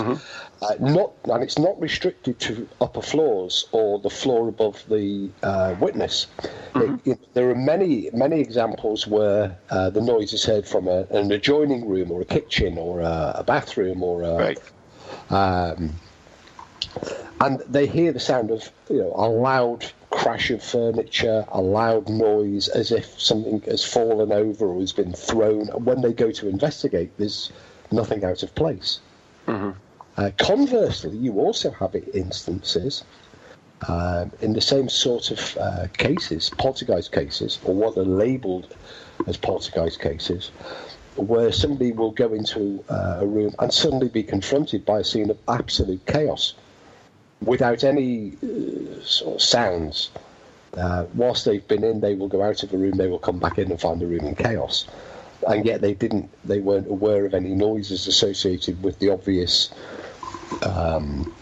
Uh, 0.61 0.73
not 0.79 1.11
and 1.25 1.43
it's 1.43 1.59
not 1.59 1.79
restricted 1.79 2.39
to 2.39 2.67
upper 2.81 3.01
floors 3.01 3.65
or 3.71 3.99
the 3.99 4.09
floor 4.09 4.47
above 4.49 4.83
the 4.89 5.29
uh, 5.43 5.75
witness. 5.79 6.27
It- 6.75 6.99
it- 7.05 7.33
there 7.35 7.49
are 7.51 7.55
many 7.55 8.09
many 8.11 8.39
examples 8.41 9.05
where 9.07 9.57
uh, 9.69 9.89
the 9.91 10.01
noise 10.01 10.33
is 10.33 10.43
heard 10.43 10.67
from 10.67 10.87
a, 10.87 11.03
an 11.11 11.31
adjoining 11.31 11.87
room 11.87 12.11
or 12.11 12.21
a 12.21 12.25
kitchen 12.25 12.77
or 12.77 13.01
a, 13.01 13.35
a 13.39 13.43
bathroom 13.43 14.01
or 14.03 14.23
a, 14.23 14.35
right. 14.35 14.59
and 17.39 17.59
they 17.69 17.85
hear 17.87 18.11
the 18.11 18.19
sound 18.19 18.51
of 18.51 18.69
you 18.89 18.97
know 18.97 19.13
a 19.15 19.27
loud 19.29 19.85
crash 20.09 20.49
of 20.51 20.63
furniture, 20.63 21.45
a 21.49 21.61
loud 21.61 22.09
noise, 22.09 22.67
as 22.67 22.91
if 22.91 23.19
something 23.19 23.61
has 23.61 23.83
fallen 23.83 24.31
over 24.31 24.65
or 24.65 24.79
has 24.79 24.93
been 24.93 25.13
thrown. 25.13 25.69
And 25.69 25.85
when 25.85 26.01
they 26.01 26.13
go 26.13 26.31
to 26.31 26.47
investigate, 26.47 27.11
there's 27.17 27.51
nothing 27.91 28.23
out 28.23 28.43
of 28.43 28.55
place. 28.55 28.99
Uh, 30.17 30.31
conversely, 30.37 31.15
you 31.17 31.39
also 31.39 31.71
have 31.71 31.95
instances 32.13 33.03
um, 33.87 34.31
in 34.41 34.53
the 34.53 34.61
same 34.61 34.89
sort 34.89 35.31
of 35.31 35.57
uh, 35.57 35.87
cases, 35.97 36.49
poltergeist 36.57 37.11
cases, 37.11 37.59
or 37.63 37.75
what 37.75 37.97
are 37.97 38.03
labelled 38.03 38.75
as 39.27 39.37
poltergeist 39.37 39.99
cases, 40.01 40.51
where 41.15 41.51
somebody 41.51 41.91
will 41.91 42.11
go 42.11 42.33
into 42.33 42.83
uh, 42.89 43.19
a 43.21 43.27
room 43.27 43.53
and 43.59 43.71
suddenly 43.71 44.09
be 44.09 44.23
confronted 44.23 44.85
by 44.85 44.99
a 44.99 45.03
scene 45.03 45.29
of 45.29 45.37
absolute 45.47 46.05
chaos 46.05 46.55
without 47.41 47.83
any 47.83 48.33
uh, 48.43 49.01
sort 49.03 49.35
of 49.35 49.41
sounds. 49.41 50.09
Uh, 50.75 51.05
whilst 51.15 51.45
they've 51.45 51.67
been 51.67 51.83
in, 51.83 52.01
they 52.01 52.13
will 52.13 52.27
go 52.27 52.43
out 52.43 52.61
of 52.61 52.69
the 52.69 52.77
room, 52.77 52.97
they 52.97 53.07
will 53.07 53.17
come 53.19 53.39
back 53.39 53.57
in 53.57 53.71
and 53.71 53.81
find 53.81 53.99
the 53.99 54.05
room 54.05 54.25
in 54.25 54.35
chaos. 54.35 54.85
And 55.47 55.65
yet 55.65 55.81
they 55.81 55.93
didn't, 55.93 56.29
they 56.45 56.59
weren't 56.59 56.87
aware 56.87 57.25
of 57.25 57.33
any 57.33 57.55
noises 57.55 58.05
associated 58.07 58.83
with 58.83 58.99
the 58.99 59.09
obvious 59.09 59.71
um, 60.63 61.33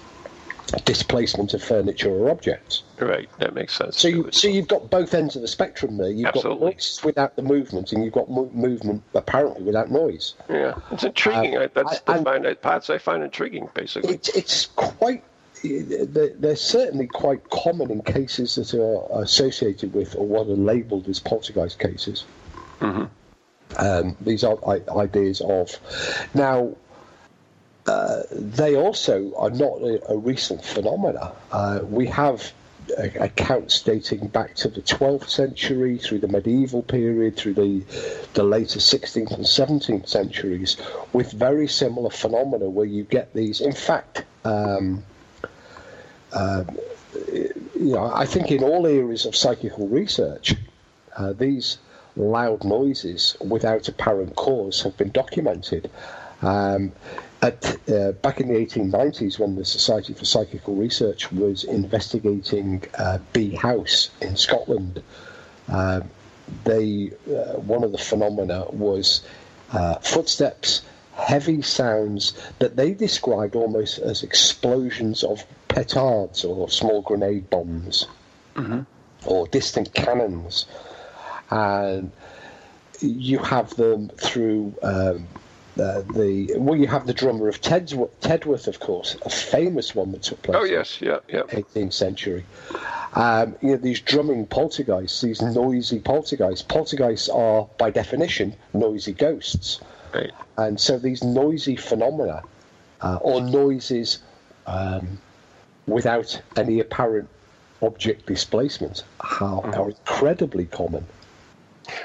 displacement 0.85 1.53
of 1.53 1.63
furniture 1.63 2.09
or 2.09 2.29
objects. 2.29 2.83
Right. 2.99 3.29
That 3.39 3.53
makes 3.53 3.75
sense. 3.75 3.99
So, 3.99 4.07
you, 4.07 4.29
so 4.31 4.47
you've 4.47 4.67
got 4.67 4.89
both 4.89 5.13
ends 5.13 5.35
of 5.35 5.41
the 5.41 5.47
spectrum 5.47 5.97
there. 5.97 6.09
You've 6.09 6.27
Absolutely. 6.27 6.59
got 6.59 6.73
noises 6.73 7.03
without 7.03 7.35
the 7.35 7.41
movement, 7.41 7.91
and 7.91 8.03
you've 8.03 8.13
got 8.13 8.29
mo- 8.29 8.51
movement 8.53 9.03
apparently 9.13 9.63
without 9.63 9.91
noise. 9.91 10.33
yeah, 10.49 10.75
it's 10.91 11.03
intriguing. 11.03 11.57
I 11.57 11.67
That's 11.67 12.01
I- 12.07 12.17
the 12.17 12.23
find, 12.23 12.61
parts 12.61 12.89
I 12.89 12.97
find 12.99 13.23
intriguing, 13.23 13.69
basically. 13.73 14.13
It's 14.13 14.29
it's 14.29 14.65
quite. 14.67 15.23
They're, 15.67 16.29
they're 16.29 16.55
certainly 16.55 17.07
quite 17.07 17.49
common 17.49 17.91
in 17.91 18.01
cases 18.01 18.55
that 18.55 18.73
are 18.73 19.21
associated 19.23 19.93
with 19.93 20.15
or 20.15 20.27
what 20.27 20.47
are 20.47 20.55
labelled 20.55 21.07
as 21.07 21.19
poltergeist 21.19 21.79
cases. 21.79 22.25
Um, 23.77 24.15
these 24.21 24.43
are 24.43 24.57
ideas 24.89 25.41
of 25.41 25.77
now. 26.33 26.75
Uh, 27.87 28.23
they 28.31 28.75
also 28.75 29.31
are 29.35 29.51
not 29.51 29.79
a, 29.81 30.01
a 30.11 30.17
recent 30.17 30.65
phenomena. 30.65 31.33
Uh, 31.51 31.81
we 31.83 32.07
have 32.07 32.51
accounts 33.19 33.81
dating 33.81 34.27
back 34.27 34.55
to 34.55 34.69
the 34.69 34.81
12th 34.81 35.29
century, 35.29 35.97
through 35.97 36.19
the 36.19 36.27
medieval 36.27 36.81
period, 36.83 37.35
through 37.35 37.53
the 37.53 37.83
the 38.33 38.43
later 38.43 38.79
16th 38.79 39.31
and 39.31 39.45
17th 39.45 40.07
centuries, 40.07 40.77
with 41.13 41.31
very 41.31 41.67
similar 41.67 42.09
phenomena 42.09 42.69
where 42.69 42.85
you 42.85 43.03
get 43.03 43.33
these. 43.33 43.61
In 43.61 43.73
fact, 43.73 44.23
um, 44.43 45.03
you 46.35 47.93
know, 47.93 48.11
I 48.13 48.25
think 48.25 48.51
in 48.51 48.63
all 48.63 48.85
areas 48.87 49.25
of 49.25 49.35
psychical 49.35 49.87
research, 49.87 50.55
uh, 51.15 51.33
these 51.33 51.77
loud 52.15 52.63
noises 52.63 53.35
without 53.41 53.87
apparent 53.87 54.35
cause 54.35 54.81
have 54.81 54.97
been 54.97 55.11
documented. 55.11 55.89
Um, 56.41 56.91
at, 57.41 57.77
uh, 57.89 58.11
back 58.13 58.39
in 58.39 58.47
the 58.47 58.55
1890s, 58.55 59.39
when 59.39 59.55
the 59.55 59.65
Society 59.65 60.13
for 60.13 60.25
Psychical 60.25 60.75
Research 60.75 61.31
was 61.31 61.63
investigating 61.63 62.83
uh, 62.97 63.19
Bee 63.33 63.55
House 63.55 64.09
in 64.21 64.35
Scotland, 64.35 65.01
uh, 65.69 66.01
they 66.63 67.11
uh, 67.27 67.59
one 67.59 67.83
of 67.83 67.91
the 67.91 67.97
phenomena 67.97 68.65
was 68.69 69.21
uh, 69.71 69.95
footsteps, 69.95 70.83
heavy 71.15 71.61
sounds 71.61 72.33
that 72.59 72.75
they 72.75 72.93
described 72.93 73.55
almost 73.55 73.97
as 73.99 74.23
explosions 74.23 75.23
of 75.23 75.43
petards 75.75 76.45
or 76.45 76.69
small 76.69 77.01
grenade 77.01 77.49
bombs 77.49 78.07
or 79.25 79.45
distant 79.47 79.93
cannons, 79.93 80.65
and 81.51 82.11
you 83.01 83.39
have 83.39 83.75
them 83.75 84.09
through. 84.17 84.73
Um, 84.81 85.27
uh, 85.77 86.03
the 86.13 86.53
well, 86.55 86.77
you 86.77 86.87
have 86.87 87.05
the 87.05 87.13
drummer 87.13 87.49
of 87.49 87.59
Tedworth, 87.59 88.09
Tedworth, 88.21 88.67
of 88.67 88.79
course, 88.79 89.17
a 89.25 89.29
famous 89.29 89.93
one 89.93 90.13
that 90.13 90.23
took 90.23 90.41
place. 90.41 90.55
Oh 90.57 90.63
yes, 90.63 91.01
yeah, 91.01 91.19
yeah. 91.27 91.41
18th 91.41 91.91
century. 91.91 92.45
Um, 93.13 93.57
you 93.61 93.71
know, 93.71 93.77
these 93.77 93.99
drumming 93.99 94.45
poltergeists, 94.45 95.19
these 95.19 95.41
noisy 95.41 95.99
poltergeists. 95.99 96.61
Poltergeists 96.61 97.27
are, 97.27 97.67
by 97.77 97.89
definition, 97.89 98.55
noisy 98.73 99.11
ghosts. 99.11 99.81
Right. 100.13 100.31
And 100.57 100.79
so 100.79 100.97
these 100.97 101.21
noisy 101.25 101.75
phenomena, 101.75 102.43
uh, 103.01 103.17
or 103.21 103.41
noises 103.41 104.19
um, 104.67 105.19
without 105.87 106.41
any 106.55 106.79
apparent 106.79 107.29
object 107.81 108.25
displacement, 108.25 109.03
are, 109.19 109.75
are 109.75 109.89
incredibly 109.89 110.65
common. 110.65 111.05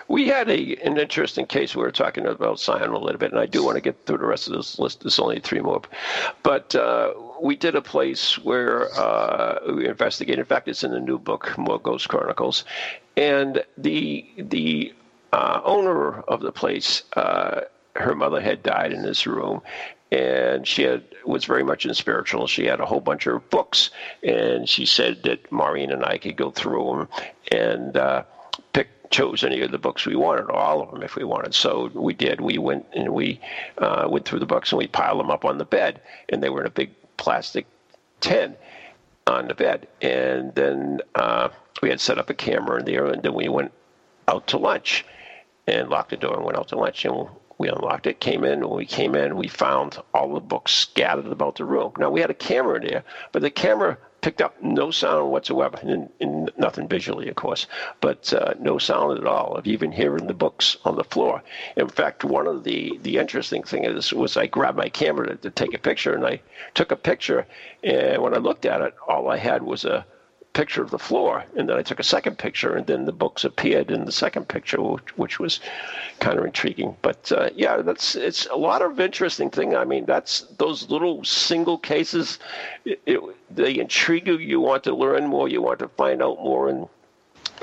We 0.08 0.28
had 0.28 0.50
a 0.50 0.76
an 0.84 0.98
interesting 0.98 1.46
case. 1.46 1.74
We 1.74 1.82
were 1.82 1.90
talking 1.90 2.26
about 2.26 2.60
Zion 2.60 2.90
a 2.90 2.98
little 2.98 3.18
bit, 3.18 3.30
and 3.32 3.40
I 3.40 3.46
do 3.46 3.64
want 3.64 3.76
to 3.76 3.80
get 3.80 4.04
through 4.04 4.18
the 4.18 4.26
rest 4.26 4.46
of 4.46 4.52
this 4.52 4.78
list. 4.78 5.00
There's 5.00 5.18
only 5.18 5.40
three 5.40 5.60
more, 5.60 5.80
but 6.42 6.74
uh, 6.74 7.14
we 7.40 7.56
did 7.56 7.74
a 7.74 7.80
place 7.80 8.38
where 8.38 8.92
uh, 8.94 9.58
we 9.74 9.88
investigated. 9.88 10.40
In 10.40 10.44
fact, 10.44 10.68
it's 10.68 10.84
in 10.84 10.90
the 10.90 11.00
new 11.00 11.18
book, 11.18 11.56
More 11.56 11.80
Ghost 11.80 12.08
Chronicles, 12.08 12.64
and 13.16 13.64
the 13.78 14.26
the 14.36 14.92
uh, 15.32 15.60
owner 15.64 16.20
of 16.22 16.40
the 16.40 16.52
place, 16.52 17.04
uh, 17.16 17.62
her 17.96 18.14
mother 18.14 18.40
had 18.40 18.62
died 18.62 18.92
in 18.92 19.02
this 19.02 19.26
room, 19.26 19.62
and 20.12 20.66
she 20.66 20.82
had 20.82 21.04
was 21.24 21.44
very 21.44 21.62
much 21.62 21.86
in 21.86 21.94
spiritual. 21.94 22.46
She 22.46 22.64
had 22.64 22.80
a 22.80 22.86
whole 22.86 23.00
bunch 23.00 23.26
of 23.26 23.48
books, 23.50 23.90
and 24.22 24.68
she 24.68 24.86
said 24.86 25.22
that 25.24 25.50
Maureen 25.52 25.90
and 25.90 26.04
I 26.04 26.18
could 26.18 26.36
go 26.36 26.50
through 26.50 26.84
them 26.90 27.08
and 27.52 27.96
uh, 27.96 28.24
pick 28.72 28.88
chose 29.10 29.44
any 29.44 29.60
of 29.60 29.70
the 29.70 29.78
books 29.78 30.06
we 30.06 30.16
wanted, 30.16 30.44
or 30.44 30.56
all 30.56 30.82
of 30.82 30.90
them 30.90 31.02
if 31.02 31.16
we 31.16 31.24
wanted. 31.24 31.54
So 31.54 31.90
we 31.94 32.14
did. 32.14 32.40
We 32.40 32.58
went 32.58 32.86
and 32.92 33.12
we 33.12 33.40
uh, 33.78 34.08
went 34.10 34.24
through 34.24 34.40
the 34.40 34.46
books 34.46 34.72
and 34.72 34.78
we 34.78 34.86
piled 34.86 35.20
them 35.20 35.30
up 35.30 35.44
on 35.44 35.58
the 35.58 35.64
bed, 35.64 36.00
and 36.28 36.42
they 36.42 36.50
were 36.50 36.60
in 36.60 36.66
a 36.66 36.70
big 36.70 36.90
plastic 37.16 37.66
tin 38.20 38.56
on 39.26 39.48
the 39.48 39.54
bed. 39.54 39.86
And 40.00 40.54
then 40.54 41.00
uh, 41.14 41.50
we 41.82 41.90
had 41.90 42.00
set 42.00 42.18
up 42.18 42.30
a 42.30 42.34
camera 42.34 42.80
in 42.80 42.84
there, 42.84 43.06
and 43.06 43.22
then 43.22 43.34
we 43.34 43.48
went 43.48 43.72
out 44.26 44.46
to 44.48 44.58
lunch 44.58 45.04
and 45.66 45.88
locked 45.88 46.10
the 46.10 46.16
door 46.16 46.36
and 46.36 46.44
went 46.44 46.58
out 46.58 46.68
to 46.68 46.76
lunch. 46.76 47.04
And 47.04 47.28
we 47.60 47.68
unlocked 47.68 48.06
it, 48.06 48.20
came 48.20 48.42
in. 48.42 48.66
When 48.66 48.78
we 48.78 48.86
came 48.86 49.14
in, 49.14 49.36
we 49.36 49.46
found 49.46 49.98
all 50.14 50.32
the 50.32 50.40
books 50.40 50.72
scattered 50.72 51.26
about 51.26 51.56
the 51.56 51.66
room. 51.66 51.92
Now, 51.98 52.08
we 52.08 52.22
had 52.22 52.30
a 52.30 52.34
camera 52.48 52.80
there, 52.80 53.04
but 53.32 53.42
the 53.42 53.50
camera 53.50 53.98
picked 54.22 54.40
up 54.40 54.62
no 54.62 54.90
sound 54.90 55.30
whatsoever, 55.30 55.78
and, 55.82 56.08
and 56.20 56.50
nothing 56.56 56.88
visually, 56.88 57.28
of 57.28 57.36
course, 57.36 57.66
but 58.00 58.32
uh, 58.32 58.54
no 58.58 58.78
sound 58.78 59.18
at 59.18 59.26
all 59.26 59.56
of 59.56 59.66
even 59.66 59.92
hearing 59.92 60.26
the 60.26 60.32
books 60.32 60.78
on 60.86 60.96
the 60.96 61.04
floor. 61.04 61.42
In 61.76 61.88
fact, 61.88 62.24
one 62.24 62.46
of 62.46 62.64
the, 62.64 62.98
the 63.02 63.18
interesting 63.18 63.62
things 63.62 64.10
was 64.14 64.38
I 64.38 64.46
grabbed 64.46 64.78
my 64.78 64.88
camera 64.88 65.26
to, 65.26 65.36
to 65.36 65.50
take 65.50 65.74
a 65.74 65.78
picture, 65.78 66.14
and 66.14 66.24
I 66.24 66.40
took 66.72 66.90
a 66.90 66.96
picture, 66.96 67.46
and 67.84 68.22
when 68.22 68.32
I 68.32 68.38
looked 68.38 68.64
at 68.64 68.80
it, 68.80 68.94
all 69.06 69.28
I 69.28 69.36
had 69.36 69.62
was 69.62 69.84
a 69.84 70.06
picture 70.52 70.82
of 70.82 70.90
the 70.90 70.98
floor, 70.98 71.44
and 71.56 71.68
then 71.68 71.76
I 71.76 71.82
took 71.82 72.00
a 72.00 72.04
second 72.04 72.38
picture, 72.38 72.74
and 72.74 72.86
then 72.86 73.04
the 73.04 73.12
books 73.12 73.44
appeared 73.44 73.90
in 73.90 74.04
the 74.04 74.12
second 74.12 74.48
picture, 74.48 74.80
which, 74.80 75.16
which 75.16 75.38
was 75.38 75.60
kind 76.18 76.38
of 76.38 76.44
intriguing. 76.44 76.96
But 77.02 77.30
uh, 77.32 77.50
yeah, 77.54 77.78
that's 77.78 78.16
it's 78.16 78.46
a 78.46 78.56
lot 78.56 78.82
of 78.82 78.98
interesting 78.98 79.50
thing. 79.50 79.76
I 79.76 79.84
mean, 79.84 80.06
that's 80.06 80.40
those 80.58 80.90
little 80.90 81.24
single 81.24 81.78
cases. 81.78 82.38
It, 82.84 83.00
it, 83.06 83.20
they 83.50 83.78
intrigue 83.78 84.26
you. 84.26 84.38
You 84.38 84.60
want 84.60 84.84
to 84.84 84.94
learn 84.94 85.26
more. 85.26 85.48
You 85.48 85.62
want 85.62 85.78
to 85.80 85.88
find 85.88 86.22
out 86.22 86.38
more, 86.38 86.68
and 86.68 86.88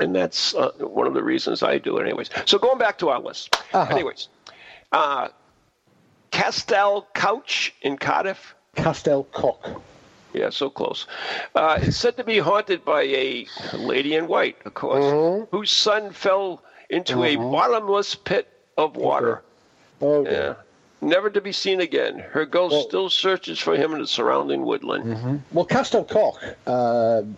and 0.00 0.14
that's 0.14 0.54
uh, 0.54 0.70
one 0.78 1.06
of 1.06 1.14
the 1.14 1.22
reasons 1.22 1.62
I 1.62 1.78
do 1.78 1.98
it. 1.98 2.04
Anyways, 2.04 2.30
so 2.46 2.58
going 2.58 2.78
back 2.78 2.98
to 2.98 3.10
our 3.10 3.20
list. 3.20 3.54
Uh-huh. 3.72 3.92
Anyways, 3.92 4.28
uh, 4.92 5.28
Castell 6.30 7.06
Couch 7.14 7.74
in 7.82 7.98
Cardiff. 7.98 8.54
Castell 8.76 9.24
Coch. 9.24 9.82
Yeah, 10.32 10.50
so 10.50 10.68
close. 10.70 11.06
Uh, 11.54 11.78
it's 11.80 11.96
said 11.96 12.16
to 12.18 12.24
be 12.24 12.38
haunted 12.38 12.84
by 12.84 13.02
a 13.02 13.46
lady 13.74 14.14
in 14.14 14.26
white, 14.26 14.56
of 14.64 14.74
course, 14.74 15.04
mm-hmm. 15.04 15.56
whose 15.56 15.70
son 15.70 16.12
fell 16.12 16.62
into 16.90 17.24
a 17.24 17.36
mm-hmm. 17.36 17.50
bottomless 17.50 18.14
pit 18.14 18.48
of 18.76 18.96
water. 18.96 19.42
Oh, 20.00 20.24
Yeah. 20.24 20.54
Never 21.00 21.30
to 21.30 21.40
be 21.40 21.52
seen 21.52 21.80
again. 21.80 22.18
Her 22.18 22.44
ghost 22.44 22.88
still 22.88 23.08
searches 23.08 23.60
for 23.60 23.76
him 23.76 23.92
in 23.92 24.00
the 24.00 24.06
surrounding 24.08 24.64
woodland. 24.64 25.04
Mm-hmm. 25.04 25.36
Well, 25.52 25.64
Castell 25.64 26.04
Coch, 26.04 26.42
um, 26.66 27.36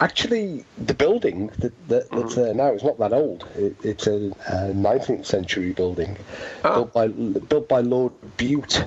actually, 0.00 0.64
the 0.78 0.94
building 0.94 1.48
that, 1.58 1.88
that, 1.88 2.08
that's 2.10 2.36
there 2.36 2.50
uh, 2.50 2.52
now 2.52 2.72
is 2.72 2.84
not 2.84 3.00
that 3.00 3.12
old. 3.12 3.48
It, 3.56 3.74
it's 3.82 4.06
a, 4.06 4.30
a 4.46 4.72
19th 4.74 5.26
century 5.26 5.72
building 5.72 6.16
ah. 6.62 6.74
built, 6.74 6.92
by, 6.92 7.08
built 7.08 7.68
by 7.68 7.80
Lord 7.80 8.12
Bute. 8.36 8.84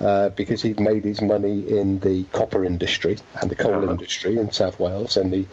Uh, 0.00 0.28
because 0.30 0.62
he'd 0.62 0.78
made 0.78 1.02
his 1.02 1.20
money 1.20 1.68
in 1.68 1.98
the 2.00 2.22
copper 2.32 2.64
industry 2.64 3.18
and 3.40 3.50
the 3.50 3.56
coal 3.56 3.88
industry 3.88 4.38
in 4.38 4.48
South 4.52 4.78
Wales, 4.78 5.16
and 5.16 5.32
the 5.32 5.44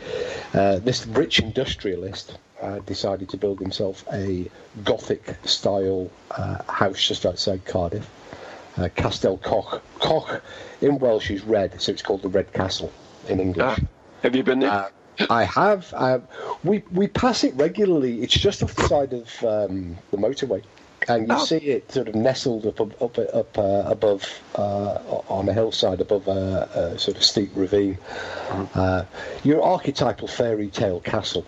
uh, 0.54 0.78
this 0.78 1.08
rich 1.08 1.40
industrialist 1.40 2.38
uh, 2.62 2.78
decided 2.86 3.28
to 3.28 3.38
build 3.38 3.60
himself 3.60 4.06
a 4.14 4.48
Gothic 4.84 5.36
style 5.46 6.12
uh, 6.30 6.62
house 6.72 7.08
just 7.08 7.26
outside 7.26 7.66
Cardiff, 7.66 8.08
uh, 8.78 8.88
Castell 8.96 9.38
Coch. 9.38 9.82
Coch 9.98 10.44
in 10.80 11.00
Welsh 11.00 11.32
is 11.32 11.44
red, 11.44 11.82
so 11.82 11.92
it's 11.92 12.04
called 12.04 12.22
the 12.22 12.30
Red 12.30 12.54
Castle 12.54 12.92
in 13.28 13.40
English. 13.40 13.66
Ah, 13.66 13.80
have 14.22 14.36
you 14.36 14.44
been 14.44 14.60
there? 14.60 14.70
Uh, 14.70 14.90
I 15.30 15.44
have. 15.44 15.92
Um, 15.96 16.28
we 16.64 16.84
we 16.92 17.08
pass 17.08 17.44
it 17.44 17.56
regularly. 17.56 18.22
It's 18.22 18.34
just 18.34 18.62
off 18.62 18.76
the 18.76 18.88
side 18.88 19.14
of 19.14 19.44
um, 19.44 19.98
the 20.12 20.18
motorway, 20.18 20.62
and 21.08 21.28
you 21.28 21.36
Oh. 21.36 21.46
see 21.46 21.58
it 21.58 21.92
sort 21.92 22.08
of 22.08 22.16
nestled 22.16 22.66
up 22.66 22.80
up 22.82 23.02
up, 23.02 23.18
up 23.20 23.58
uh, 23.58 23.84
above 23.88 24.26
uh, 24.56 24.98
on 25.28 25.48
a 25.50 25.54
hillside 25.54 26.02
above 26.02 26.28
a, 26.28 26.70
a 26.96 27.00
sort 27.00 27.18
of 27.18 27.24
steep 27.24 27.52
ravine. 27.56 27.98
Mm-hmm. 28.48 28.80
Uh, 28.80 29.06
your 29.44 29.64
archetypal 29.64 30.28
fairy 30.28 30.68
tale 30.70 31.00
castle. 31.00 31.46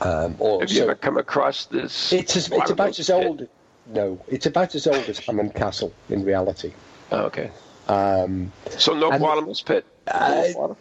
Um, 0.00 0.34
or 0.38 0.60
have 0.60 0.70
you 0.70 0.78
so- 0.78 0.82
ever 0.84 0.94
come 0.94 1.16
across 1.16 1.66
this? 1.66 2.12
it's 2.12 2.36
as, 2.36 2.50
it's 2.50 2.70
about 2.70 2.98
as 2.98 3.06
pit? 3.06 3.10
old. 3.26 3.48
No, 3.86 4.20
it's 4.28 4.46
about 4.46 4.74
as 4.74 4.86
old 4.86 5.08
as 5.08 5.18
Hammond 5.18 5.54
Castle 5.54 5.92
in 6.08 6.24
reality. 6.24 6.72
Oh, 7.10 7.24
okay. 7.24 7.50
Um, 7.88 8.52
So 8.70 8.94
no 8.94 9.10
and- 9.10 9.20
bottomless 9.22 9.60
pit. 9.60 9.84
Uh, 10.06 10.44
No 10.54 10.58
water? 10.58 10.76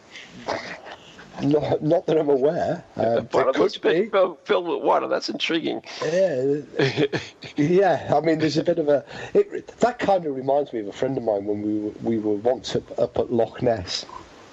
Not, 1.44 1.82
not 1.82 2.06
that 2.08 2.18
I'm 2.18 2.30
aware. 2.30 2.84
Um, 3.02 3.28
there 3.32 3.52
could 3.54 3.82
be. 3.82 4.10
filled, 4.10 4.68
with 4.68 4.84
water. 4.84 5.08
That's 5.08 5.30
intriguing. 5.30 5.82
Yeah, 6.04 6.58
yeah. 7.56 8.14
I 8.16 8.20
mean, 8.20 8.38
there's 8.38 8.58
a 8.58 8.64
bit 8.64 8.78
of 8.78 8.90
a. 8.90 9.04
It, 9.34 9.68
that 9.80 9.98
kind 9.98 10.26
of 10.26 10.36
reminds 10.36 10.72
me 10.72 10.82
of 10.82 10.88
a 10.88 10.92
friend 10.92 11.18
of 11.18 11.24
mine 11.24 11.46
when 11.46 11.62
we 11.62 11.80
were, 11.80 11.92
we 12.04 12.20
were 12.20 12.36
once 12.36 12.76
up, 12.76 13.00
up 13.00 13.18
at 13.18 13.32
Loch 13.32 13.62
Ness. 13.62 14.06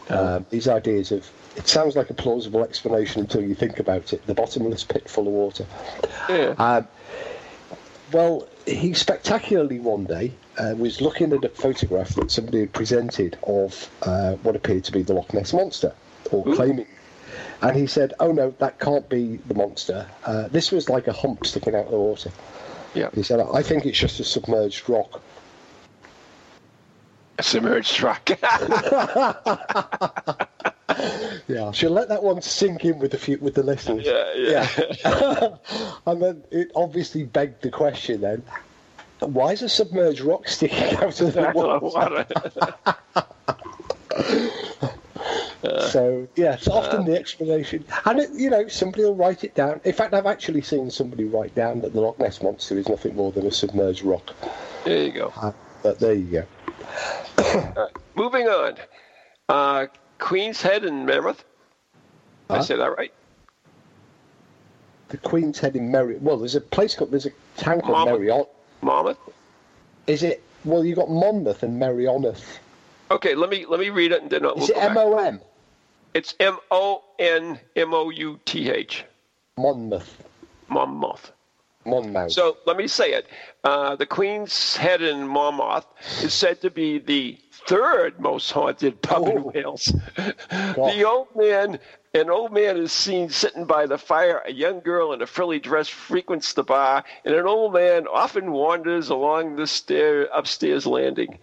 Um, 0.09 0.47
these 0.49 0.66
ideas 0.68 1.12
of 1.12 1.30
it 1.57 1.66
sounds 1.66 1.97
like 1.97 2.09
a 2.09 2.14
plausible 2.14 2.62
explanation 2.62 3.20
until 3.20 3.43
you 3.43 3.55
think 3.55 3.80
about 3.80 4.12
it. 4.12 4.24
The 4.26 4.34
bottomless 4.34 4.84
pit 4.84 5.09
full 5.09 5.26
of 5.26 5.32
water. 5.32 5.66
Yeah. 6.28 6.55
Um, 6.57 6.89
well, 8.12 8.49
he 8.66 8.95
spectacularly 8.95 9.80
one 9.80 10.05
day 10.05 10.32
uh, 10.57 10.74
was 10.76 11.01
looking 11.01 11.32
at 11.32 11.45
a 11.45 11.49
photograph 11.49 12.14
that 12.14 12.30
somebody 12.30 12.61
had 12.61 12.72
presented 12.72 13.39
of 13.43 13.91
uh, 14.03 14.34
what 14.34 14.57
appeared 14.57 14.84
to 14.84 14.93
be 14.93 15.03
the 15.03 15.12
Loch 15.12 15.34
Ness 15.34 15.53
monster, 15.53 15.93
or 16.32 16.44
claiming. 16.54 16.86
And 17.60 17.76
he 17.76 17.86
said, 17.86 18.14
"Oh 18.20 18.32
no, 18.32 18.54
that 18.58 18.78
can't 18.78 19.08
be 19.08 19.38
the 19.46 19.54
monster. 19.54 20.06
Uh, 20.24 20.48
this 20.48 20.70
was 20.70 20.88
like 20.88 21.08
a 21.08 21.12
hump 21.12 21.46
sticking 21.46 21.74
out 21.74 21.86
of 21.86 21.90
the 21.90 21.98
water." 21.98 22.30
yeah. 22.94 23.10
He 23.14 23.22
said, 23.22 23.40
"I 23.40 23.62
think 23.62 23.86
it's 23.86 23.98
just 23.98 24.20
a 24.20 24.24
submerged 24.24 24.88
rock." 24.88 25.22
A 27.38 27.42
submerged 27.42 28.02
rock. 28.02 28.30
Yeah, 31.48 31.70
should 31.72 31.92
let 31.92 32.08
that 32.08 32.22
one 32.22 32.42
sink 32.42 32.84
in 32.84 32.98
with 32.98 33.12
the 33.12 33.18
few, 33.18 33.38
with 33.38 33.54
the 33.54 33.62
listeners. 33.62 34.04
Yeah, 34.04 34.34
yeah. 34.34 35.56
and 36.06 36.22
then 36.22 36.44
it 36.50 36.70
obviously 36.76 37.24
begged 37.24 37.62
the 37.62 37.70
question 37.70 38.20
then, 38.20 38.42
why 39.20 39.52
is 39.52 39.62
a 39.62 39.68
submerged 39.68 40.20
rock 40.20 40.46
sticking 40.46 40.96
out 40.96 41.20
of 41.20 41.32
the 41.32 41.52
water? 41.54 42.26
So 45.62 46.28
yeah, 46.36 46.54
it's 46.54 46.68
often 46.68 47.04
the 47.04 47.18
explanation, 47.18 47.84
and 48.04 48.20
it, 48.20 48.30
you 48.32 48.48
know 48.48 48.68
somebody 48.68 49.04
will 49.04 49.16
write 49.16 49.42
it 49.42 49.54
down. 49.54 49.80
In 49.84 49.92
fact, 49.92 50.14
I've 50.14 50.26
actually 50.26 50.62
seen 50.62 50.90
somebody 50.90 51.24
write 51.24 51.54
down 51.54 51.80
that 51.80 51.92
the 51.92 52.00
Loch 52.00 52.18
Ness 52.18 52.42
monster 52.42 52.78
is 52.78 52.88
nothing 52.88 53.16
more 53.16 53.32
than 53.32 53.46
a 53.46 53.50
submerged 53.50 54.02
rock. 54.02 54.34
there 54.84 55.04
you 55.04 55.12
go. 55.12 55.32
Uh, 55.36 55.52
but 55.82 55.98
there 55.98 56.14
you 56.14 56.46
go. 57.36 57.88
Moving 58.14 58.46
on. 58.46 58.74
Uh, 59.48 59.86
Queen's 60.18 60.62
Head 60.62 60.84
in 60.84 61.06
Mammoth. 61.06 61.44
Did 62.48 62.59
I 62.59 62.61
said 62.62 62.78
that 62.80 62.96
right? 62.96 63.12
The 65.09 65.18
Queen's 65.18 65.59
Head 65.59 65.74
in 65.74 65.90
Merry. 65.90 66.16
Well, 66.18 66.36
there's 66.36 66.54
a 66.54 66.61
place 66.61 66.94
called 66.94 67.11
there's 67.11 67.26
a 67.26 67.32
town 67.56 67.80
called 67.80 67.92
Monmouth. 67.92 68.20
Merrion. 68.20 68.44
Monmouth. 68.82 69.18
Is 70.06 70.22
it? 70.22 70.42
Well, 70.64 70.84
you've 70.84 70.96
got 70.96 71.11
Monmouth 71.11 71.62
and 71.62 71.80
Merioneth. 71.80 72.59
Okay, 73.11 73.34
let 73.34 73.50
me 73.50 73.64
let 73.66 73.80
me 73.80 73.90
read 73.90 74.12
it 74.12 74.22
and 74.22 74.30
then 74.30 74.42
we'll 74.42 74.59
Is 74.59 74.70
it. 74.70 74.76
M 74.76 74.96
O 74.96 75.16
M? 75.18 75.40
It's 76.14 76.34
M 76.40 76.59
O 76.70 77.04
N 77.18 77.59
M 77.76 77.94
O 77.94 78.11
U 78.11 78.40
T 78.44 78.70
H. 78.70 79.04
Monmouth. 79.56 80.22
Monmouth. 80.68 81.32
Monmouth. 81.86 82.32
So 82.32 82.59
let 82.66 82.76
me 82.76 82.86
say 82.86 83.12
it. 83.12 83.26
Uh, 83.64 83.96
the 83.96 84.06
Queen's 84.06 84.76
Head 84.76 85.00
in 85.02 85.26
Monmouth 85.26 85.86
is 86.22 86.34
said 86.34 86.61
to 86.62 86.70
be 86.70 86.98
the 86.98 87.38
third 87.66 88.20
most 88.20 88.50
haunted 88.52 89.00
pub 89.02 89.26
in 89.28 89.38
Oh. 89.38 89.52
Wales. 89.54 89.92
the 90.16 91.04
old 91.06 91.28
man, 91.36 91.78
an 92.14 92.30
old 92.30 92.52
man 92.52 92.76
is 92.76 92.92
seen 92.92 93.28
sitting 93.30 93.64
by 93.64 93.86
the 93.86 93.98
fire. 93.98 94.42
A 94.46 94.52
young 94.52 94.80
girl 94.80 95.12
in 95.12 95.22
a 95.22 95.26
frilly 95.26 95.59
dress 95.59 95.88
frequents 95.88 96.52
the 96.54 96.62
bar, 96.62 97.04
and 97.24 97.34
an 97.34 97.46
old 97.46 97.74
man 97.74 98.06
often 98.06 98.52
wanders 98.52 99.09
along 99.11 99.56
the 99.56 99.66
stair 99.66 100.28
upstairs 100.32 100.86
landing. 100.86 101.38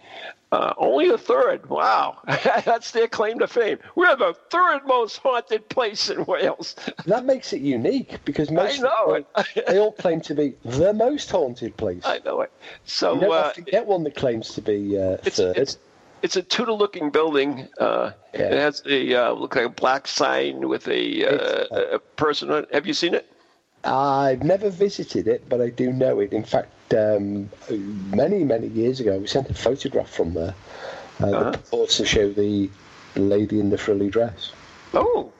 Uh, 0.52 0.72
only 0.78 1.08
a 1.08 1.18
third. 1.18 1.68
Wow, 1.68 2.18
that's 2.26 2.92
their 2.92 3.08
claim 3.08 3.40
to 3.40 3.48
fame. 3.48 3.78
We're 3.96 4.14
the 4.16 4.34
third 4.50 4.86
most 4.86 5.16
haunted 5.18 5.68
place 5.68 6.08
in 6.08 6.24
Wales. 6.24 6.76
that 7.06 7.24
makes 7.24 7.52
it 7.52 7.60
unique 7.60 8.24
because 8.24 8.50
most 8.50 8.78
I 8.78 8.82
know 8.82 9.24
the- 9.36 9.62
they 9.66 9.78
all 9.78 9.92
claim 9.92 10.20
to 10.22 10.34
be 10.34 10.54
the 10.64 10.92
most 10.92 11.30
haunted 11.30 11.76
place. 11.76 12.02
I 12.04 12.20
know 12.24 12.42
it. 12.42 12.52
So 12.84 13.14
you 13.14 13.20
don't 13.22 13.32
uh, 13.32 13.34
often 13.34 13.64
get 13.64 13.86
one 13.86 14.04
that 14.04 14.14
claims 14.14 14.54
to 14.54 14.62
be 14.62 14.96
uh, 14.96 15.18
it's, 15.24 15.36
third. 15.36 15.56
it's 15.56 15.78
it's 16.22 16.36
a 16.36 16.42
Tudor-looking 16.42 17.10
building. 17.10 17.68
Uh, 17.78 18.12
Yeah. 18.34 18.40
It 18.52 18.58
has 18.58 18.82
a 18.86 19.14
uh, 19.14 19.32
look 19.32 19.56
like 19.56 19.64
a 19.66 19.68
black 19.70 20.06
sign 20.06 20.68
with 20.68 20.86
a, 20.88 21.24
uh, 21.24 21.94
a 21.96 21.98
person 21.98 22.50
on 22.50 22.64
it. 22.64 22.74
Have 22.74 22.86
you 22.86 22.94
seen 22.94 23.14
it? 23.14 23.30
I've 23.84 24.42
never 24.42 24.68
visited 24.68 25.28
it, 25.28 25.48
but 25.48 25.60
I 25.60 25.70
do 25.70 25.92
know 25.92 26.20
it. 26.20 26.32
In 26.32 26.44
fact, 26.44 26.92
um, 26.92 27.48
many, 28.10 28.44
many 28.44 28.66
years 28.68 29.00
ago, 29.00 29.16
we 29.18 29.26
sent 29.26 29.48
a 29.48 29.54
photograph 29.54 30.10
from 30.10 30.34
there 30.34 30.54
uh, 31.20 31.26
Uh-huh. 31.26 31.50
that 31.50 31.52
purports 31.64 31.96
to 31.98 32.04
show 32.06 32.30
the 32.32 32.68
lady 33.14 33.60
in 33.60 33.70
the 33.70 33.78
frilly 33.78 34.10
dress. 34.10 34.52
Oh, 34.92 35.32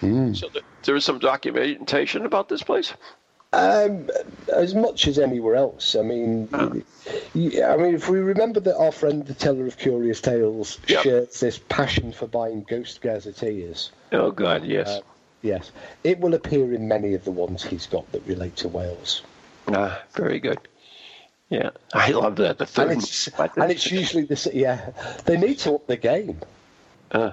Hmm. 0.00 0.32
so 0.32 0.48
there 0.84 0.96
is 0.96 1.04
some 1.04 1.18
documentation 1.18 2.24
about 2.24 2.48
this 2.48 2.62
place. 2.62 2.94
Um, 3.52 4.10
as 4.54 4.74
much 4.74 5.08
as 5.08 5.18
anywhere 5.18 5.54
else. 5.56 5.96
I 5.96 6.02
mean, 6.02 6.48
y- 6.52 7.62
I 7.64 7.76
mean, 7.78 7.94
if 7.94 8.08
we 8.10 8.18
remember 8.18 8.60
that 8.60 8.76
our 8.76 8.92
friend, 8.92 9.24
the 9.26 9.32
teller 9.32 9.66
of 9.66 9.78
curious 9.78 10.20
tales, 10.20 10.78
Yep. 10.86 11.02
shares 11.02 11.40
this 11.40 11.58
passion 11.70 12.12
for 12.12 12.26
buying 12.26 12.64
ghost 12.68 13.00
gazetteers. 13.00 13.90
Oh 14.12 14.30
God, 14.30 14.64
yes. 14.64 14.88
Uh, 14.88 15.00
Yes, 15.40 15.70
it 16.02 16.18
will 16.18 16.34
appear 16.34 16.74
in 16.74 16.88
many 16.88 17.14
of 17.14 17.24
the 17.24 17.30
ones 17.30 17.62
he's 17.62 17.86
got 17.86 18.10
that 18.10 18.26
relate 18.26 18.56
to 18.56 18.68
Wales. 18.68 19.22
ah, 19.68 20.02
very 20.14 20.40
good. 20.40 20.58
Yeah, 21.48 21.70
I 21.94 22.10
love 22.10 22.34
that. 22.36 22.58
The 22.58 22.66
third. 22.66 22.90
And 22.90 23.00
it's, 23.00 23.28
and 23.56 23.70
it's 23.70 23.88
usually 23.90 24.24
the 24.24 24.50
yeah. 24.52 24.90
They 25.26 25.36
need 25.38 25.58
to 25.60 25.76
up 25.76 25.86
the 25.86 25.96
game. 25.96 26.40
Uh, 27.12 27.30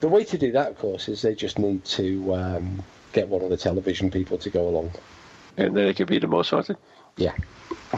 The 0.00 0.08
way 0.08 0.22
to 0.24 0.36
do 0.38 0.52
that, 0.52 0.68
of 0.72 0.78
course, 0.78 1.08
is 1.08 1.22
they 1.22 1.34
just 1.34 1.58
need 1.58 1.82
to 1.86 2.34
um, 2.34 2.84
get 3.14 3.28
one 3.28 3.40
of 3.42 3.48
the 3.48 3.56
television 3.56 4.10
people 4.10 4.36
to 4.38 4.50
go 4.50 4.68
along. 4.68 4.92
And 5.56 5.76
then 5.76 5.86
it 5.86 5.96
could 5.96 6.06
be 6.06 6.18
the 6.18 6.26
most 6.26 6.50
haunted. 6.50 6.76
Yeah. 7.16 7.32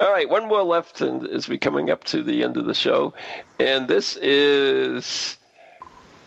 All 0.00 0.10
right, 0.12 0.28
one 0.28 0.48
more 0.48 0.62
left, 0.62 1.00
and 1.00 1.26
as 1.28 1.48
we 1.48 1.58
coming 1.58 1.90
up 1.90 2.04
to 2.04 2.22
the 2.22 2.42
end 2.42 2.56
of 2.56 2.64
the 2.64 2.74
show, 2.74 3.14
and 3.60 3.86
this 3.86 4.16
is 4.16 5.36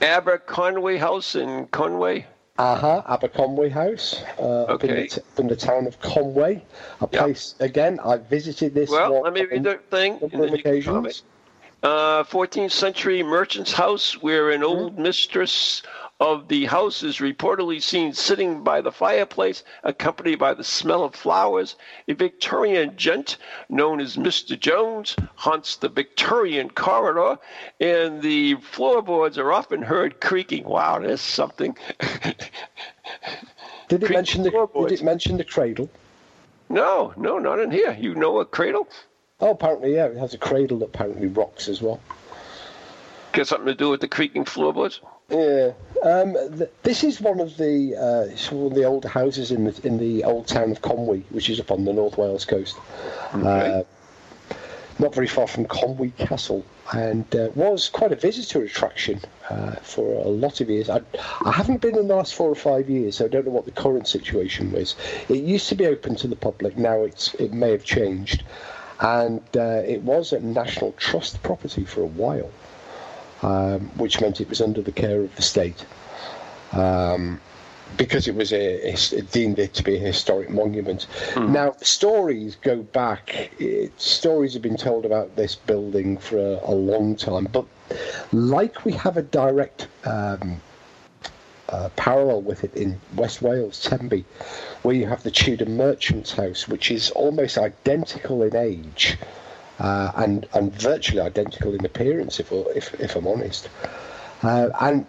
Aberconway 0.01 0.97
House 0.97 1.35
in 1.35 1.67
Conway. 1.67 2.25
Uh 2.57 2.75
huh. 2.75 3.01
Aberconway 3.09 3.69
House, 3.69 4.23
uh, 4.39 4.63
up, 4.63 4.83
in 4.83 4.95
the 4.95 5.07
t- 5.07 5.21
in 5.37 5.47
the 5.47 5.55
town 5.55 5.87
of 5.87 5.99
Conway, 5.99 6.63
a 7.01 7.07
place 7.07 7.55
again. 7.59 7.99
I 7.99 8.17
visited 8.17 8.73
this. 8.73 8.89
Well, 8.89 9.13
one 9.13 9.23
let 9.23 9.33
me 9.33 9.43
read 9.43 9.63
the 9.63 9.79
thing. 9.89 10.19
number 10.21 10.45
of 10.45 10.53
occasions. 10.53 11.23
Uh, 11.83 12.23
14th 12.23 12.71
century 12.71 13.21
merchant's 13.21 13.71
house 13.71 14.19
where 14.21 14.49
an 14.49 14.63
old 14.63 14.97
mistress 14.97 15.83
of 16.19 16.47
the 16.47 16.65
house 16.65 17.03
is 17.03 17.17
reportedly 17.17 17.81
seen 17.81 18.13
sitting 18.13 18.63
by 18.63 18.79
the 18.79 18.91
fireplace 18.91 19.63
accompanied 19.83 20.39
by 20.39 20.53
the 20.53 20.63
smell 20.63 21.03
of 21.03 21.13
flowers. 21.13 21.75
A 22.07 22.13
Victorian 22.13 22.95
gent 22.95 23.37
known 23.67 23.99
as 23.99 24.15
Mr. 24.15 24.57
Jones 24.57 25.15
haunts 25.35 25.75
the 25.75 25.89
Victorian 25.89 26.69
corridor 26.69 27.37
and 27.81 28.21
the 28.21 28.55
floorboards 28.55 29.37
are 29.37 29.51
often 29.51 29.81
heard 29.81 30.21
creaking. 30.21 30.63
Wow, 30.63 30.99
there's 30.99 31.19
something. 31.21 31.75
Did 33.89 34.03
it 34.03 34.09
mention 34.09 34.43
the? 34.43 34.67
Did 34.87 34.91
it 34.93 35.03
mention 35.03 35.37
the 35.37 35.43
cradle? 35.43 35.89
no, 36.69 37.13
no, 37.17 37.37
not 37.37 37.59
in 37.59 37.71
here. 37.71 37.95
You 37.99 38.15
know 38.15 38.39
a 38.39 38.45
cradle? 38.45 38.87
Oh, 39.41 39.51
apparently, 39.51 39.93
yeah. 39.95 40.05
It 40.05 40.17
has 40.17 40.33
a 40.33 40.37
cradle 40.37 40.79
that 40.79 40.85
apparently 40.85 41.27
rocks 41.27 41.67
as 41.67 41.81
well. 41.81 41.99
Got 43.35 43.47
something 43.47 43.67
to 43.67 43.75
do 43.75 43.89
with 43.89 43.99
the 43.99 44.07
creaking 44.07 44.45
floorboards? 44.45 45.01
Yeah. 45.29 45.73
Um, 46.03 46.37
th- 46.57 46.69
this 46.83 47.03
is 47.03 47.19
one 47.19 47.41
of 47.41 47.57
the 47.57 47.93
uh, 47.93 48.31
it's 48.31 48.49
one 48.49 48.67
of 48.67 48.75
the 48.75 48.85
older 48.85 49.09
houses 49.09 49.51
in 49.51 49.65
the 49.65 49.85
in 49.85 49.97
the 49.97 50.23
old 50.23 50.47
town 50.47 50.71
of 50.71 50.81
Conwy, 50.81 51.23
which 51.31 51.49
is 51.49 51.59
up 51.59 51.69
on 51.69 51.83
the 51.83 51.91
North 51.91 52.17
Wales 52.17 52.45
coast. 52.45 52.77
Uh, 53.33 53.83
not 54.99 55.13
very 55.13 55.27
far 55.27 55.47
from 55.47 55.65
Conwy 55.65 56.15
Castle, 56.15 56.65
and 56.93 57.25
uh, 57.35 57.49
was 57.55 57.89
quite 57.89 58.13
a 58.13 58.15
visitor 58.15 58.63
attraction 58.63 59.19
uh, 59.49 59.75
for 59.81 60.13
a 60.13 60.29
lot 60.29 60.61
of 60.61 60.69
years. 60.69 60.89
I, 60.89 61.01
I 61.43 61.51
haven't 61.51 61.81
been 61.81 61.97
in 61.97 62.07
the 62.07 62.15
last 62.15 62.35
four 62.35 62.49
or 62.49 62.55
five 62.55 62.89
years, 62.89 63.17
so 63.17 63.25
I 63.25 63.27
don't 63.27 63.45
know 63.45 63.51
what 63.51 63.65
the 63.65 63.71
current 63.71 64.07
situation 64.07 64.71
was. 64.71 64.95
It 65.27 65.43
used 65.43 65.67
to 65.67 65.75
be 65.75 65.87
open 65.87 66.15
to 66.17 66.27
the 66.27 66.37
public. 66.37 66.77
Now 66.77 67.01
it's 67.01 67.33
it 67.33 67.51
may 67.51 67.71
have 67.71 67.83
changed, 67.83 68.43
and 69.01 69.41
uh, 69.57 69.81
it 69.85 70.03
was 70.03 70.31
a 70.31 70.39
National 70.39 70.93
Trust 70.93 71.43
property 71.43 71.83
for 71.83 71.99
a 71.99 72.07
while 72.07 72.49
um, 73.45 73.81
which 73.97 74.19
meant 74.21 74.41
it 74.41 74.49
was 74.49 74.59
under 74.59 74.81
the 74.81 74.91
care 74.91 75.21
of 75.21 75.35
the 75.35 75.41
state. 75.41 75.85
Um, 76.71 77.39
because 77.97 78.27
it 78.27 78.35
was 78.35 78.51
a, 78.51 78.91
it 78.91 79.31
deemed 79.31 79.59
it 79.59 79.73
to 79.75 79.83
be 79.83 79.95
a 79.95 79.99
historic 79.99 80.49
monument. 80.49 81.05
Now, 81.37 81.69
the 81.69 81.85
stories 81.85 82.55
go 82.55 82.81
back. 82.81 83.51
It, 83.59 84.01
stories 84.01 84.53
have 84.53 84.63
been 84.63 84.75
told 84.75 85.05
about 85.05 85.35
this 85.35 85.55
building 85.55 86.17
for 86.17 86.37
a, 86.37 86.59
a 86.63 86.73
long 86.73 87.15
time, 87.15 87.47
but 87.51 87.65
like 88.33 88.83
we 88.83 88.93
have 88.93 89.15
a 89.15 89.21
direct 89.21 89.87
um, 90.03 90.59
uh, 91.69 91.89
parallel 91.95 92.41
with 92.41 92.63
it 92.63 92.75
in 92.75 92.99
West 93.15 93.43
Wales, 93.43 93.79
Tenby, 93.81 94.25
where 94.81 94.95
you 94.95 95.05
have 95.05 95.21
the 95.21 95.31
Tudor 95.31 95.67
Merchant's 95.67 96.31
House, 96.31 96.67
which 96.67 96.89
is 96.89 97.11
almost 97.11 97.57
identical 97.57 98.41
in 98.41 98.55
age 98.55 99.17
uh, 99.79 100.11
and 100.15 100.47
and 100.53 100.73
virtually 100.73 101.21
identical 101.21 101.73
in 101.73 101.85
appearance, 101.85 102.39
if 102.39 102.51
if, 102.51 102.93
if 102.99 103.15
I'm 103.15 103.27
honest. 103.27 103.69
Uh, 104.43 104.69
and 104.81 105.05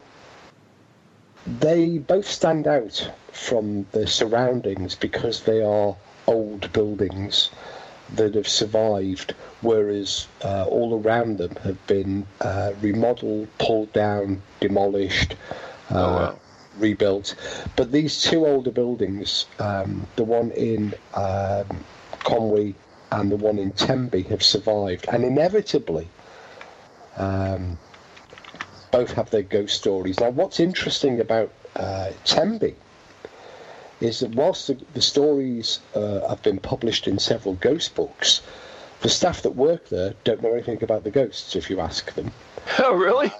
they 1.46 1.98
both 1.98 2.28
stand 2.28 2.66
out 2.66 3.10
from 3.32 3.86
the 3.92 4.06
surroundings 4.06 4.94
because 4.94 5.42
they 5.42 5.62
are 5.62 5.96
old 6.26 6.72
buildings 6.72 7.50
that 8.14 8.34
have 8.34 8.48
survived, 8.48 9.34
whereas 9.60 10.26
uh, 10.44 10.64
all 10.66 11.00
around 11.00 11.38
them 11.38 11.54
have 11.62 11.84
been 11.86 12.26
uh, 12.40 12.72
remodeled, 12.80 13.48
pulled 13.58 13.92
down, 13.92 14.42
demolished, 14.60 15.34
uh, 15.90 15.94
Oh, 15.94 16.12
wow. 16.12 16.38
rebuilt. 16.78 17.34
But 17.76 17.92
these 17.92 18.22
two 18.22 18.46
older 18.46 18.70
buildings, 18.70 19.46
um, 19.58 20.06
the 20.16 20.24
one 20.24 20.50
in 20.52 20.94
um, 21.14 21.66
Conwy 22.24 22.74
and 23.10 23.30
the 23.30 23.36
one 23.36 23.58
in 23.58 23.72
Tenby, 23.72 24.22
have 24.24 24.42
survived, 24.42 25.06
and 25.10 25.24
inevitably. 25.24 26.08
Um, 27.16 27.78
both 28.90 29.12
have 29.12 29.30
their 29.30 29.42
ghost 29.42 29.74
stories. 29.76 30.20
Now, 30.20 30.30
what's 30.30 30.60
interesting 30.60 31.20
about 31.20 31.52
uh, 31.74 32.10
Tenby 32.24 32.74
is 34.00 34.20
that 34.20 34.34
whilst 34.34 34.68
the, 34.68 34.78
the 34.94 35.02
stories 35.02 35.80
uh, 35.94 36.26
have 36.28 36.42
been 36.42 36.58
published 36.58 37.08
in 37.08 37.18
several 37.18 37.54
ghost 37.54 37.94
books, 37.94 38.42
the 39.00 39.08
staff 39.08 39.42
that 39.42 39.50
work 39.50 39.88
there 39.88 40.14
don't 40.24 40.42
know 40.42 40.52
anything 40.52 40.82
about 40.82 41.04
the 41.04 41.10
ghosts 41.10 41.56
if 41.56 41.70
you 41.70 41.80
ask 41.80 42.14
them. 42.14 42.32
Oh, 42.78 42.94
really? 42.94 43.32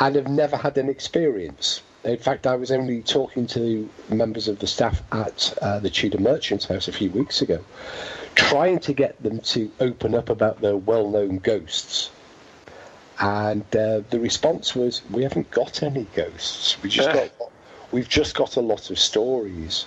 and 0.00 0.16
have 0.16 0.28
never 0.28 0.56
had 0.56 0.76
an 0.78 0.88
experience. 0.88 1.82
In 2.04 2.18
fact, 2.18 2.46
I 2.46 2.56
was 2.56 2.70
only 2.70 3.02
talking 3.02 3.46
to 3.48 3.88
members 4.08 4.48
of 4.48 4.58
the 4.58 4.66
staff 4.66 5.02
at 5.12 5.56
uh, 5.62 5.78
the 5.78 5.90
Tudor 5.90 6.18
Merchants 6.18 6.66
House 6.66 6.88
a 6.88 6.92
few 6.92 7.10
weeks 7.10 7.40
ago, 7.40 7.64
trying 8.34 8.78
to 8.80 8.92
get 8.92 9.22
them 9.22 9.40
to 9.40 9.70
open 9.80 10.14
up 10.14 10.28
about 10.28 10.60
their 10.60 10.76
well 10.76 11.08
known 11.08 11.38
ghosts. 11.38 12.10
And 13.20 13.62
uh, 13.76 14.02
the 14.10 14.18
response 14.20 14.74
was, 14.74 15.02
"We 15.10 15.22
haven't 15.22 15.50
got 15.50 15.82
any 15.82 16.06
ghosts. 16.14 16.82
We 16.82 16.90
just 16.90 17.12
got, 17.12 17.30
we've 17.92 18.08
just 18.08 18.34
got 18.34 18.56
a 18.56 18.60
lot 18.60 18.90
of 18.90 18.98
stories." 18.98 19.86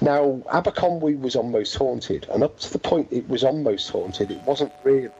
Now, 0.00 0.42
Aberconwy 0.52 1.20
was 1.20 1.36
on 1.36 1.52
Most 1.52 1.74
Haunted, 1.76 2.26
and 2.32 2.42
up 2.42 2.58
to 2.60 2.72
the 2.72 2.78
point 2.78 3.08
it 3.10 3.28
was 3.28 3.44
on 3.44 3.62
Most 3.62 3.88
Haunted, 3.90 4.30
it 4.30 4.42
wasn't 4.42 4.72
really 4.82 5.10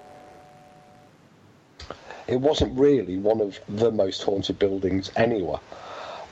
it 2.28 2.40
wasn't 2.40 2.78
really 2.78 3.16
one 3.18 3.40
of 3.40 3.59
the 3.68 3.90
most 3.90 4.22
haunted 4.22 4.59
buildings 4.59 5.11
anywhere. 5.16 5.61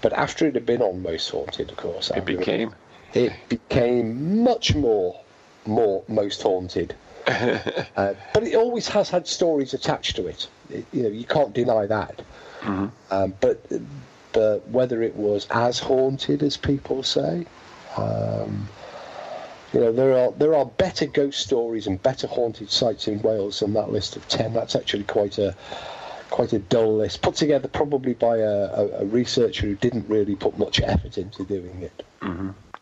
But 0.03 0.13
after 0.13 0.47
it 0.47 0.55
had 0.55 0.67
been 0.67 0.83
on 0.83 1.03
Most 1.03 1.31
Haunted, 1.31 1.71
of 1.71 1.77
course, 1.79 2.11
It 2.15 2.25
became. 2.27 2.75
it 3.15 3.33
became 3.49 4.43
much 4.45 4.75
more 4.75 5.19
more 5.67 6.03
most 6.09 6.43
haunted. 6.43 6.95
uh, 7.27 8.15
but 8.33 8.43
it 8.45 8.55
always 8.55 8.89
has 8.89 9.11
had 9.11 9.27
stories 9.27 9.75
attached 9.75 10.17
to 10.17 10.27
it. 10.27 10.49
it 10.71 10.87
you 10.93 11.03
know, 11.03 11.09
you 11.09 11.25
can't 11.25 11.53
deny 11.53 11.87
that. 11.87 12.23
Um, 13.11 13.35
but 13.41 13.65
but 14.33 14.69
whether 14.69 15.03
it 15.03 15.17
was 15.17 15.47
as 15.51 15.79
haunted 15.79 16.43
as 16.43 16.57
people 16.57 17.03
say, 17.03 17.47
um, 17.97 18.69
you 19.73 19.81
know, 19.81 19.93
there 19.93 20.17
are 20.17 20.33
there 20.33 20.55
are 20.55 20.67
better 20.67 21.07
ghost 21.07 21.41
stories 21.41 21.87
and 21.87 22.03
better 22.03 22.27
haunted 22.27 22.71
sites 22.71 23.09
in 23.09 23.21
Wales 23.23 23.61
than 23.61 23.73
that 23.75 23.91
list 23.91 24.17
of 24.17 24.27
ten. 24.29 24.53
That's 24.53 24.77
actually 24.77 25.05
quite 25.05 25.39
a 25.39 25.57
quite 26.31 26.53
a 26.53 26.59
dull 26.59 26.97
list, 26.97 27.23
put 27.23 27.35
together 27.35 27.69
probably 27.69 28.15
by 28.15 28.39
a, 28.39 28.51
a, 28.51 28.89
a 29.01 29.05
researcher 29.05 29.67
who 29.67 29.75
didn't 29.77 30.09
really 30.09 30.37
put 30.37 30.59
much 30.59 30.81
effort 30.81 31.19
into 31.19 31.45
doing 31.45 31.83
it. 31.83 32.03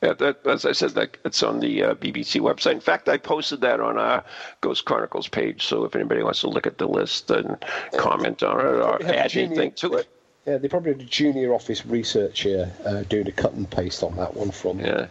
Yeah, 0.05 0.13
that, 0.15 0.47
as 0.47 0.67
I 0.67 0.73
said, 0.73 0.91
that 0.91 1.17
it's 1.25 1.43
on 1.43 1.61
the 1.61 1.83
uh, 1.83 1.95
BBC 1.95 2.39
website. 2.41 2.73
In 2.73 2.81
fact, 2.81 3.09
I 3.09 3.17
posted 3.17 3.63
that 3.63 3.81
on 3.81 3.97
our 3.97 4.23
Ghost 4.61 4.85
Chronicles 4.85 5.29
page. 5.29 5.65
So 5.65 5.85
if 5.85 5.97
anybody 5.97 6.23
wants 6.23 6.41
to 6.41 6.49
look 6.49 6.67
at 6.67 6.77
the 6.77 6.87
list 6.87 7.31
and 7.31 7.57
comment 7.97 8.43
on 8.43 8.61
it 8.61 8.65
or 8.67 8.99
We 8.99 9.05
have 9.07 9.15
a 9.15 9.19
add 9.19 9.31
junior- 9.31 9.47
anything 9.47 9.73
to 9.77 9.95
it, 9.95 10.09
Yeah, 10.47 10.59
they 10.59 10.69
probably 10.69 10.93
had 10.93 11.01
a 11.01 11.05
junior 11.07 11.55
office 11.55 11.87
researcher 11.87 12.71
uh, 12.85 13.05
doing 13.05 13.27
a 13.29 13.33
cut 13.33 13.55
and 13.55 13.71
paste 13.71 14.03
on 14.03 14.15
that 14.17 14.35
one 14.35 14.51
from 14.51 14.79
yeah. 14.81 15.07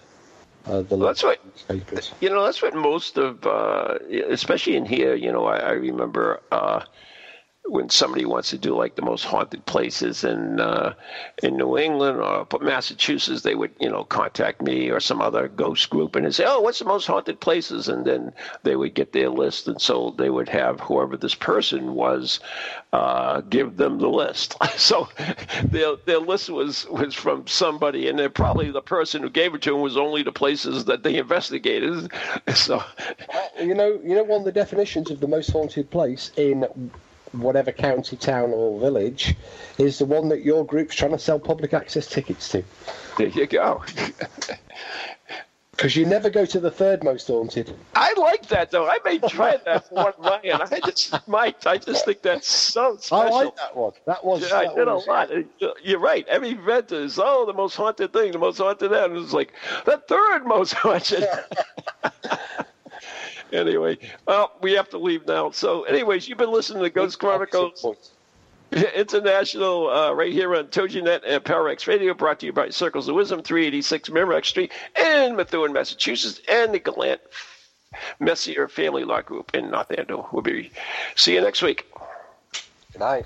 uh, 0.68 0.84
the 0.84 0.96
Well, 0.96 1.08
that's 1.08 1.24
what 1.24 1.44
newspapers. 1.44 2.12
you 2.22 2.30
know. 2.30 2.44
That's 2.46 2.62
what 2.62 2.76
most 2.76 3.18
of, 3.18 3.44
uh, 3.48 3.98
especially 4.30 4.76
in 4.76 4.86
here. 4.86 5.16
You 5.16 5.32
know, 5.32 5.46
I, 5.46 5.58
I 5.58 5.72
remember 5.72 6.40
uh, 6.52 6.82
when 7.66 7.90
somebody 7.90 8.26
wants 8.26 8.50
to 8.50 8.58
do 8.58 8.76
like 8.76 8.96
the 8.96 9.02
most 9.02 9.24
haunted 9.24 9.66
places 9.66 10.24
in 10.24 10.60
uh, 10.60 10.94
in 11.42 11.56
New 11.56 11.78
England 11.78 12.20
or 12.20 12.46
Massachusetts, 12.62 13.42
they 13.42 13.56
would 13.56 13.72
you 13.80 13.90
know 13.90 14.04
contact 14.04 14.62
me 14.62 14.90
or 14.90 15.00
some 15.00 15.22
other 15.22 15.48
ghost 15.48 15.90
group 15.90 16.16
and 16.16 16.34
say, 16.36 16.44
"Oh, 16.46 16.60
what's 16.60 16.80
the 16.80 16.86
most 16.86 17.08
haunted 17.08 17.40
places?" 17.40 17.88
And 17.88 18.06
then 18.06 18.34
they 18.64 18.76
would 18.76 18.94
get 18.94 19.14
their 19.14 19.30
list, 19.30 19.68
and 19.68 19.82
so 19.82 20.14
they 20.18 20.30
would 20.30 20.50
have 20.50 20.82
whoever 20.82 21.16
this 21.16 21.36
person 21.36 21.96
was 21.96 22.42
uh, 22.92 23.42
give 23.42 23.78
them 23.78 23.98
the 24.00 24.10
list. 24.10 24.56
so 24.78 25.08
their 25.64 25.96
their 26.06 26.20
list 26.20 26.50
was 26.50 26.86
was 26.88 27.14
from 27.14 27.48
somebody, 27.48 28.10
and 28.10 28.20
then 28.20 28.32
probably 28.32 28.72
the 28.72 28.82
person 28.82 29.24
who 29.24 29.30
gave 29.30 29.56
it 29.56 29.62
to 29.62 29.72
them 29.72 29.82
was 29.82 29.96
only 29.96 30.22
the 30.22 30.34
places 30.34 30.86
that 30.86 31.04
they 31.04 31.18
investigated. 31.18 32.12
So 32.54 32.84
You 33.60 33.74
know, 33.74 34.00
you 34.04 34.16
know, 34.16 34.24
one 34.24 34.40
of 34.40 34.46
the 34.46 34.52
definitions 34.52 35.10
of 35.10 35.20
the 35.20 35.28
most 35.28 35.50
haunted 35.52 35.90
place 35.90 36.32
in 36.38 36.66
whatever 37.34 37.72
county, 37.72 38.16
town, 38.16 38.52
or 38.52 38.80
village 38.80 39.36
is 39.78 40.00
the 40.00 40.06
one 40.06 40.30
that 40.30 40.44
your 40.44 40.66
group's 40.66 40.96
trying 40.96 41.12
to 41.12 41.20
sell 41.20 41.40
public 41.40 41.74
access 41.74 42.08
tickets 42.08 42.50
to. 42.50 42.64
there 43.18 43.28
you 43.28 43.48
go. 43.48 43.84
Because 45.76 45.96
you 45.96 46.06
never 46.06 46.30
go 46.30 46.46
to 46.46 46.60
the 46.60 46.70
third 46.70 47.04
most 47.04 47.28
haunted. 47.28 47.76
I 47.96 48.14
like 48.16 48.48
that 48.50 48.70
though. 48.70 48.88
I 48.88 49.00
may 49.04 49.18
try 49.18 49.58
that 49.58 49.90
for 49.90 49.96
one 50.04 50.14
mine. 50.20 50.40
I 50.72 50.80
just 50.80 51.28
might. 51.28 51.66
I 51.66 51.78
just 51.80 52.06
think 52.06 52.22
that's 52.22 52.48
so 52.48 52.94
I 52.94 52.98
special. 53.00 53.36
like 53.36 53.56
that 53.56 53.76
one. 53.76 53.92
That 54.06 54.24
was. 54.24 54.48
Yeah, 54.48 54.56
I 54.56 54.66
that 54.68 54.76
did 54.76 54.88
a 54.88 54.96
lot. 54.96 55.32
You're 55.84 56.00
right. 56.00 56.28
Every 56.28 56.52
event 56.52 56.92
is 56.92 57.18
oh 57.18 57.46
the 57.48 57.54
most 57.54 57.76
haunted 57.76 58.14
thing, 58.14 58.34
the 58.34 58.38
most 58.38 58.60
haunted 58.60 58.92
that. 58.92 59.10
And 59.10 59.18
it's 59.18 59.34
like 59.34 59.52
the 59.86 59.98
third 60.08 60.46
most 60.46 60.74
haunted. 60.76 61.28
Anyway, 63.54 64.00
well, 64.26 64.52
we 64.62 64.74
have 64.74 64.90
to 64.90 64.98
leave 64.98 65.28
now. 65.28 65.52
So, 65.52 65.84
anyways, 65.84 66.28
you've 66.28 66.40
been 66.40 66.52
listening 66.52 66.82
to 66.82 66.90
Ghost 66.90 67.20
Chronicles 67.20 67.86
International 68.96 69.90
uh, 69.92 70.12
right 70.12 70.34
here 70.34 70.56
on 70.56 70.66
TogiNet 70.68 71.22
and 71.26 71.44
ParaX 71.44 71.86
Radio, 71.86 72.16
brought 72.16 72.40
to 72.40 72.48
you 72.48 72.54
by 72.54 72.70
Circles 72.70 73.08
of 73.08 73.14
Wisdom, 73.14 73.44
386 73.44 74.10
Merrimack 74.10 74.46
Street 74.46 74.72
in 75.00 75.36
Methuen, 75.36 75.72
Massachusetts, 75.72 76.42
and 76.50 76.74
the 76.74 76.80
Gallant 76.80 77.22
Messier 78.20 78.68
Family 78.68 79.04
Law 79.04 79.22
Group 79.22 79.54
in 79.54 79.70
North 79.70 79.92
Andover. 79.96 80.28
We'll 80.32 80.42
be 80.42 80.72
see 81.16 81.36
you 81.36 81.42
next 81.42 81.62
week. 81.62 81.86
Good 82.92 83.00
night. 83.00 83.26